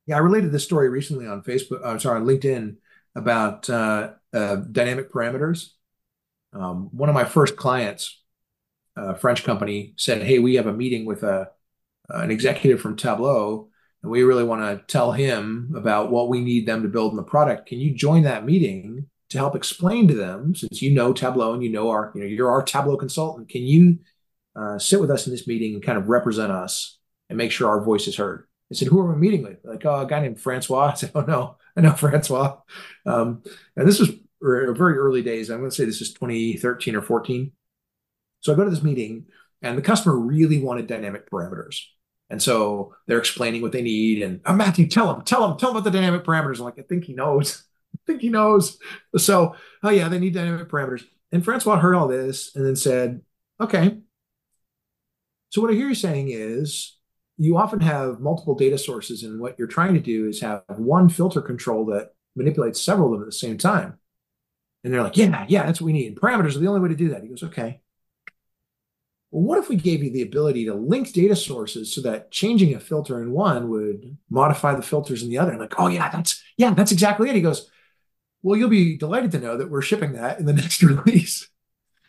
Yeah, 0.06 0.16
I 0.16 0.18
related 0.20 0.52
this 0.52 0.64
story 0.64 0.88
recently 0.88 1.26
on 1.26 1.42
Facebook. 1.42 1.80
I'm 1.84 1.96
uh, 1.96 1.98
sorry, 1.98 2.20
LinkedIn 2.20 2.76
about 3.16 3.68
uh, 3.70 4.12
uh, 4.32 4.56
dynamic 4.56 5.10
parameters. 5.10 5.70
Um, 6.52 6.90
one 6.92 7.08
of 7.08 7.14
my 7.14 7.24
first 7.24 7.56
clients, 7.56 8.22
a 8.94 9.16
French 9.16 9.42
company, 9.42 9.94
said, 9.96 10.22
"Hey, 10.22 10.38
we 10.38 10.54
have 10.54 10.66
a 10.66 10.72
meeting 10.72 11.06
with 11.06 11.22
a 11.22 11.50
an 12.08 12.30
executive 12.30 12.80
from 12.80 12.96
Tableau, 12.96 13.68
and 14.02 14.10
we 14.10 14.22
really 14.22 14.44
want 14.44 14.62
to 14.62 14.84
tell 14.86 15.12
him 15.12 15.72
about 15.76 16.10
what 16.10 16.28
we 16.28 16.40
need 16.40 16.66
them 16.66 16.82
to 16.82 16.88
build 16.88 17.12
in 17.12 17.16
the 17.16 17.22
product. 17.22 17.66
Can 17.66 17.80
you 17.80 17.92
join 17.92 18.22
that 18.22 18.44
meeting 18.44 19.08
to 19.30 19.38
help 19.38 19.56
explain 19.56 20.08
to 20.08 20.14
them, 20.14 20.54
since 20.54 20.82
you 20.82 20.92
know 20.92 21.12
Tableau 21.12 21.52
and 21.52 21.62
you 21.62 21.70
know 21.70 21.90
our, 21.90 22.12
you 22.14 22.20
know, 22.20 22.26
you're 22.26 22.50
our 22.50 22.62
Tableau 22.62 22.96
consultant, 22.96 23.48
can 23.48 23.62
you 23.62 23.98
uh, 24.54 24.78
sit 24.78 25.00
with 25.00 25.10
us 25.10 25.26
in 25.26 25.32
this 25.32 25.46
meeting 25.46 25.74
and 25.74 25.82
kind 25.82 25.98
of 25.98 26.08
represent 26.08 26.52
us 26.52 26.98
and 27.28 27.36
make 27.36 27.50
sure 27.50 27.68
our 27.68 27.82
voice 27.82 28.06
is 28.06 28.16
heard? 28.16 28.46
I 28.70 28.74
said, 28.74 28.88
who 28.88 29.00
are 29.00 29.12
we 29.12 29.18
meeting 29.18 29.42
with? 29.42 29.58
Like, 29.64 29.84
oh, 29.84 30.00
a 30.00 30.06
guy 30.06 30.20
named 30.20 30.40
Francois. 30.40 30.86
I 30.92 30.94
said, 30.94 31.12
oh 31.14 31.22
no, 31.22 31.56
I 31.76 31.80
know 31.80 31.92
Francois. 31.92 32.58
Um, 33.04 33.42
and 33.76 33.86
this 33.86 33.98
was 33.98 34.10
very 34.40 34.98
early 34.98 35.22
days. 35.22 35.50
I'm 35.50 35.58
going 35.58 35.70
to 35.70 35.76
say 35.76 35.84
this 35.84 36.00
is 36.00 36.12
2013 36.12 36.94
or 36.94 37.02
14. 37.02 37.52
So 38.40 38.52
I 38.52 38.56
go 38.56 38.64
to 38.64 38.70
this 38.70 38.82
meeting 38.82 39.26
and 39.62 39.76
the 39.76 39.82
customer 39.82 40.16
really 40.16 40.62
wanted 40.62 40.86
dynamic 40.86 41.28
parameters. 41.30 41.80
And 42.28 42.42
so 42.42 42.94
they're 43.06 43.18
explaining 43.18 43.62
what 43.62 43.72
they 43.72 43.82
need. 43.82 44.22
And 44.22 44.40
oh, 44.44 44.54
Matthew, 44.54 44.88
tell 44.88 45.14
him, 45.14 45.22
tell 45.22 45.48
him, 45.50 45.58
tell 45.58 45.70
him 45.70 45.76
about 45.76 45.84
the 45.84 45.96
dynamic 45.96 46.24
parameters. 46.24 46.58
I'm 46.58 46.64
like, 46.64 46.78
I 46.78 46.82
think 46.82 47.04
he 47.04 47.14
knows. 47.14 47.64
Think 48.06 48.22
he 48.22 48.28
knows. 48.28 48.78
So, 49.16 49.56
oh 49.82 49.90
yeah, 49.90 50.08
they 50.08 50.18
need 50.18 50.34
dynamic 50.34 50.68
parameters. 50.68 51.04
And 51.32 51.44
Francois 51.44 51.78
heard 51.78 51.94
all 51.94 52.08
this 52.08 52.54
and 52.54 52.64
then 52.64 52.76
said, 52.76 53.20
okay. 53.60 53.98
So 55.50 55.60
what 55.60 55.70
I 55.70 55.74
hear 55.74 55.88
you 55.88 55.94
saying 55.94 56.28
is 56.30 56.98
you 57.36 57.56
often 57.56 57.80
have 57.80 58.20
multiple 58.20 58.54
data 58.54 58.78
sources, 58.78 59.22
and 59.22 59.40
what 59.40 59.58
you're 59.58 59.68
trying 59.68 59.94
to 59.94 60.00
do 60.00 60.28
is 60.28 60.40
have 60.40 60.62
one 60.68 61.08
filter 61.08 61.42
control 61.42 61.86
that 61.86 62.12
manipulates 62.34 62.80
several 62.80 63.08
of 63.08 63.12
them 63.14 63.22
at 63.22 63.26
the 63.26 63.32
same 63.32 63.58
time. 63.58 63.98
And 64.84 64.92
they're 64.92 65.02
like, 65.02 65.16
yeah, 65.16 65.44
yeah, 65.48 65.66
that's 65.66 65.80
what 65.80 65.86
we 65.86 65.92
need. 65.92 66.08
And 66.08 66.20
parameters 66.20 66.54
are 66.54 66.60
the 66.60 66.68
only 66.68 66.80
way 66.80 66.88
to 66.88 66.94
do 66.94 67.08
that. 67.10 67.22
He 67.22 67.28
goes, 67.28 67.42
okay. 67.42 67.80
Well, 69.30 69.42
what 69.42 69.58
if 69.58 69.68
we 69.68 69.76
gave 69.76 70.04
you 70.04 70.12
the 70.12 70.22
ability 70.22 70.66
to 70.66 70.74
link 70.74 71.12
data 71.12 71.34
sources 71.34 71.92
so 71.92 72.00
that 72.02 72.30
changing 72.30 72.74
a 72.74 72.80
filter 72.80 73.20
in 73.20 73.32
one 73.32 73.68
would 73.70 74.16
modify 74.30 74.74
the 74.74 74.82
filters 74.82 75.22
in 75.22 75.28
the 75.28 75.38
other? 75.38 75.50
And 75.50 75.60
like, 75.60 75.78
oh 75.78 75.88
yeah, 75.88 76.08
that's 76.10 76.42
yeah, 76.56 76.72
that's 76.72 76.92
exactly 76.92 77.28
it. 77.28 77.34
He 77.34 77.42
goes, 77.42 77.68
well, 78.46 78.56
you'll 78.56 78.68
be 78.68 78.96
delighted 78.96 79.32
to 79.32 79.40
know 79.40 79.56
that 79.56 79.70
we're 79.70 79.82
shipping 79.82 80.12
that 80.12 80.38
in 80.38 80.46
the 80.46 80.52
next 80.62 80.80
release. 80.80 81.48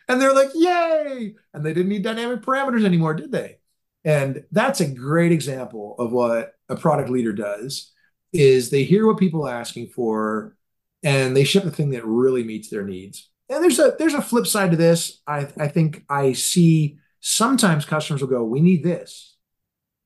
And 0.06 0.22
they're 0.22 0.32
like, 0.32 0.50
yay! 0.54 1.34
And 1.52 1.66
they 1.66 1.74
didn't 1.74 1.88
need 1.88 2.04
dynamic 2.04 2.42
parameters 2.42 2.84
anymore, 2.84 3.14
did 3.14 3.32
they? 3.32 3.58
And 4.04 4.44
that's 4.52 4.80
a 4.80 4.88
great 4.88 5.32
example 5.32 5.96
of 5.98 6.12
what 6.12 6.52
a 6.68 6.76
product 6.76 7.10
leader 7.10 7.32
does 7.32 7.92
is 8.32 8.70
they 8.70 8.84
hear 8.84 9.04
what 9.04 9.18
people 9.18 9.48
are 9.48 9.54
asking 9.54 9.88
for 9.88 10.56
and 11.02 11.36
they 11.36 11.42
ship 11.42 11.64
the 11.64 11.72
thing 11.72 11.90
that 11.90 12.06
really 12.06 12.44
meets 12.44 12.70
their 12.70 12.84
needs. 12.84 13.28
And 13.48 13.60
there's 13.60 13.80
a 13.80 13.96
there's 13.98 14.14
a 14.14 14.22
flip 14.22 14.46
side 14.46 14.70
to 14.70 14.76
this. 14.76 15.20
I, 15.26 15.48
I 15.58 15.66
think 15.66 16.04
I 16.08 16.34
see 16.34 16.98
sometimes 17.18 17.84
customers 17.84 18.20
will 18.20 18.28
go, 18.28 18.44
we 18.44 18.60
need 18.60 18.84
this. 18.84 19.36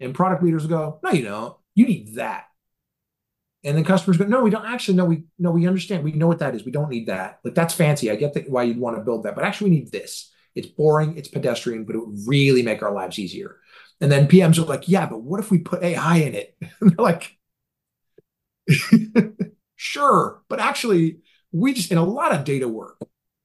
And 0.00 0.14
product 0.14 0.42
leaders 0.42 0.62
will 0.62 0.70
go, 0.70 1.00
no, 1.02 1.10
you 1.10 1.24
don't. 1.24 1.54
You 1.74 1.86
need 1.86 2.14
that. 2.14 2.46
And 3.64 3.76
then 3.76 3.84
customers 3.84 4.16
go, 4.16 4.24
no, 4.24 4.42
we 4.42 4.50
don't 4.50 4.66
actually 4.66 4.96
know. 4.96 5.04
We 5.04 5.24
no, 5.38 5.52
we 5.52 5.66
understand. 5.68 6.02
We 6.02 6.12
know 6.12 6.26
what 6.26 6.40
that 6.40 6.54
is. 6.54 6.64
We 6.64 6.72
don't 6.72 6.90
need 6.90 7.06
that. 7.06 7.38
Like 7.44 7.54
that's 7.54 7.74
fancy. 7.74 8.10
I 8.10 8.16
get 8.16 8.50
why 8.50 8.64
you'd 8.64 8.78
want 8.78 8.96
to 8.96 9.04
build 9.04 9.22
that, 9.24 9.34
but 9.36 9.44
actually 9.44 9.70
we 9.70 9.76
need 9.76 9.92
this. 9.92 10.32
It's 10.54 10.66
boring, 10.66 11.16
it's 11.16 11.28
pedestrian, 11.28 11.84
but 11.84 11.96
it 11.96 12.00
would 12.00 12.18
really 12.26 12.62
make 12.62 12.82
our 12.82 12.92
lives 12.92 13.18
easier. 13.18 13.56
And 14.00 14.10
then 14.10 14.26
PMs 14.26 14.58
are 14.58 14.66
like, 14.66 14.88
yeah, 14.88 15.06
but 15.06 15.22
what 15.22 15.40
if 15.40 15.50
we 15.50 15.58
put 15.58 15.82
AI 15.82 16.16
in 16.16 16.34
it? 16.34 16.56
And 16.80 16.90
they're 16.90 17.04
like, 17.04 17.38
sure, 19.76 20.42
but 20.48 20.60
actually, 20.60 21.18
we 21.52 21.72
just 21.74 21.92
in 21.92 21.98
a 21.98 22.04
lot 22.04 22.32
of 22.34 22.44
data 22.44 22.68
work, 22.68 22.98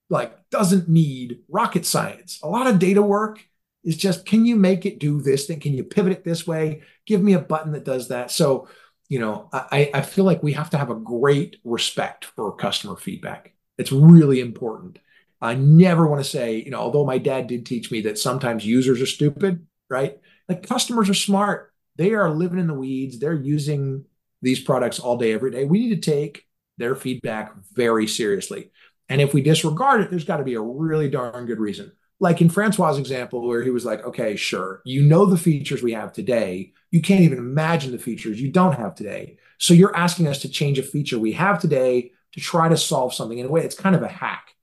like 0.10 0.49
doesn't 0.49 0.88
need 0.88 1.39
rocket 1.49 1.86
science. 1.86 2.39
A 2.43 2.47
lot 2.47 2.67
of 2.67 2.80
data 2.80 3.01
work 3.01 3.45
is 3.84 3.97
just, 3.97 4.25
can 4.25 4.45
you 4.45 4.56
make 4.56 4.86
it 4.86 4.99
do 4.99 5.21
this 5.21 5.45
thing? 5.45 5.60
Can 5.60 5.73
you 5.73 5.84
pivot 5.84 6.13
it 6.13 6.23
this 6.23 6.47
way? 6.47 6.84
Give 7.06 7.21
me 7.21 7.34
a 7.34 7.39
button 7.39 7.73
that 7.73 7.86
does 7.86 8.10
that. 8.10 8.32
So 8.32 8.67
you 9.10 9.20
know, 9.20 9.50
I, 9.54 9.89
I 9.93 10.02
feel 10.02 10.26
like 10.26 10.43
we 10.43 10.54
have 10.54 10.70
to 10.72 10.78
have 10.78 10.89
a 10.89 10.96
great 10.96 11.58
respect 11.63 12.26
for 12.26 12.56
customer 12.56 12.96
feedback. 12.98 13.54
It's 13.78 13.91
really 13.91 14.39
important. 14.39 15.00
I 15.41 15.56
never 15.56 16.08
want 16.08 16.24
to 16.24 16.30
say, 16.30 16.58
you 16.58 16.72
know, 16.72 16.80
although 16.80 17.06
my 17.06 17.17
dad 17.17 17.48
did 17.48 17.65
teach 17.65 17.91
me 17.91 18.02
that 18.02 18.17
sometimes 18.17 18.65
users 18.65 19.02
are 19.02 19.06
stupid, 19.06 19.65
right? 19.89 20.20
Like 20.50 20.67
customers 20.67 21.10
are 21.10 21.13
smart. 21.13 21.72
They 21.96 22.13
are 22.13 22.30
living 22.30 22.60
in 22.60 22.67
the 22.67 22.74
weeds. 22.74 23.20
They're 23.20 23.34
using 23.34 24.06
these 24.41 24.60
products 24.60 25.00
all 25.00 25.17
day, 25.17 25.34
every 25.34 25.52
day. 25.52 25.65
We 25.65 25.80
need 25.80 26.02
to 26.02 26.12
take 26.12 26.46
their 26.78 26.96
feedback 26.96 27.56
very 27.74 28.08
seriously. 28.08 28.71
And 29.10 29.21
if 29.21 29.34
we 29.34 29.42
disregard 29.42 30.02
it, 30.02 30.10
there's 30.10 30.25
got 30.25 30.38
to 30.38 30.44
be 30.44 30.56
a 30.56 30.62
really 30.62 31.10
darn 31.10 31.46
good 31.46 31.60
reason 31.60 31.92
like 32.19 32.42
in 32.42 32.50
Francois' 32.50 32.98
example, 32.98 33.48
where 33.48 33.63
he 33.63 33.69
was 33.69 33.86
like, 33.86 34.04
okay, 34.04 34.36
sure, 34.36 34.81
you 34.86 35.04
know 35.04 35.25
the 35.25 35.38
features 35.38 35.84
we 35.84 35.94
have 35.94 36.13
today. 36.13 36.73
You 36.92 37.02
can't 37.02 37.21
even 37.21 37.38
imagine 37.38 37.92
the 37.92 37.98
features 37.98 38.42
you 38.42 38.52
don't 38.52 38.75
have 38.75 38.96
today. 38.96 39.38
So 39.58 39.73
you're 39.73 39.96
asking 39.96 40.27
us 40.27 40.40
to 40.40 40.50
change 40.50 40.79
a 40.79 40.83
feature 40.83 41.19
we 41.19 41.33
have 41.33 41.60
today 41.60 42.12
to 42.33 42.40
try 42.40 42.69
to 42.69 42.77
solve 42.77 43.13
something 43.13 43.38
in 43.38 43.46
a 43.46 43.50
way 43.50 43.63
it's 43.63 43.75
kind 43.75 43.96
of 43.96 44.04
a 44.04 44.08
hack. 44.08 44.54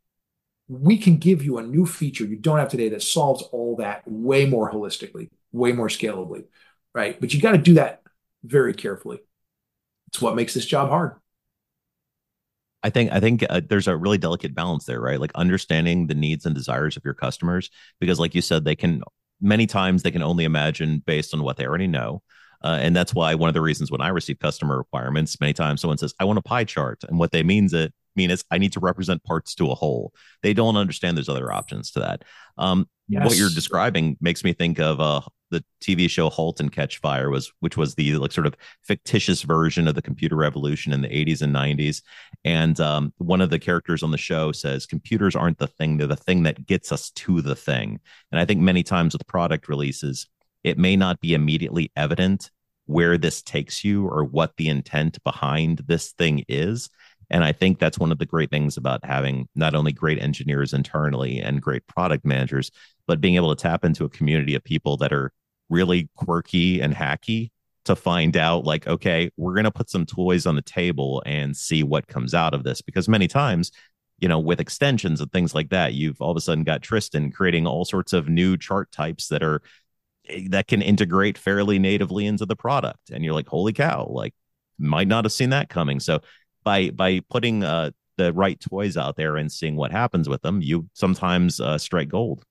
We 0.69 0.97
can 0.97 1.19
give 1.19 1.45
you 1.45 1.59
a 1.59 1.63
new 1.63 1.85
feature 1.85 2.25
you 2.25 2.37
don't 2.37 2.59
have 2.59 2.71
today 2.71 2.89
that 2.91 3.03
solves 3.03 3.43
all 3.53 3.77
that 3.77 4.03
way 4.07 4.47
more 4.47 4.73
holistically, 4.73 5.29
way 5.53 5.73
more 5.73 5.89
scalably, 5.89 6.45
right? 6.95 7.21
But 7.21 7.35
you 7.35 7.41
got 7.41 7.53
to 7.53 7.59
do 7.59 7.75
that 7.75 8.03
very 8.43 8.73
carefully. 8.73 9.19
It's 10.09 10.23
what 10.23 10.37
makes 10.37 10.55
this 10.55 10.65
job 10.65 10.89
hard. 10.89 11.17
I 12.83 12.91
think 12.91 13.13
I 13.13 13.21
think 13.21 13.45
uh, 13.49 13.63
there's 13.67 13.89
a 13.89 13.97
really 13.97 14.19
delicate 14.19 14.55
balance 14.55 14.85
there, 14.85 15.01
right? 15.01 15.19
Like 15.19 15.33
understanding 15.35 16.07
the 16.07 16.15
needs 16.15 16.45
and 16.45 16.55
desires 16.55 16.97
of 16.97 17.05
your 17.05 17.15
customers, 17.15 17.71
because 17.99 18.21
like 18.21 18.35
you 18.35 18.43
said, 18.43 18.65
they 18.65 18.77
can 18.77 19.03
many 19.45 19.67
times 19.67 20.03
they 20.03 20.11
can 20.11 20.23
only 20.23 20.45
imagine 20.45 21.03
based 21.07 21.35
on 21.35 21.43
what 21.43 21.57
they 21.57 21.67
already 21.67 21.87
know. 21.87 22.23
Uh, 22.63 22.79
and 22.81 22.97
that's 22.97 23.15
why 23.15 23.35
one 23.35 23.49
of 23.49 23.55
the 23.55 23.61
reasons 23.61 23.91
when 23.91 24.01
I 24.01 24.09
receive 24.09 24.39
customer 24.39 24.79
requirements, 24.79 25.39
many 25.39 25.53
times 25.53 25.83
someone 25.83 25.99
says, 25.99 26.15
"I 26.19 26.25
want 26.25 26.39
a 26.39 26.43
pie 26.43 26.65
chart," 26.65 27.05
and 27.07 27.19
what 27.19 27.31
they 27.31 27.43
means 27.43 27.75
it 27.75 27.93
mean 28.17 28.31
is 28.31 28.45
I 28.51 28.59
need 28.59 28.73
to 28.73 28.81
represent 28.81 29.23
parts 29.25 29.55
to 29.57 29.71
a 29.71 29.75
whole. 29.75 30.13
They 30.43 30.55
don't 30.55 30.77
understand 30.77 31.17
there's 31.17 31.29
other 31.29 31.53
options 31.53 31.91
to 31.93 32.01
that. 32.01 32.23
Um, 32.57 32.89
yes. 33.07 33.27
What 33.27 33.37
you're 33.37 33.51
describing 33.51 34.17
makes 34.21 34.45
me 34.45 34.55
think 34.55 34.79
of 34.79 35.01
uh, 35.01 35.21
the 35.51 35.65
TV 35.81 36.09
show 36.09 36.31
*Halt 36.31 36.61
and 36.61 36.73
Catch 36.73 36.99
Fire* 36.99 37.31
was, 37.31 37.53
which 37.61 37.77
was 37.77 37.95
the 37.95 38.17
like 38.17 38.33
sort 38.33 38.47
of 38.47 38.57
fictitious 38.83 39.43
version 39.43 39.87
of 39.87 39.95
the 39.95 40.03
computer 40.03 40.37
revolution 40.37 40.93
in 40.93 41.03
the 41.03 41.09
80s 41.09 41.43
and 41.43 41.55
90s. 41.55 42.03
And 42.45 42.79
um, 42.81 43.13
one 43.19 43.41
of 43.41 43.51
the 43.51 43.59
characters 43.59 44.03
on 44.03 44.11
the 44.11 44.19
show 44.19 44.53
says, 44.53 44.87
"Computers 44.87 45.37
aren't 45.37 45.59
the 45.59 45.67
thing; 45.67 45.97
they're 45.97 46.07
the 46.07 46.17
thing 46.17 46.43
that 46.45 46.67
gets 46.67 46.93
us 46.93 47.11
to 47.11 47.41
the 47.41 47.57
thing." 47.57 48.01
And 48.33 48.41
I 48.41 48.45
think 48.45 48.61
many 48.61 48.83
times 48.83 49.15
with 49.15 49.27
product 49.27 49.69
releases, 49.69 50.29
it 50.63 50.79
may 50.79 50.97
not 50.97 51.21
be 51.21 51.35
immediately 51.35 51.91
evident 51.97 52.51
where 52.87 53.17
this 53.17 53.43
takes 53.43 53.85
you 53.85 54.07
or 54.07 54.25
what 54.25 54.57
the 54.57 54.69
intent 54.69 55.23
behind 55.25 55.83
this 55.87 56.13
thing 56.13 56.45
is. 56.49 56.91
And 57.31 57.45
I 57.45 57.53
think 57.53 57.79
that's 57.79 57.99
one 57.99 58.13
of 58.13 58.19
the 58.19 58.27
great 58.27 58.51
things 58.51 58.77
about 58.77 59.05
having 59.05 59.49
not 59.55 59.75
only 59.75 59.93
great 59.93 60.21
engineers 60.21 60.73
internally 60.73 61.41
and 61.41 61.63
great 61.63 61.87
product 61.87 62.25
managers, 62.25 62.71
but 63.07 63.21
being 63.21 63.37
able 63.37 63.55
to 63.55 63.61
tap 63.61 63.85
into 63.85 64.05
a 64.05 64.11
community 64.11 64.55
of 64.55 64.65
people 64.65 64.97
that 64.99 65.13
are 65.13 65.33
really 65.69 66.09
quirky 66.17 66.81
and 66.81 66.95
hacky 66.95 67.51
to 67.85 67.95
find 67.95 68.37
out 68.37 68.65
like 68.65 68.87
okay 68.87 69.31
we're 69.37 69.55
going 69.55 69.65
to 69.65 69.71
put 69.71 69.91
some 69.91 70.07
toys 70.07 70.47
on 70.47 70.57
the 70.57 70.63
table 70.63 71.23
and 71.27 71.57
see 71.57 71.83
what 71.83 72.07
comes 72.07 72.35
out 72.35 72.55
of 72.55 72.65
this. 72.65 72.81
Because 72.83 73.09
many 73.09 73.29
times 73.29 73.71
you 74.19 74.29
know 74.29 74.39
with 74.39 74.61
extensions 74.61 75.21
and 75.21 75.31
things 75.33 75.55
like 75.55 75.71
that 75.71 75.95
you've 75.95 76.21
all 76.21 76.31
of 76.31 76.37
a 76.37 76.41
sudden 76.41 76.65
got 76.65 76.83
tristan 76.83 77.31
creating 77.31 77.67
all 77.67 77.85
sorts 77.85 78.13
of 78.13 78.29
new 78.29 78.57
chart 78.57 78.91
types 78.93 79.29
that 79.29 79.43
are 79.43 79.61
eh, 80.29 80.47
that 80.51 80.69
can 80.69 80.83
integrate 80.83 81.37
fairly 81.37 81.79
natively 81.79 82.27
into 82.27 82.47
the 82.47 82.57
product. 82.57 83.11
And 83.11 83.25
you're 83.25 83.35
like 83.35 83.49
holy 83.49 83.73
cow 83.73 84.07
like 84.09 84.35
might 84.79 85.09
not 85.09 85.25
have 85.25 85.33
seen 85.33 85.51
that 85.51 85.69
coming. 85.69 86.01
So 86.01 86.21
by 86.65 86.91
by 86.91 87.21
putting 87.31 87.63
uh 87.63 87.91
the 88.17 88.33
right 88.33 88.61
toys 88.61 88.97
out 88.97 89.17
there 89.17 89.37
and 89.37 89.51
seeing 89.51 89.75
what 89.77 89.91
happens 89.91 90.29
with 90.29 90.41
them 90.43 90.63
you 90.63 90.89
sometimes 90.95 91.61
uh, 91.61 91.77
strike 91.77 92.09
gold 92.09 92.45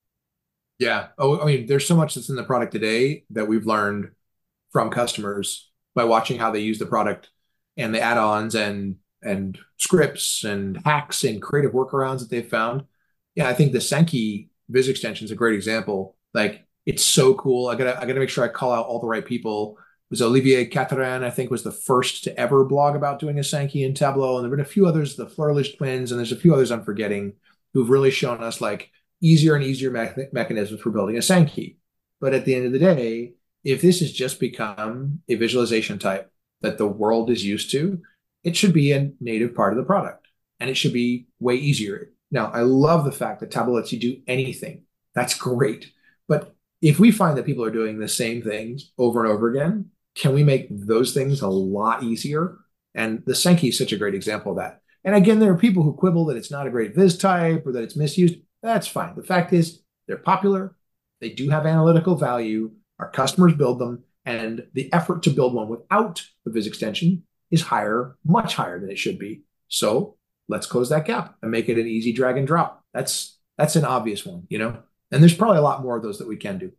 yeah. 0.79 1.07
Oh, 1.17 1.39
I 1.39 1.45
mean, 1.45 1.65
there's 1.65 1.87
so 1.87 1.95
much 1.95 2.15
that's 2.15 2.29
in 2.29 2.35
the 2.35 2.43
product 2.43 2.71
today 2.71 3.23
that 3.29 3.47
we've 3.47 3.65
learned 3.65 4.11
from 4.71 4.89
customers 4.89 5.71
by 5.95 6.03
watching 6.03 6.39
how 6.39 6.51
they 6.51 6.59
use 6.59 6.79
the 6.79 6.85
product 6.85 7.29
and 7.77 7.93
the 7.93 8.01
add-ons 8.01 8.55
and 8.55 8.97
and 9.21 9.57
scripts 9.77 10.43
and 10.43 10.81
hacks 10.83 11.23
and 11.23 11.41
creative 11.41 11.71
workarounds 11.71 12.19
that 12.19 12.29
they've 12.29 12.49
found. 12.49 12.83
Yeah, 13.35 13.47
I 13.47 13.53
think 13.53 13.71
the 13.71 13.79
Sankey 13.79 14.49
Viz 14.69 14.89
extension 14.89 15.23
is 15.25 15.31
a 15.31 15.35
great 15.35 15.55
example. 15.55 16.17
Like 16.33 16.65
it's 16.85 17.03
so 17.03 17.33
cool. 17.35 17.69
I 17.69 17.75
gotta 17.75 17.97
I 17.97 18.05
gotta 18.05 18.19
make 18.19 18.29
sure 18.29 18.43
I 18.43 18.49
call 18.49 18.73
out 18.73 18.85
all 18.85 18.99
the 18.99 19.07
right 19.07 19.25
people. 19.25 19.77
Was 20.13 20.21
Olivier 20.21 20.69
Catherin, 20.69 21.23
I 21.23 21.31
think, 21.31 21.49
was 21.49 21.63
the 21.63 21.71
first 21.71 22.23
to 22.25 22.39
ever 22.39 22.63
blog 22.63 22.95
about 22.95 23.17
doing 23.17 23.39
a 23.39 23.43
Sankey 23.43 23.83
in 23.83 23.95
Tableau, 23.95 24.35
and 24.35 24.43
there've 24.43 24.55
been 24.55 24.59
a 24.59 24.63
few 24.63 24.85
others, 24.85 25.15
the 25.15 25.25
Flerlage 25.25 25.75
twins, 25.75 26.11
and 26.11 26.19
there's 26.19 26.31
a 26.31 26.35
few 26.35 26.53
others 26.53 26.69
I'm 26.69 26.83
forgetting 26.83 27.33
who've 27.73 27.89
really 27.89 28.11
shown 28.11 28.43
us 28.43 28.61
like 28.61 28.91
easier 29.21 29.55
and 29.55 29.63
easier 29.63 29.89
me- 29.89 30.27
mechanisms 30.31 30.81
for 30.81 30.91
building 30.91 31.17
a 31.17 31.21
Sankey. 31.23 31.79
But 32.21 32.35
at 32.35 32.45
the 32.45 32.53
end 32.53 32.67
of 32.67 32.73
the 32.73 32.77
day, 32.77 33.33
if 33.63 33.81
this 33.81 34.01
has 34.01 34.11
just 34.11 34.39
become 34.39 35.23
a 35.29 35.33
visualization 35.33 35.97
type 35.97 36.31
that 36.61 36.77
the 36.77 36.85
world 36.85 37.31
is 37.31 37.43
used 37.43 37.71
to, 37.71 37.99
it 38.43 38.55
should 38.55 38.71
be 38.71 38.91
a 38.91 39.13
native 39.19 39.55
part 39.55 39.73
of 39.73 39.77
the 39.77 39.83
product 39.83 40.27
and 40.59 40.69
it 40.69 40.75
should 40.75 40.93
be 40.93 41.25
way 41.39 41.55
easier. 41.55 42.11
Now, 42.29 42.51
I 42.51 42.61
love 42.61 43.03
the 43.03 43.11
fact 43.11 43.39
that 43.39 43.49
Tableau 43.49 43.77
lets 43.77 43.91
you 43.91 43.99
do 43.99 44.21
anything. 44.27 44.83
That's 45.15 45.33
great. 45.33 45.91
But 46.27 46.53
if 46.83 46.99
we 46.99 47.11
find 47.11 47.35
that 47.35 47.47
people 47.47 47.63
are 47.63 47.71
doing 47.71 47.97
the 47.97 48.07
same 48.07 48.43
things 48.43 48.91
over 48.99 49.25
and 49.25 49.33
over 49.33 49.49
again, 49.49 49.89
can 50.15 50.33
we 50.33 50.43
make 50.43 50.67
those 50.69 51.13
things 51.13 51.41
a 51.41 51.47
lot 51.47 52.03
easier? 52.03 52.57
And 52.95 53.23
the 53.25 53.35
Sankey 53.35 53.69
is 53.69 53.77
such 53.77 53.91
a 53.91 53.97
great 53.97 54.15
example 54.15 54.51
of 54.51 54.57
that. 54.57 54.81
And 55.03 55.15
again, 55.15 55.39
there 55.39 55.51
are 55.51 55.57
people 55.57 55.83
who 55.83 55.93
quibble 55.93 56.25
that 56.25 56.37
it's 56.37 56.51
not 56.51 56.67
a 56.67 56.71
great 56.71 56.95
viz 56.95 57.17
type 57.17 57.65
or 57.65 57.71
that 57.73 57.83
it's 57.83 57.95
misused. 57.95 58.35
That's 58.61 58.87
fine. 58.87 59.15
The 59.15 59.23
fact 59.23 59.51
is, 59.51 59.81
they're 60.07 60.17
popular. 60.17 60.75
They 61.19 61.29
do 61.29 61.49
have 61.49 61.65
analytical 61.65 62.15
value. 62.15 62.71
Our 62.99 63.09
customers 63.09 63.53
build 63.53 63.79
them, 63.79 64.03
and 64.25 64.67
the 64.73 64.91
effort 64.93 65.23
to 65.23 65.29
build 65.29 65.53
one 65.53 65.67
without 65.67 66.23
the 66.45 66.51
Viz 66.51 66.67
extension 66.67 67.23
is 67.51 67.61
higher, 67.61 68.17
much 68.25 68.55
higher 68.55 68.79
than 68.79 68.89
it 68.89 68.99
should 68.99 69.19
be. 69.19 69.43
So 69.67 70.17
let's 70.47 70.67
close 70.67 70.89
that 70.89 71.05
gap 71.05 71.35
and 71.41 71.51
make 71.51 71.69
it 71.69 71.79
an 71.79 71.87
easy 71.87 72.13
drag 72.13 72.37
and 72.37 72.47
drop. 72.47 72.83
That's 72.93 73.37
that's 73.57 73.75
an 73.75 73.85
obvious 73.85 74.25
one, 74.25 74.43
you 74.49 74.59
know. 74.59 74.77
And 75.11 75.21
there's 75.21 75.35
probably 75.35 75.57
a 75.57 75.61
lot 75.61 75.83
more 75.83 75.95
of 75.95 76.03
those 76.03 76.19
that 76.19 76.27
we 76.27 76.37
can 76.37 76.57
do. 76.57 76.71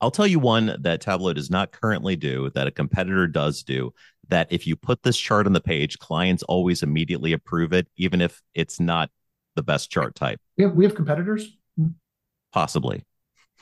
I'll 0.00 0.10
tell 0.10 0.26
you 0.26 0.38
one 0.38 0.76
that 0.80 1.00
Tableau 1.00 1.32
does 1.32 1.50
not 1.50 1.72
currently 1.72 2.16
do 2.16 2.50
that 2.54 2.66
a 2.66 2.70
competitor 2.70 3.26
does 3.26 3.62
do. 3.62 3.92
That 4.28 4.46
if 4.50 4.66
you 4.66 4.76
put 4.76 5.02
this 5.02 5.18
chart 5.18 5.46
on 5.46 5.52
the 5.52 5.60
page, 5.60 5.98
clients 5.98 6.42
always 6.44 6.82
immediately 6.82 7.32
approve 7.32 7.72
it, 7.72 7.88
even 7.96 8.20
if 8.20 8.40
it's 8.54 8.78
not 8.78 9.10
the 9.56 9.62
best 9.62 9.90
chart 9.90 10.14
type. 10.14 10.40
We 10.56 10.64
have, 10.64 10.74
we 10.74 10.84
have 10.84 10.94
competitors? 10.94 11.56
Possibly. 12.52 13.04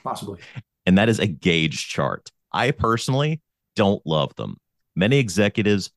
Possibly. 0.05 0.41
And 0.85 0.99
that 0.99 1.09
is 1.09 1.19
a 1.19 1.27
gauge 1.27 1.89
chart. 1.89 2.31
I 2.53 2.71
personally 2.71 3.41
don't 3.77 4.05
love 4.07 4.35
them. 4.37 4.59
Many 4.95 5.19
executives 5.19 5.91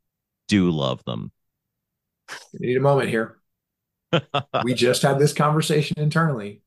do 0.48 0.70
love 0.72 1.04
them. 1.06 1.32
Need 2.54 2.78
a 2.78 2.82
moment 2.82 3.10
here. 3.10 3.38
we 4.64 4.74
just 4.74 5.02
had 5.02 5.20
this 5.20 5.34
conversation 5.34 6.00
internally. 6.00 6.62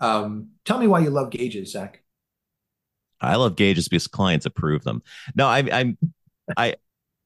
Um, 0.00 0.50
tell 0.64 0.78
me 0.78 0.86
why 0.86 1.00
you 1.00 1.10
love 1.10 1.30
gauges, 1.30 1.72
Zach. 1.72 2.02
I 3.20 3.36
love 3.36 3.56
gauges 3.56 3.88
because 3.88 4.06
clients 4.06 4.46
approve 4.46 4.84
them. 4.84 5.02
No, 5.34 5.46
I, 5.46 5.68
I'm, 5.72 5.98
I, 6.56 6.76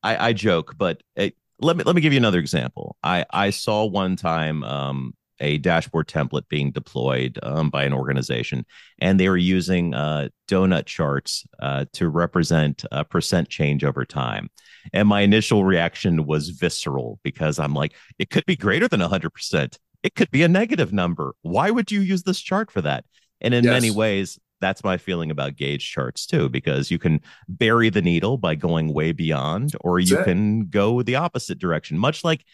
I, 0.02 0.28
I 0.28 0.32
joke, 0.32 0.74
but 0.76 1.02
it, 1.16 1.36
let 1.60 1.76
me 1.76 1.84
let 1.84 1.94
me 1.94 2.00
give 2.02 2.12
you 2.12 2.18
another 2.18 2.40
example. 2.40 2.96
I 3.02 3.24
I 3.30 3.50
saw 3.50 3.84
one 3.84 4.16
time 4.16 4.64
um, 4.64 5.14
a 5.40 5.58
dashboard 5.58 6.08
template 6.08 6.48
being 6.48 6.70
deployed 6.70 7.38
um, 7.42 7.70
by 7.70 7.84
an 7.84 7.92
organization, 7.92 8.64
and 9.00 9.18
they 9.18 9.28
were 9.28 9.36
using 9.36 9.94
uh, 9.94 10.28
donut 10.48 10.86
charts 10.86 11.44
uh, 11.60 11.84
to 11.92 12.08
represent 12.08 12.84
a 12.90 13.04
percent 13.04 13.48
change 13.48 13.84
over 13.84 14.04
time. 14.04 14.48
And 14.92 15.08
my 15.08 15.20
initial 15.20 15.64
reaction 15.64 16.26
was 16.26 16.50
visceral 16.50 17.20
because 17.22 17.58
I'm 17.58 17.74
like, 17.74 17.94
it 18.18 18.30
could 18.30 18.46
be 18.46 18.56
greater 18.56 18.88
than 18.88 19.00
100%. 19.00 19.78
It 20.02 20.14
could 20.14 20.30
be 20.30 20.42
a 20.42 20.48
negative 20.48 20.92
number. 20.92 21.34
Why 21.42 21.70
would 21.70 21.92
you 21.92 22.00
use 22.00 22.24
this 22.24 22.40
chart 22.40 22.70
for 22.70 22.82
that? 22.82 23.04
And 23.40 23.54
in 23.54 23.64
yes. 23.64 23.72
many 23.72 23.90
ways, 23.90 24.38
that's 24.62 24.82
my 24.82 24.96
feeling 24.96 25.30
about 25.30 25.56
gauge 25.56 25.90
charts 25.90 26.24
too, 26.24 26.48
because 26.48 26.90
you 26.90 26.98
can 26.98 27.20
bury 27.48 27.90
the 27.90 28.00
needle 28.00 28.38
by 28.38 28.54
going 28.54 28.94
way 28.94 29.12
beyond, 29.12 29.72
or 29.80 29.98
you 29.98 30.22
can 30.24 30.68
go 30.68 31.02
the 31.02 31.16
opposite 31.16 31.58
direction. 31.58 31.98
Much 31.98 32.24
like 32.24 32.44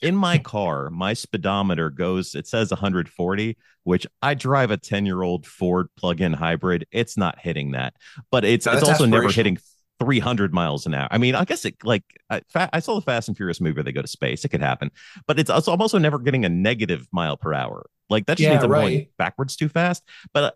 in 0.00 0.14
my 0.16 0.38
car, 0.38 0.90
my 0.90 1.12
speedometer 1.12 1.90
goes, 1.90 2.34
it 2.34 2.46
says 2.46 2.70
140, 2.70 3.56
which 3.84 4.06
I 4.22 4.34
drive 4.34 4.70
a 4.70 4.76
10 4.76 5.04
year 5.06 5.22
old 5.22 5.46
Ford 5.46 5.88
plug 5.96 6.20
in 6.20 6.32
hybrid. 6.32 6.86
It's 6.90 7.16
not 7.16 7.38
hitting 7.38 7.72
that, 7.72 7.94
but 8.30 8.44
it's, 8.44 8.66
no, 8.66 8.72
it's 8.72 8.82
also 8.82 9.06
never 9.06 9.30
hitting 9.30 9.58
300 9.98 10.52
miles 10.52 10.86
an 10.86 10.94
hour. 10.94 11.08
I 11.10 11.18
mean, 11.18 11.34
I 11.34 11.44
guess 11.44 11.64
it 11.64 11.76
like 11.82 12.04
I, 12.30 12.42
I, 12.54 12.80
saw 12.80 12.96
the 12.96 13.00
Fast 13.00 13.28
and 13.28 13.36
Furious 13.36 13.60
movie 13.60 13.76
where 13.76 13.84
they 13.84 13.92
go 13.92 14.02
to 14.02 14.08
space. 14.08 14.44
It 14.44 14.48
could 14.48 14.60
happen, 14.60 14.90
but 15.26 15.38
it's 15.38 15.50
also 15.50 15.72
I'm 15.72 15.80
also 15.80 15.98
never 15.98 16.18
getting 16.18 16.44
a 16.44 16.48
negative 16.48 17.08
mile 17.12 17.36
per 17.36 17.54
hour. 17.54 17.88
Like 18.10 18.26
that 18.26 18.36
just 18.36 18.44
yeah, 18.44 18.52
means 18.52 18.64
I'm 18.64 18.70
right. 18.70 18.80
going 18.80 19.06
backwards 19.18 19.56
too 19.56 19.68
fast. 19.68 20.04
But 20.32 20.54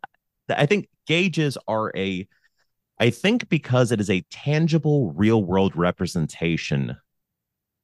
I 0.51 0.66
think 0.66 0.88
gauges 1.07 1.57
are 1.66 1.92
a, 1.96 2.26
I 2.98 3.11
think 3.11 3.48
because 3.48 3.92
it 3.92 4.01
is 4.01 4.11
a 4.11 4.24
tangible 4.30 5.12
real 5.12 5.42
world 5.42 5.74
representation 5.76 6.96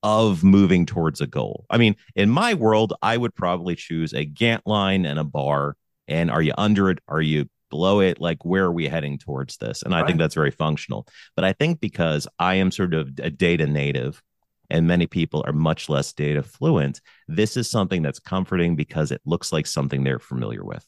of 0.03 0.45
moving 0.45 0.87
towards 0.87 1.21
a 1.21 1.27
goal. 1.27 1.67
I 1.71 1.79
mean, 1.79 1.97
in 2.15 2.31
my 2.31 2.55
world, 2.55 2.93
I 3.03 3.17
would 3.17 3.35
probably 3.35 3.75
choose 3.75 4.13
a 4.13 4.27
Gantt 4.27 4.61
line 4.67 5.05
and 5.05 5.19
a 5.19 5.25
bar. 5.25 5.77
And 6.07 6.31
are 6.31 6.43
you 6.43 6.53
under 6.57 6.91
it? 6.91 7.01
Are 7.09 7.21
you 7.21 7.49
below 7.71 8.01
it? 8.01 8.21
Like, 8.21 8.45
where 8.45 8.65
are 8.65 8.73
we 8.73 8.87
heading 8.87 9.19
towards 9.19 9.57
this? 9.57 9.83
And 9.83 9.95
I 9.95 10.01
right. 10.01 10.07
think 10.07 10.19
that's 10.19 10.35
very 10.35 10.53
functional. 10.53 11.09
But 11.35 11.45
I 11.45 11.53
think 11.53 11.81
because 11.81 12.29
I 12.39 12.55
am 12.55 12.71
sort 12.71 12.95
of 12.95 13.09
a 13.21 13.31
data 13.31 13.67
native 13.67 14.23
and 14.71 14.87
many 14.87 15.07
people 15.07 15.43
are 15.47 15.53
much 15.53 15.89
less 15.89 16.13
data 16.13 16.43
fluent, 16.43 17.01
this 17.27 17.57
is 17.57 17.71
something 17.71 18.03
that's 18.03 18.21
comforting 18.21 18.77
because 18.77 19.11
it 19.11 19.23
looks 19.25 19.53
like 19.53 19.67
something 19.67 20.05
they're 20.05 20.19
familiar 20.19 20.65
with 20.65 20.85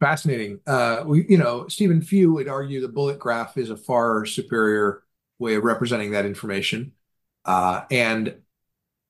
fascinating. 0.00 0.60
Uh, 0.66 1.02
we, 1.06 1.26
you 1.28 1.38
know, 1.38 1.68
Stephen 1.68 2.02
Few 2.02 2.32
would 2.32 2.48
argue 2.48 2.80
the 2.80 2.88
bullet 2.88 3.18
graph 3.18 3.56
is 3.56 3.70
a 3.70 3.76
far 3.76 4.26
superior 4.26 5.02
way 5.38 5.54
of 5.54 5.64
representing 5.64 6.12
that 6.12 6.26
information. 6.26 6.92
Uh, 7.44 7.82
and 7.90 8.36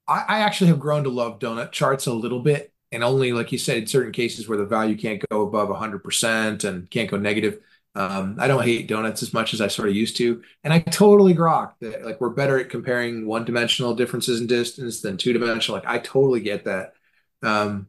I, 0.09 0.25
I, 0.29 0.39
actually 0.41 0.69
have 0.69 0.81
grown 0.81 1.05
to 1.05 1.11
love 1.11 1.39
donut 1.39 1.71
charts 1.73 2.07
a 2.07 2.13
little 2.13 2.41
bit, 2.41 2.73
and 2.91 3.05
only 3.05 3.33
like 3.33 3.53
you 3.53 3.59
said, 3.59 3.79
in 3.79 3.87
certain 3.87 4.13
cases 4.13 4.49
where 4.49 4.59
the 4.59 4.67
value 4.67 4.97
can't 4.97 5.23
go 5.31 5.43
above 5.43 5.69
100% 5.69 6.65
and 6.65 6.91
can't 6.91 7.11
go 7.11 7.17
negative. 7.17 7.61
Um, 7.95 8.37
I 8.41 8.49
don't 8.49 8.65
hate 8.65 8.89
donuts 8.89 9.23
as 9.23 9.33
much 9.33 9.55
as 9.55 9.61
I 9.61 9.69
sort 9.69 9.89
of 9.89 9.95
used 9.95 10.17
to, 10.17 10.43
and 10.65 10.73
I 10.73 10.81
totally 10.81 11.33
grok 11.33 11.75
that. 11.81 12.05
Like 12.05 12.21
we're 12.21 12.31
better 12.31 12.59
at 12.59 12.71
comparing 12.71 13.27
one-dimensional 13.27 13.95
differences 13.95 14.41
in 14.41 14.49
distance 14.49 15.01
than 15.01 15.17
two-dimensional. 15.17 15.79
Like 15.79 15.89
I 15.89 15.99
totally 15.99 16.41
get 16.41 16.65
that. 16.65 16.95
Um, 17.43 17.87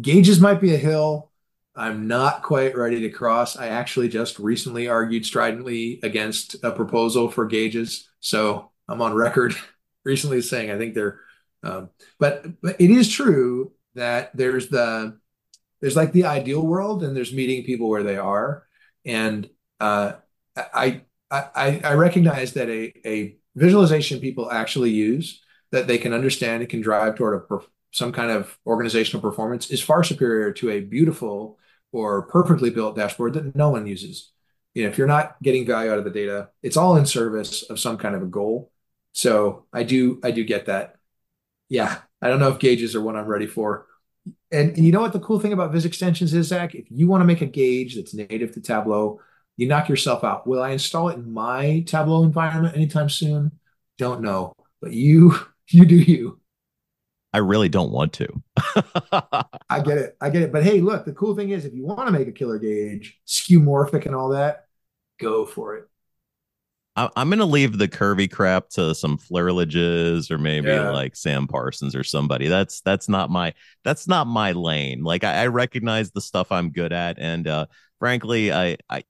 gauges 0.00 0.40
might 0.40 0.60
be 0.60 0.74
a 0.74 0.78
hill 0.78 1.27
I'm 1.78 2.08
not 2.08 2.42
quite 2.42 2.76
ready 2.76 3.00
to 3.02 3.08
cross. 3.08 3.56
I 3.56 3.68
actually 3.68 4.08
just 4.08 4.40
recently 4.40 4.88
argued 4.88 5.24
stridently 5.24 6.00
against 6.02 6.56
a 6.64 6.72
proposal 6.72 7.30
for 7.30 7.46
gauges. 7.46 8.10
So 8.18 8.72
I'm 8.88 9.00
on 9.00 9.14
record 9.14 9.54
recently 10.04 10.42
saying 10.42 10.72
I 10.72 10.76
think 10.76 10.94
they're, 10.94 11.20
um, 11.62 11.90
but, 12.18 12.60
but 12.60 12.80
it 12.80 12.90
is 12.90 13.08
true 13.08 13.72
that 13.94 14.36
there's 14.36 14.68
the, 14.68 15.18
there's 15.80 15.94
like 15.94 16.10
the 16.10 16.24
ideal 16.24 16.66
world 16.66 17.04
and 17.04 17.16
there's 17.16 17.32
meeting 17.32 17.62
people 17.62 17.88
where 17.88 18.02
they 18.02 18.16
are. 18.16 18.66
And 19.06 19.48
uh, 19.78 20.14
I, 20.56 21.02
I, 21.30 21.80
I 21.84 21.94
recognize 21.94 22.54
that 22.54 22.68
a, 22.68 22.92
a 23.06 23.36
visualization 23.54 24.18
people 24.18 24.50
actually 24.50 24.90
use 24.90 25.40
that 25.70 25.86
they 25.86 25.98
can 25.98 26.12
understand 26.12 26.62
and 26.62 26.70
can 26.70 26.80
drive 26.80 27.14
toward 27.14 27.40
a 27.40 27.58
some 27.90 28.12
kind 28.12 28.30
of 28.30 28.58
organizational 28.66 29.22
performance 29.22 29.70
is 29.70 29.82
far 29.82 30.02
superior 30.02 30.52
to 30.52 30.70
a 30.70 30.80
beautiful 30.80 31.57
or 31.92 32.22
perfectly 32.22 32.70
built 32.70 32.96
dashboard 32.96 33.34
that 33.34 33.56
no 33.56 33.70
one 33.70 33.86
uses. 33.86 34.32
You 34.74 34.84
know, 34.84 34.90
if 34.90 34.98
you're 34.98 35.06
not 35.06 35.42
getting 35.42 35.66
value 35.66 35.90
out 35.90 35.98
of 35.98 36.04
the 36.04 36.10
data, 36.10 36.50
it's 36.62 36.76
all 36.76 36.96
in 36.96 37.06
service 37.06 37.62
of 37.64 37.80
some 37.80 37.96
kind 37.96 38.14
of 38.14 38.22
a 38.22 38.26
goal. 38.26 38.70
So 39.12 39.66
I 39.72 39.82
do 39.82 40.20
I 40.22 40.30
do 40.30 40.44
get 40.44 40.66
that. 40.66 40.96
Yeah, 41.68 41.98
I 42.22 42.28
don't 42.28 42.40
know 42.40 42.50
if 42.50 42.58
gauges 42.58 42.94
are 42.94 43.00
what 43.00 43.16
I'm 43.16 43.26
ready 43.26 43.46
for. 43.46 43.86
And, 44.50 44.70
and 44.76 44.84
you 44.84 44.92
know 44.92 45.00
what 45.00 45.12
the 45.12 45.20
cool 45.20 45.40
thing 45.40 45.52
about 45.52 45.72
Viz 45.72 45.84
extensions 45.84 46.32
is, 46.34 46.48
Zach? 46.48 46.74
If 46.74 46.86
you 46.90 47.08
want 47.08 47.22
to 47.22 47.26
make 47.26 47.40
a 47.40 47.46
gauge 47.46 47.96
that's 47.96 48.14
native 48.14 48.52
to 48.52 48.60
Tableau, 48.60 49.20
you 49.56 49.66
knock 49.66 49.88
yourself 49.88 50.24
out. 50.24 50.46
Will 50.46 50.62
I 50.62 50.70
install 50.70 51.08
it 51.08 51.16
in 51.16 51.32
my 51.32 51.80
Tableau 51.86 52.22
environment 52.22 52.76
anytime 52.76 53.08
soon? 53.08 53.52
Don't 53.98 54.22
know, 54.22 54.54
but 54.80 54.92
you 54.92 55.34
you 55.68 55.84
do 55.84 55.96
you. 55.96 56.37
I 57.32 57.38
really 57.38 57.68
don't 57.68 57.90
want 57.90 58.14
to. 58.14 58.42
I 59.68 59.80
get 59.80 59.98
it. 59.98 60.16
I 60.20 60.30
get 60.30 60.42
it. 60.42 60.52
But 60.52 60.64
hey, 60.64 60.80
look, 60.80 61.04
the 61.04 61.12
cool 61.12 61.36
thing 61.36 61.50
is 61.50 61.64
if 61.64 61.74
you 61.74 61.84
want 61.84 62.06
to 62.06 62.12
make 62.12 62.28
a 62.28 62.32
killer 62.32 62.58
gauge, 62.58 63.20
skeuomorphic 63.26 64.06
and 64.06 64.14
all 64.14 64.30
that, 64.30 64.66
go 65.18 65.44
for 65.44 65.76
it. 65.76 65.88
I'm 67.14 67.28
going 67.28 67.38
to 67.38 67.44
leave 67.44 67.78
the 67.78 67.86
curvy 67.86 68.28
crap 68.30 68.70
to 68.70 68.92
some 68.94 69.18
Flerlages 69.18 70.30
or 70.32 70.38
maybe 70.38 70.68
yeah. 70.68 70.90
like 70.90 71.14
Sam 71.14 71.46
Parsons 71.46 71.94
or 71.94 72.02
somebody. 72.02 72.48
That's 72.48 72.80
that's 72.80 73.08
not 73.08 73.30
my 73.30 73.54
that's 73.84 74.08
not 74.08 74.26
my 74.26 74.50
lane. 74.50 75.04
Like 75.04 75.22
I, 75.22 75.42
I 75.42 75.46
recognize 75.46 76.10
the 76.10 76.20
stuff 76.20 76.50
I'm 76.50 76.70
good 76.70 76.92
at, 76.92 77.18
and 77.20 77.46
uh, 77.46 77.66
frankly, 78.00 78.52
I 78.52 78.78
I 78.90 79.04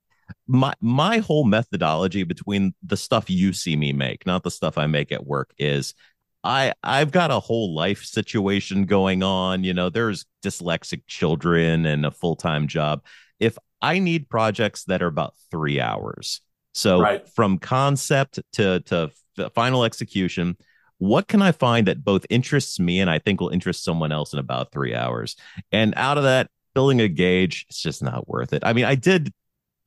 my 0.47 0.73
my 0.81 1.17
whole 1.17 1.45
methodology 1.45 2.23
between 2.23 2.75
the 2.83 2.97
stuff 2.97 3.27
you 3.27 3.53
see 3.53 3.75
me 3.75 3.91
make, 3.93 4.25
not 4.25 4.43
the 4.43 4.51
stuff 4.51 4.77
I 4.77 4.85
make 4.85 5.11
at 5.11 5.25
work, 5.25 5.53
is 5.57 5.95
I 6.43 6.73
I've 6.83 7.11
got 7.11 7.31
a 7.31 7.39
whole 7.39 7.75
life 7.75 8.03
situation 8.03 8.85
going 8.85 9.23
on. 9.23 9.63
You 9.63 9.73
know, 9.73 9.89
there's 9.89 10.25
dyslexic 10.43 11.03
children 11.07 11.85
and 11.85 12.05
a 12.05 12.11
full 12.11 12.35
time 12.35 12.67
job. 12.67 13.03
If 13.39 13.57
I 13.81 13.99
need 13.99 14.29
projects 14.29 14.85
that 14.85 15.01
are 15.01 15.07
about 15.07 15.35
three 15.51 15.79
hours 15.79 16.41
so 16.73 16.99
right. 17.01 17.27
from 17.29 17.57
concept 17.57 18.39
to 18.53 18.79
to 18.81 19.11
final 19.53 19.83
execution, 19.83 20.57
what 20.97 21.27
can 21.27 21.41
I 21.41 21.51
find 21.51 21.87
that 21.87 22.03
both 22.03 22.25
interests 22.29 22.79
me 22.79 22.99
and 22.99 23.09
I 23.09 23.19
think 23.19 23.41
will 23.41 23.49
interest 23.49 23.83
someone 23.83 24.11
else 24.11 24.33
in 24.33 24.39
about 24.39 24.71
three 24.71 24.93
hours? 24.93 25.35
And 25.71 25.93
out 25.95 26.17
of 26.17 26.23
that, 26.23 26.49
building 26.73 27.01
a 27.01 27.07
gauge, 27.07 27.65
it's 27.69 27.81
just 27.81 28.03
not 28.03 28.27
worth 28.27 28.53
it. 28.53 28.63
I 28.65 28.73
mean, 28.73 28.85
I 28.85 28.95
did 28.95 29.33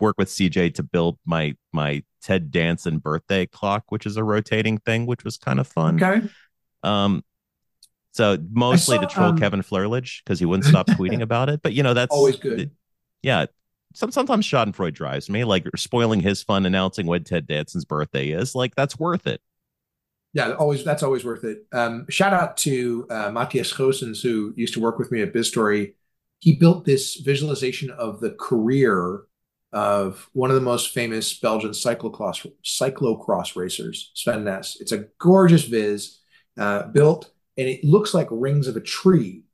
work 0.02 0.16
with 0.18 0.28
CJ 0.28 0.74
to 0.74 0.82
build 0.82 1.18
my 1.24 1.56
my 1.72 2.02
Ted 2.20 2.50
Danson 2.50 2.98
birthday 2.98 3.46
clock, 3.46 3.84
which 3.88 4.04
is 4.04 4.16
a 4.16 4.24
rotating 4.24 4.78
thing, 4.78 5.06
which 5.06 5.24
was 5.24 5.38
kind 5.38 5.58
of 5.58 5.66
fun. 5.66 6.02
Okay. 6.02 6.28
Um, 6.82 7.24
so 8.12 8.36
mostly 8.50 8.96
saw, 8.96 9.02
to 9.02 9.06
troll 9.08 9.28
um, 9.30 9.38
Kevin 9.38 9.62
Flerlage 9.62 10.22
because 10.22 10.38
he 10.38 10.44
wouldn't 10.44 10.66
stop 10.66 10.86
tweeting 10.88 11.22
about 11.28 11.48
it. 11.48 11.62
But 11.62 11.72
you 11.72 11.82
know, 11.82 11.94
that's 11.94 12.14
always 12.14 12.36
good. 12.36 12.70
yeah, 13.22 13.46
some, 13.94 14.10
sometimes 14.10 14.46
Schadenfreude 14.46 14.94
drives 14.94 15.30
me, 15.30 15.44
like 15.44 15.66
spoiling 15.76 16.20
his 16.20 16.42
fun 16.42 16.66
announcing 16.66 17.06
when 17.06 17.24
Ted 17.24 17.46
Danson's 17.46 17.84
birthday 17.84 18.28
is. 18.28 18.54
Like 18.54 18.74
that's 18.74 18.98
worth 18.98 19.26
it. 19.26 19.40
Yeah, 20.34 20.52
always 20.52 20.84
that's 20.84 21.02
always 21.02 21.24
worth 21.24 21.44
it. 21.44 21.66
Um, 21.72 22.06
shout 22.08 22.32
out 22.32 22.56
to 22.58 23.06
uh, 23.10 23.30
Matthias 23.30 23.72
Goossens, 23.72 24.22
who 24.22 24.52
used 24.56 24.74
to 24.74 24.80
work 24.80 24.98
with 24.98 25.12
me 25.12 25.22
at 25.22 25.32
BizStory. 25.32 25.94
He 26.38 26.56
built 26.56 26.84
this 26.84 27.16
visualization 27.16 27.90
of 27.90 28.20
the 28.20 28.30
career 28.30 29.22
of 29.72 30.28
one 30.32 30.50
of 30.50 30.54
the 30.54 30.60
most 30.60 30.92
famous 30.92 31.38
Belgian 31.38 31.70
cyclocross 31.70 32.46
cyclocross 32.64 33.56
racers, 33.56 34.10
Sven 34.14 34.44
Nys. 34.44 34.80
It's 34.80 34.92
a 34.92 35.06
gorgeous 35.18 35.64
viz 35.64 36.18
uh, 36.58 36.88
built, 36.88 37.30
and 37.56 37.68
it 37.68 37.82
looks 37.84 38.12
like 38.12 38.28
rings 38.30 38.66
of 38.68 38.76
a 38.76 38.80
tree. 38.80 39.44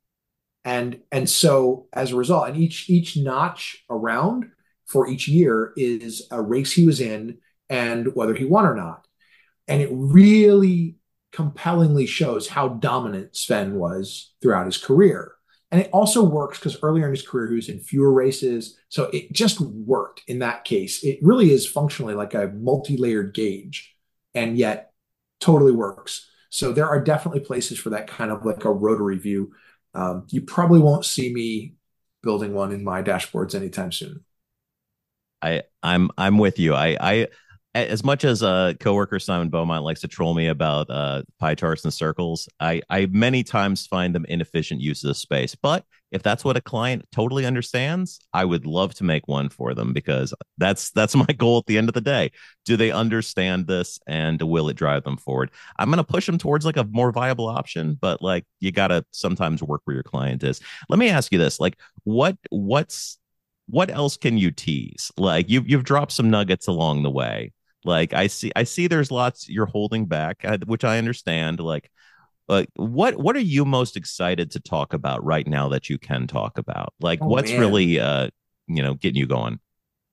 And 0.65 0.99
and 1.11 1.29
so 1.29 1.87
as 1.93 2.11
a 2.11 2.17
result 2.17 2.49
and 2.49 2.57
each 2.57 2.89
each 2.89 3.15
notch 3.15 3.85
around 3.89 4.51
for 4.85 5.07
each 5.07 5.27
year 5.27 5.73
is 5.77 6.27
a 6.31 6.41
race 6.41 6.73
he 6.73 6.85
was 6.85 6.99
in 6.99 7.37
and 7.69 8.13
whether 8.15 8.33
he 8.33 8.45
won 8.45 8.65
or 8.65 8.75
not. 8.75 9.07
And 9.67 9.81
it 9.81 9.89
really 9.91 10.97
compellingly 11.31 12.07
shows 12.07 12.47
how 12.47 12.69
dominant 12.69 13.35
Sven 13.35 13.75
was 13.75 14.33
throughout 14.41 14.65
his 14.65 14.77
career 14.77 15.33
and 15.71 15.81
it 15.81 15.89
also 15.91 16.23
works 16.23 16.57
because 16.57 16.77
earlier 16.81 17.05
in 17.05 17.11
his 17.11 17.27
career 17.27 17.49
he 17.49 17.55
was 17.55 17.69
in 17.69 17.79
fewer 17.79 18.11
races 18.11 18.77
so 18.89 19.05
it 19.13 19.31
just 19.31 19.61
worked 19.61 20.21
in 20.27 20.39
that 20.39 20.65
case 20.65 21.03
it 21.03 21.19
really 21.21 21.51
is 21.51 21.67
functionally 21.67 22.13
like 22.13 22.33
a 22.33 22.47
multi-layered 22.55 23.33
gauge 23.33 23.95
and 24.33 24.57
yet 24.57 24.91
totally 25.39 25.71
works 25.71 26.29
so 26.49 26.71
there 26.71 26.87
are 26.87 27.03
definitely 27.03 27.39
places 27.39 27.77
for 27.77 27.91
that 27.91 28.07
kind 28.07 28.31
of 28.31 28.45
like 28.45 28.65
a 28.65 28.71
rotary 28.71 29.17
view 29.17 29.51
um, 29.93 30.27
you 30.29 30.41
probably 30.41 30.79
won't 30.79 31.05
see 31.05 31.33
me 31.33 31.73
building 32.21 32.53
one 32.53 32.71
in 32.71 32.83
my 32.83 33.01
dashboards 33.01 33.55
anytime 33.55 33.91
soon. 33.91 34.23
I 35.41 35.63
I'm 35.81 36.09
I'm 36.17 36.37
with 36.37 36.59
you. 36.59 36.75
I 36.75 36.97
I 36.99 37.27
as 37.75 38.03
much 38.03 38.23
as 38.25 38.41
a 38.41 38.47
uh, 38.47 38.73
coworker 38.73 39.19
Simon 39.19 39.49
Beaumont 39.49 39.83
likes 39.83 40.01
to 40.01 40.07
troll 40.07 40.33
me 40.33 40.47
about 40.47 40.89
uh, 40.89 41.21
pie 41.39 41.53
charts 41.53 41.83
and 41.83 41.93
circles, 41.93 42.49
I, 42.59 42.81
I 42.89 43.05
many 43.07 43.43
times 43.43 43.85
find 43.85 44.13
them 44.15 44.25
inefficient 44.25 44.81
uses 44.81 45.09
of 45.09 45.17
space. 45.17 45.53
But 45.53 45.85
if 46.11 46.23
that's 46.23 46.43
what 46.43 46.57
a 46.57 46.61
client 46.61 47.05
totally 47.11 47.45
understands, 47.45 48.19
I 48.33 48.43
would 48.43 48.65
love 48.65 48.95
to 48.95 49.03
make 49.03 49.27
one 49.27 49.49
for 49.49 49.75
them 49.75 49.93
because 49.93 50.33
that's 50.57 50.89
that's 50.91 51.15
my 51.27 51.27
goal 51.27 51.59
at 51.59 51.67
the 51.67 51.77
end 51.77 51.89
of 51.89 51.93
the 51.93 52.01
day. 52.01 52.31
Do 52.65 52.75
they 52.75 52.91
understand 52.91 53.67
this 53.67 53.99
and 54.07 54.41
will 54.41 54.69
it 54.69 54.75
drive 54.75 55.03
them 55.03 55.17
forward? 55.17 55.51
I'm 55.77 55.89
going 55.89 55.97
to 55.97 56.03
push 56.03 56.25
them 56.25 56.39
towards 56.39 56.65
like 56.65 56.77
a 56.77 56.85
more 56.85 57.11
viable 57.11 57.47
option, 57.47 57.99
but 58.01 58.19
like 58.19 58.45
you 58.59 58.71
got 58.71 58.87
to 58.87 59.05
sometimes 59.11 59.61
work 59.61 59.81
where 59.83 59.93
your 59.93 60.03
client 60.03 60.43
is. 60.43 60.59
Let 60.89 60.97
me 60.97 61.09
ask 61.09 61.31
you 61.31 61.37
this: 61.37 61.59
like 61.59 61.77
what 62.03 62.35
what's 62.49 63.19
what 63.67 63.91
else 63.91 64.17
can 64.17 64.39
you 64.39 64.49
tease? 64.49 65.11
Like 65.17 65.51
you 65.51 65.63
you've 65.67 65.83
dropped 65.83 66.13
some 66.13 66.31
nuggets 66.31 66.67
along 66.67 67.03
the 67.03 67.11
way 67.11 67.53
like 67.83 68.13
I 68.13 68.27
see, 68.27 68.51
I 68.55 68.63
see. 68.63 68.87
There's 68.87 69.11
lots 69.11 69.47
you're 69.49 69.65
holding 69.65 70.05
back, 70.05 70.43
uh, 70.43 70.57
which 70.65 70.83
I 70.83 70.97
understand. 70.97 71.59
Like, 71.59 71.91
what 72.75 73.15
what 73.17 73.35
are 73.35 73.41
you 73.41 73.65
most 73.65 73.95
excited 73.95 74.51
to 74.51 74.59
talk 74.59 74.93
about 74.93 75.23
right 75.23 75.47
now 75.47 75.69
that 75.69 75.89
you 75.89 75.97
can 75.97 76.27
talk 76.27 76.57
about? 76.57 76.93
Like, 76.99 77.19
oh, 77.21 77.27
what's 77.27 77.51
man. 77.51 77.59
really 77.59 77.99
uh, 77.99 78.29
you 78.67 78.83
know, 78.83 78.93
getting 78.93 79.17
you 79.17 79.27
going? 79.27 79.59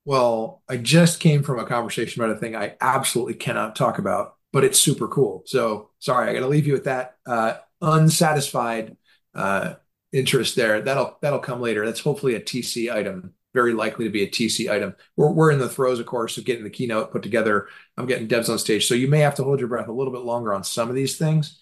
Well, 0.05 0.63
I 0.69 0.77
just 0.77 1.19
came 1.19 1.43
from 1.43 1.59
a 1.59 1.67
conversation 1.67 2.23
about 2.23 2.37
a 2.37 2.39
thing 2.39 2.55
I 2.55 2.77
absolutely 2.81 3.35
cannot 3.35 3.75
talk 3.75 3.99
about, 3.99 4.37
but 4.53 4.63
it's 4.63 4.79
super 4.79 5.09
cool. 5.09 5.43
So 5.47 5.91
sorry, 5.99 6.31
I 6.31 6.33
got 6.33 6.41
to 6.41 6.47
leave 6.47 6.67
you 6.67 6.73
with 6.73 6.85
that 6.85 7.17
uh, 7.27 7.55
unsatisfied 7.81 8.97
uh, 9.35 9.75
interest 10.13 10.57
there. 10.57 10.81
That'll 10.81 11.19
that'll 11.21 11.41
come 11.41 11.61
later. 11.61 11.85
That's 11.85 12.01
hopefully 12.01 12.35
a 12.35 12.41
TC 12.41 12.93
item 12.93 13.35
very 13.57 13.73
likely 13.73 14.05
to 14.05 14.11
be 14.11 14.23
a 14.23 14.29
TC 14.29 14.71
item. 14.71 14.95
We're, 15.17 15.33
we're 15.33 15.51
in 15.51 15.59
the 15.59 15.69
throes, 15.69 15.99
of 15.99 16.05
course, 16.05 16.37
of 16.37 16.45
getting 16.45 16.63
the 16.63 16.69
keynote 16.69 17.11
put 17.11 17.23
together. 17.23 17.69
I'm 17.97 18.05
getting 18.05 18.29
devs 18.29 18.51
on 18.51 18.59
stage. 18.59 18.87
So 18.87 18.95
you 18.95 19.09
may 19.09 19.21
have 19.21 19.35
to 19.37 19.45
hold 19.45 19.61
your 19.61 19.69
breath 19.69 19.89
a 19.89 19.93
little 19.93 20.13
bit 20.13 20.21
longer 20.21 20.53
on 20.53 20.63
some 20.63 20.91
of 20.91 20.95
these 20.95 21.17
things. 21.17 21.59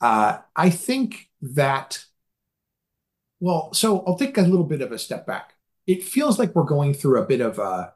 Uh, 0.00 0.38
I 0.56 0.70
think 0.70 1.28
that, 1.42 2.02
well, 3.38 3.74
so 3.74 4.02
I'll 4.06 4.16
take 4.16 4.38
a 4.38 4.42
little 4.42 4.64
bit 4.64 4.80
of 4.80 4.92
a 4.92 4.98
step 4.98 5.26
back. 5.26 5.52
It 5.86 6.02
feels 6.02 6.38
like 6.38 6.54
we're 6.54 6.62
going 6.62 6.94
through 6.94 7.20
a 7.20 7.26
bit 7.26 7.42
of 7.42 7.58
a 7.58 7.92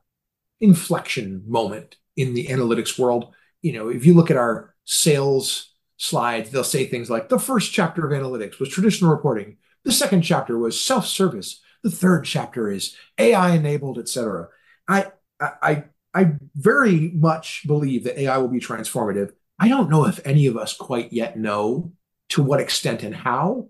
inflection 0.61 1.45
moment 1.47 1.97
in 2.19 2.35
the 2.35 2.49
analytics 2.49 2.99
world. 2.99 3.35
You 3.63 3.73
know, 3.73 3.89
if 3.89 4.05
you 4.05 4.13
look 4.13 4.31
at 4.31 4.37
our 4.37 4.75
sales 4.85 5.73
slides, 5.97 6.51
they'll 6.51 6.63
say 6.63 6.85
things 6.85 7.09
like 7.09 7.31
the 7.31 7.39
first 7.39 7.73
chapter 7.73 8.05
of 8.07 8.13
analytics 8.13 8.61
was 8.61 8.69
traditional 8.69 9.11
reporting. 9.11 9.57
The 9.85 9.93
second 9.93 10.21
chapter 10.21 10.59
was 10.59 10.79
self-service. 10.79 11.63
The 11.85 11.91
third 11.91 12.25
chapter 12.25 12.71
is 12.71 12.97
AI 13.19 13.51
enabled, 13.51 13.99
etc. 13.99 14.49
I, 14.89 15.13
I, 15.39 15.85
I 16.15 16.33
very 16.57 17.11
much 17.15 17.67
believe 17.67 18.05
that 18.05 18.19
AI 18.19 18.39
will 18.39 18.49
be 18.49 18.59
transformative. 18.59 19.33
I 19.59 19.69
don't 19.69 19.91
know 19.91 20.07
if 20.07 20.19
any 20.27 20.47
of 20.47 20.57
us 20.57 20.75
quite 20.75 21.13
yet 21.13 21.39
know 21.39 21.93
to 22.31 22.43
what 22.43 22.61
extent 22.61 23.03
and 23.03 23.15
how, 23.15 23.69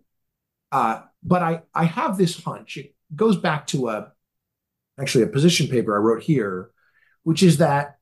uh, 0.71 1.03
but 1.25 1.43
I, 1.43 1.63
I 1.75 1.85
have 1.85 2.17
this 2.17 2.41
hunch. 2.43 2.77
It 2.77 2.95
goes 3.15 3.37
back 3.37 3.67
to 3.69 3.89
a 3.89 4.13
actually 4.99 5.25
a 5.25 5.29
position 5.29 5.67
paper 5.67 5.97
I 5.97 6.01
wrote 6.01 6.23
here, 6.23 6.71
which 7.25 7.43
is 7.43 7.59
that 7.59 7.99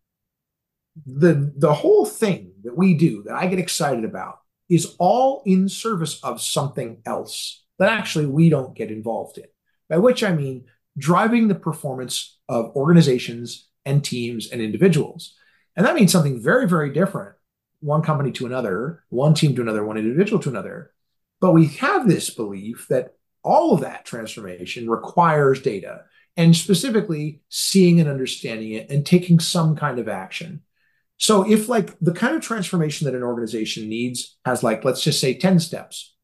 the 1.06 1.52
the 1.56 1.72
whole 1.72 2.04
thing 2.04 2.52
that 2.64 2.76
we 2.76 2.94
do 2.94 3.22
that 3.24 3.34
I 3.34 3.46
get 3.46 3.58
excited 3.58 4.04
about 4.04 4.40
is 4.68 4.94
all 4.98 5.42
in 5.46 5.68
service 5.68 6.22
of 6.22 6.42
something 6.42 7.00
else 7.06 7.64
that 7.78 7.90
actually 7.90 8.26
we 8.26 8.50
don't 8.50 8.76
get 8.76 8.90
involved 8.90 9.38
in 9.38 9.44
by 9.92 9.98
which 9.98 10.24
I 10.24 10.32
mean 10.32 10.64
driving 10.96 11.48
the 11.48 11.54
performance 11.54 12.38
of 12.48 12.74
organizations 12.74 13.68
and 13.84 14.02
teams 14.02 14.50
and 14.50 14.62
individuals. 14.62 15.36
And 15.76 15.84
that 15.84 15.94
means 15.94 16.10
something 16.10 16.42
very, 16.42 16.66
very 16.66 16.90
different 16.90 17.34
one 17.80 18.00
company 18.00 18.32
to 18.32 18.46
another, 18.46 19.04
one 19.10 19.34
team 19.34 19.54
to 19.54 19.60
another, 19.60 19.84
one 19.84 19.98
individual 19.98 20.40
to 20.44 20.48
another. 20.48 20.92
But 21.42 21.52
we 21.52 21.66
have 21.66 22.08
this 22.08 22.30
belief 22.30 22.86
that 22.88 23.16
all 23.42 23.74
of 23.74 23.82
that 23.82 24.06
transformation 24.06 24.88
requires 24.88 25.60
data 25.60 26.04
and 26.38 26.56
specifically 26.56 27.42
seeing 27.50 28.00
and 28.00 28.08
understanding 28.08 28.72
it 28.72 28.88
and 28.88 29.04
taking 29.04 29.40
some 29.40 29.76
kind 29.76 29.98
of 29.98 30.08
action. 30.08 30.62
So 31.18 31.46
if 31.46 31.68
like 31.68 31.98
the 32.00 32.14
kind 32.14 32.34
of 32.34 32.40
transformation 32.40 33.04
that 33.04 33.14
an 33.14 33.22
organization 33.22 33.90
needs 33.90 34.38
has 34.46 34.62
like 34.62 34.86
let's 34.86 35.02
just 35.02 35.20
say 35.20 35.34
10 35.34 35.60
steps. 35.60 36.14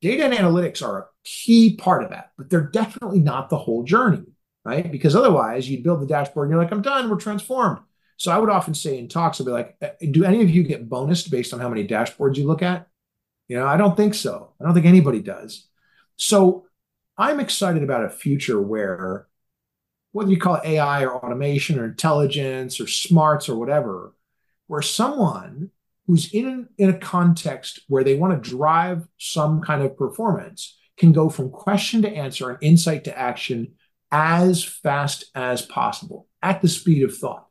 Data 0.00 0.24
and 0.24 0.32
analytics 0.32 0.82
are 0.82 1.00
a 1.00 1.06
key 1.24 1.76
part 1.76 2.02
of 2.02 2.10
that, 2.10 2.32
but 2.36 2.50
they're 2.50 2.60
definitely 2.70 3.20
not 3.20 3.48
the 3.50 3.58
whole 3.58 3.84
journey. 3.84 4.24
right? 4.64 4.90
Because 4.90 5.16
otherwise, 5.16 5.68
you'd 5.68 5.82
build 5.82 6.00
the 6.00 6.06
dashboard 6.06 6.46
and 6.48 6.52
you're 6.54 6.62
like, 6.62 6.72
I'm 6.72 6.82
done, 6.82 7.10
we're 7.10 7.16
transformed. 7.16 7.80
So 8.16 8.30
I 8.30 8.38
would 8.38 8.50
often 8.50 8.74
say 8.74 8.98
in 8.98 9.08
talks, 9.08 9.40
I'd 9.40 9.46
be 9.46 9.52
like, 9.52 9.76
uh, 9.82 9.88
do 10.10 10.24
any 10.24 10.42
of 10.42 10.50
you 10.50 10.62
get 10.62 10.88
bonused 10.88 11.30
based 11.30 11.52
on 11.52 11.60
how 11.60 11.68
many 11.68 11.86
dashboards 11.86 12.36
you 12.36 12.46
look 12.46 12.62
at? 12.62 12.86
You 13.48 13.56
know, 13.58 13.66
I 13.66 13.76
don't 13.76 13.96
think 13.96 14.14
so. 14.14 14.52
I 14.60 14.64
don't 14.64 14.74
think 14.74 14.86
anybody 14.86 15.20
does. 15.20 15.66
So 16.16 16.66
I'm 17.18 17.40
excited 17.40 17.82
about 17.82 18.04
a 18.04 18.10
future 18.10 18.60
where 18.60 19.26
whether 20.12 20.30
you 20.30 20.38
call 20.38 20.56
it 20.56 20.64
AI 20.64 21.04
or 21.04 21.16
automation 21.16 21.78
or 21.78 21.84
intelligence 21.84 22.80
or 22.80 22.86
smarts 22.86 23.48
or 23.48 23.56
whatever, 23.56 24.14
where 24.66 24.82
someone 24.82 25.70
who's 26.06 26.32
in, 26.32 26.68
in 26.78 26.90
a 26.90 26.98
context 26.98 27.80
where 27.88 28.04
they 28.04 28.16
want 28.16 28.42
to 28.42 28.50
drive 28.50 29.06
some 29.16 29.62
kind 29.62 29.82
of 29.82 29.96
performance 29.96 30.78
can 30.96 31.12
go 31.12 31.28
from 31.28 31.50
question 31.50 32.02
to 32.02 32.10
answer 32.10 32.50
and 32.50 32.58
insight 32.62 33.04
to 33.04 33.18
action 33.18 33.74
as 34.10 34.62
fast 34.62 35.24
as 35.34 35.62
possible 35.62 36.28
at 36.42 36.60
the 36.60 36.68
speed 36.68 37.02
of 37.02 37.16
thought. 37.16 37.46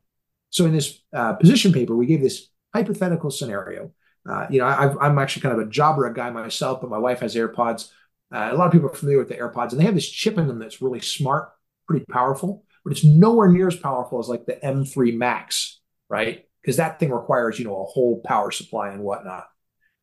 So 0.52 0.66
in 0.66 0.74
this 0.74 1.02
uh, 1.14 1.34
position 1.34 1.74
paper, 1.74 1.96
we 1.96 2.06
gave 2.06 2.22
this 2.22 2.50
hypothetical 2.74 3.32
scenario. 3.32 3.92
Uh, 4.30 4.46
you 4.50 4.60
know, 4.60 4.66
i 4.66 5.08
am 5.08 5.18
actually 5.18 5.42
kind 5.42 5.60
of 5.60 5.68
a 5.68 5.70
Jabra 5.72 6.14
guy 6.14 6.30
myself, 6.30 6.82
but 6.82 6.89
my 6.89 7.00
wife 7.00 7.22
has 7.22 7.36
AirPods. 7.36 7.89
Uh, 8.34 8.50
a 8.52 8.56
lot 8.56 8.68
of 8.68 8.72
people 8.72 8.89
are 8.89 8.94
familiar 8.96 9.18
with 9.18 9.30
the 9.30 9.36
AirPods, 9.36 9.72
and 9.72 9.80
they 9.80 9.86
have 9.86 9.96
this 9.96 10.10
chip 10.10 10.38
in 10.38 10.48
them 10.48 10.60
that's 10.60 10.82
really 10.82 11.00
smart, 11.00 11.52
pretty 11.88 12.06
powerful, 12.06 12.64
but 12.84 12.92
it's 12.92 13.04
nowhere 13.04 13.50
near 13.50 13.68
as 13.68 13.76
powerful 13.76 14.20
as 14.20 14.28
like 14.28 14.46
the 14.46 14.60
M3 14.64 15.18
Max, 15.18 15.80
right? 16.08 16.46
Because 16.62 16.78
that 16.78 17.00
thing 17.00 17.12
requires, 17.12 17.58
you 17.58 17.66
know, 17.66 17.82
a 17.82 17.86
whole 17.86 18.22
power 18.22 18.52
supply 18.52 18.89
and 18.89 19.02
whatnot. 19.02 19.48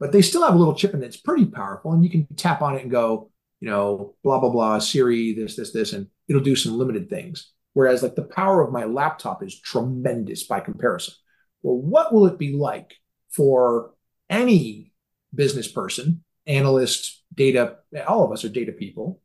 But 0.01 0.13
they 0.13 0.23
still 0.23 0.45
have 0.45 0.55
a 0.55 0.59
little 0.59 0.75
chip 0.75 0.95
in 0.95 1.01
that's 1.01 1.17
pretty 1.17 1.47
powerful, 1.47 1.93
and 1.93 2.05
you 2.05 2.11
can 2.11 2.27
tap 2.37 2.63
on 2.63 2.77
it 2.77 2.83
and 2.83 2.91
go, 2.91 3.31
you 3.61 3.69
know, 3.69 4.15
blah 4.23 4.39
blah 4.39 4.51
blah, 4.51 4.79
Siri, 4.79 5.35
this 5.35 5.57
this 5.57 5.73
this, 5.73 5.93
and 5.93 6.09
it'll 6.29 6.43
do 6.43 6.57
some 6.57 6.79
limited 6.79 7.11
things. 7.11 7.53
Whereas 7.73 8.03
like 8.03 8.15
the 8.15 8.23
power 8.23 8.63
of 8.63 8.73
my 8.73 8.85
laptop 8.85 9.43
is 9.43 9.61
tremendous 9.61 10.45
by 10.45 10.61
comparison. 10.61 11.15
Well, 11.63 11.77
what 11.77 12.13
will 12.13 12.27
it 12.27 12.39
be 12.39 12.53
like 12.53 12.95
for 13.31 13.93
any 14.31 14.93
business 15.35 15.71
person, 15.71 16.25
analyst, 16.47 17.23
data, 17.35 17.77
all 18.07 18.25
of 18.25 18.33
us 18.33 18.45
are 18.45 18.49
data 18.49 18.73
people, 18.73 19.21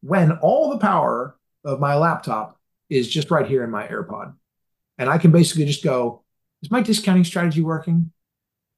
when 0.00 0.32
all 0.32 0.70
the 0.70 0.78
power 0.78 1.36
of 1.64 1.80
my 1.80 1.96
laptop 1.96 2.58
is 2.90 3.08
just 3.08 3.30
right 3.30 3.46
here 3.46 3.64
in 3.64 3.70
my 3.70 3.86
AirPod. 3.86 4.34
And 4.98 5.08
I 5.08 5.18
can 5.18 5.30
basically 5.30 5.64
just 5.64 5.82
go, 5.82 6.22
is 6.62 6.70
my 6.70 6.82
discounting 6.82 7.24
strategy 7.24 7.62
working? 7.62 8.12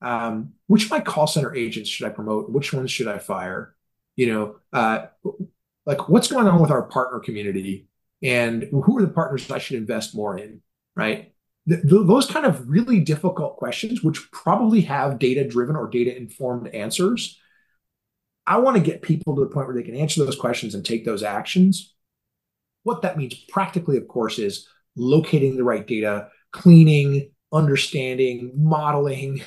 Um, 0.02 0.52
which 0.66 0.84
of 0.84 0.90
my 0.90 1.00
call 1.00 1.26
center 1.26 1.54
agents 1.54 1.88
should 1.88 2.06
I 2.06 2.10
promote? 2.10 2.50
Which 2.50 2.72
ones 2.72 2.90
should 2.90 3.08
I 3.08 3.18
fire? 3.18 3.74
You 4.14 4.32
know, 4.32 4.56
uh, 4.72 5.06
like 5.84 6.08
what's 6.08 6.28
going 6.28 6.46
on 6.48 6.60
with 6.60 6.70
our 6.70 6.82
partner 6.82 7.20
community 7.20 7.88
and 8.22 8.64
who 8.70 8.98
are 8.98 9.02
the 9.02 9.08
partners 9.08 9.50
I 9.50 9.58
should 9.58 9.76
invest 9.76 10.14
more 10.14 10.38
in, 10.38 10.60
right? 10.94 11.32
Th- 11.68 11.80
those 11.84 12.26
kind 12.26 12.46
of 12.46 12.68
really 12.68 13.00
difficult 13.00 13.56
questions, 13.56 14.02
which 14.02 14.30
probably 14.30 14.82
have 14.82 15.18
data 15.18 15.46
driven 15.46 15.76
or 15.76 15.88
data 15.88 16.16
informed 16.16 16.68
answers. 16.68 17.38
I 18.46 18.58
want 18.58 18.76
to 18.76 18.82
get 18.82 19.02
people 19.02 19.34
to 19.34 19.42
the 19.42 19.50
point 19.50 19.66
where 19.66 19.76
they 19.76 19.82
can 19.82 19.96
answer 19.96 20.24
those 20.24 20.36
questions 20.36 20.74
and 20.74 20.84
take 20.84 21.04
those 21.04 21.22
actions. 21.22 21.94
What 22.84 23.02
that 23.02 23.18
means 23.18 23.34
practically, 23.34 23.96
of 23.96 24.06
course, 24.06 24.38
is 24.38 24.68
locating 24.94 25.56
the 25.56 25.64
right 25.64 25.86
data, 25.86 26.28
cleaning, 26.52 27.32
understanding, 27.52 28.52
modeling, 28.56 29.42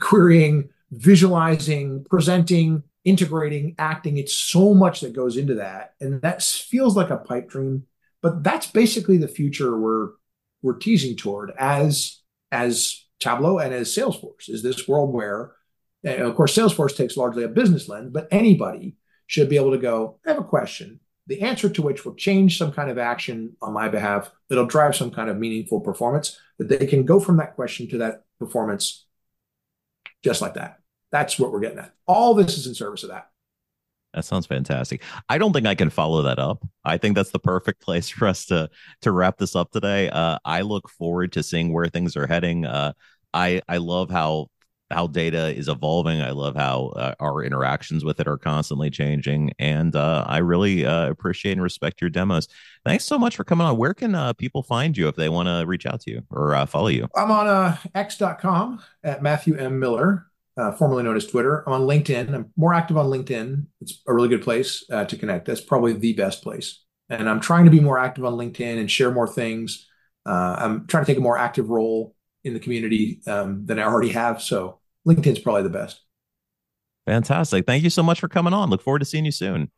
querying, 0.00 0.68
visualizing, 0.90 2.04
presenting, 2.08 2.82
integrating, 3.04 3.74
acting. 3.78 4.18
It's 4.18 4.34
so 4.34 4.74
much 4.74 5.00
that 5.00 5.12
goes 5.12 5.36
into 5.36 5.54
that. 5.54 5.94
And 6.00 6.20
that 6.22 6.42
feels 6.42 6.96
like 6.96 7.10
a 7.10 7.16
pipe 7.16 7.48
dream, 7.48 7.84
but 8.20 8.44
that's 8.44 8.66
basically 8.66 9.16
the 9.16 9.28
future 9.28 9.78
we're 9.78 10.10
we're 10.62 10.76
teasing 10.78 11.16
toward 11.16 11.52
as 11.58 12.20
as 12.52 13.04
Tableau 13.18 13.58
and 13.58 13.74
as 13.74 13.94
Salesforce 13.94 14.48
is 14.48 14.62
this 14.62 14.86
world 14.86 15.12
where 15.12 15.52
of 16.04 16.34
course 16.34 16.56
Salesforce 16.56 16.96
takes 16.96 17.16
largely 17.16 17.44
a 17.44 17.48
business 17.48 17.88
lens, 17.88 18.10
but 18.12 18.28
anybody 18.30 18.96
should 19.26 19.48
be 19.48 19.56
able 19.56 19.70
to 19.70 19.78
go, 19.78 20.18
I 20.26 20.30
have 20.30 20.40
a 20.40 20.44
question, 20.44 21.00
the 21.26 21.40
answer 21.42 21.68
to 21.68 21.82
which 21.82 22.04
will 22.04 22.14
change 22.14 22.58
some 22.58 22.72
kind 22.72 22.90
of 22.90 22.98
action 22.98 23.56
on 23.62 23.72
my 23.72 23.88
behalf 23.88 24.30
that'll 24.48 24.66
drive 24.66 24.96
some 24.96 25.10
kind 25.10 25.30
of 25.30 25.38
meaningful 25.38 25.80
performance, 25.80 26.38
that 26.58 26.68
they 26.68 26.86
can 26.86 27.04
go 27.04 27.20
from 27.20 27.36
that 27.36 27.54
question 27.54 27.88
to 27.88 27.98
that 27.98 28.24
performance 28.38 29.06
just 30.22 30.40
like 30.40 30.54
that. 30.54 30.78
That's 31.10 31.38
what 31.38 31.52
we're 31.52 31.60
getting 31.60 31.78
at. 31.78 31.92
All 32.06 32.34
this 32.34 32.56
is 32.56 32.66
in 32.66 32.74
service 32.74 33.02
of 33.02 33.10
that. 33.10 33.28
That 34.14 34.24
sounds 34.24 34.46
fantastic. 34.46 35.02
I 35.28 35.38
don't 35.38 35.52
think 35.52 35.66
I 35.66 35.74
can 35.74 35.88
follow 35.88 36.22
that 36.22 36.38
up. 36.38 36.62
I 36.84 36.98
think 36.98 37.16
that's 37.16 37.30
the 37.30 37.38
perfect 37.38 37.80
place 37.82 38.08
for 38.08 38.26
us 38.26 38.46
to 38.46 38.68
to 39.02 39.12
wrap 39.12 39.38
this 39.38 39.56
up 39.56 39.70
today. 39.70 40.10
Uh, 40.10 40.38
I 40.44 40.62
look 40.62 40.88
forward 40.88 41.32
to 41.32 41.42
seeing 41.42 41.72
where 41.72 41.86
things 41.86 42.16
are 42.16 42.26
heading. 42.26 42.66
Uh, 42.66 42.92
I 43.32 43.62
I 43.68 43.78
love 43.78 44.10
how 44.10 44.48
how 44.92 45.06
data 45.06 45.54
is 45.56 45.68
evolving. 45.68 46.20
I 46.20 46.30
love 46.30 46.56
how 46.56 46.92
uh, 46.96 47.14
our 47.20 47.42
interactions 47.42 48.04
with 48.04 48.20
it 48.20 48.28
are 48.28 48.38
constantly 48.38 48.90
changing, 48.90 49.52
and 49.58 49.96
uh, 49.96 50.24
I 50.26 50.38
really 50.38 50.84
uh, 50.84 51.08
appreciate 51.08 51.52
and 51.52 51.62
respect 51.62 52.00
your 52.00 52.10
demos. 52.10 52.48
Thanks 52.84 53.04
so 53.04 53.18
much 53.18 53.36
for 53.36 53.44
coming 53.44 53.66
on. 53.66 53.76
Where 53.76 53.94
can 53.94 54.14
uh, 54.14 54.32
people 54.32 54.62
find 54.62 54.96
you 54.96 55.08
if 55.08 55.16
they 55.16 55.28
want 55.28 55.48
to 55.48 55.64
reach 55.66 55.86
out 55.86 56.00
to 56.02 56.10
you 56.10 56.22
or 56.30 56.54
uh, 56.54 56.66
follow 56.66 56.88
you? 56.88 57.08
I'm 57.16 57.30
on 57.30 57.46
uh, 57.46 57.76
x.com 57.94 58.82
at 59.02 59.22
Matthew 59.22 59.56
M 59.56 59.78
Miller 59.78 60.26
uh, 60.56 60.72
formerly 60.72 61.02
known 61.02 61.16
as 61.16 61.26
Twitter. 61.26 61.64
I'm 61.66 61.72
on 61.72 61.82
LinkedIn. 61.82 62.34
I'm 62.34 62.52
more 62.56 62.74
active 62.74 62.98
on 62.98 63.06
LinkedIn. 63.06 63.66
It's 63.80 64.02
a 64.06 64.12
really 64.12 64.28
good 64.28 64.42
place 64.42 64.84
to 64.88 65.16
connect. 65.16 65.46
That's 65.46 65.62
probably 65.62 65.94
the 65.94 66.12
best 66.12 66.42
place. 66.42 66.84
And 67.08 67.28
I'm 67.28 67.40
trying 67.40 67.64
to 67.64 67.70
be 67.70 67.80
more 67.80 67.98
active 67.98 68.24
on 68.24 68.34
LinkedIn 68.34 68.78
and 68.78 68.90
share 68.90 69.10
more 69.10 69.26
things. 69.26 69.88
I'm 70.26 70.86
trying 70.86 71.04
to 71.04 71.10
take 71.10 71.18
a 71.18 71.22
more 71.22 71.38
active 71.38 71.70
role 71.70 72.14
in 72.44 72.54
the 72.54 72.60
community 72.60 73.20
um, 73.26 73.64
than 73.66 73.78
I 73.78 73.84
already 73.84 74.10
have. 74.10 74.42
So 74.42 74.80
LinkedIn's 75.06 75.38
probably 75.38 75.62
the 75.62 75.70
best. 75.70 76.00
Fantastic. 77.06 77.66
Thank 77.66 77.82
you 77.82 77.90
so 77.90 78.02
much 78.02 78.20
for 78.20 78.28
coming 78.28 78.52
on. 78.52 78.70
Look 78.70 78.82
forward 78.82 79.00
to 79.00 79.04
seeing 79.04 79.24
you 79.24 79.32
soon. 79.32 79.70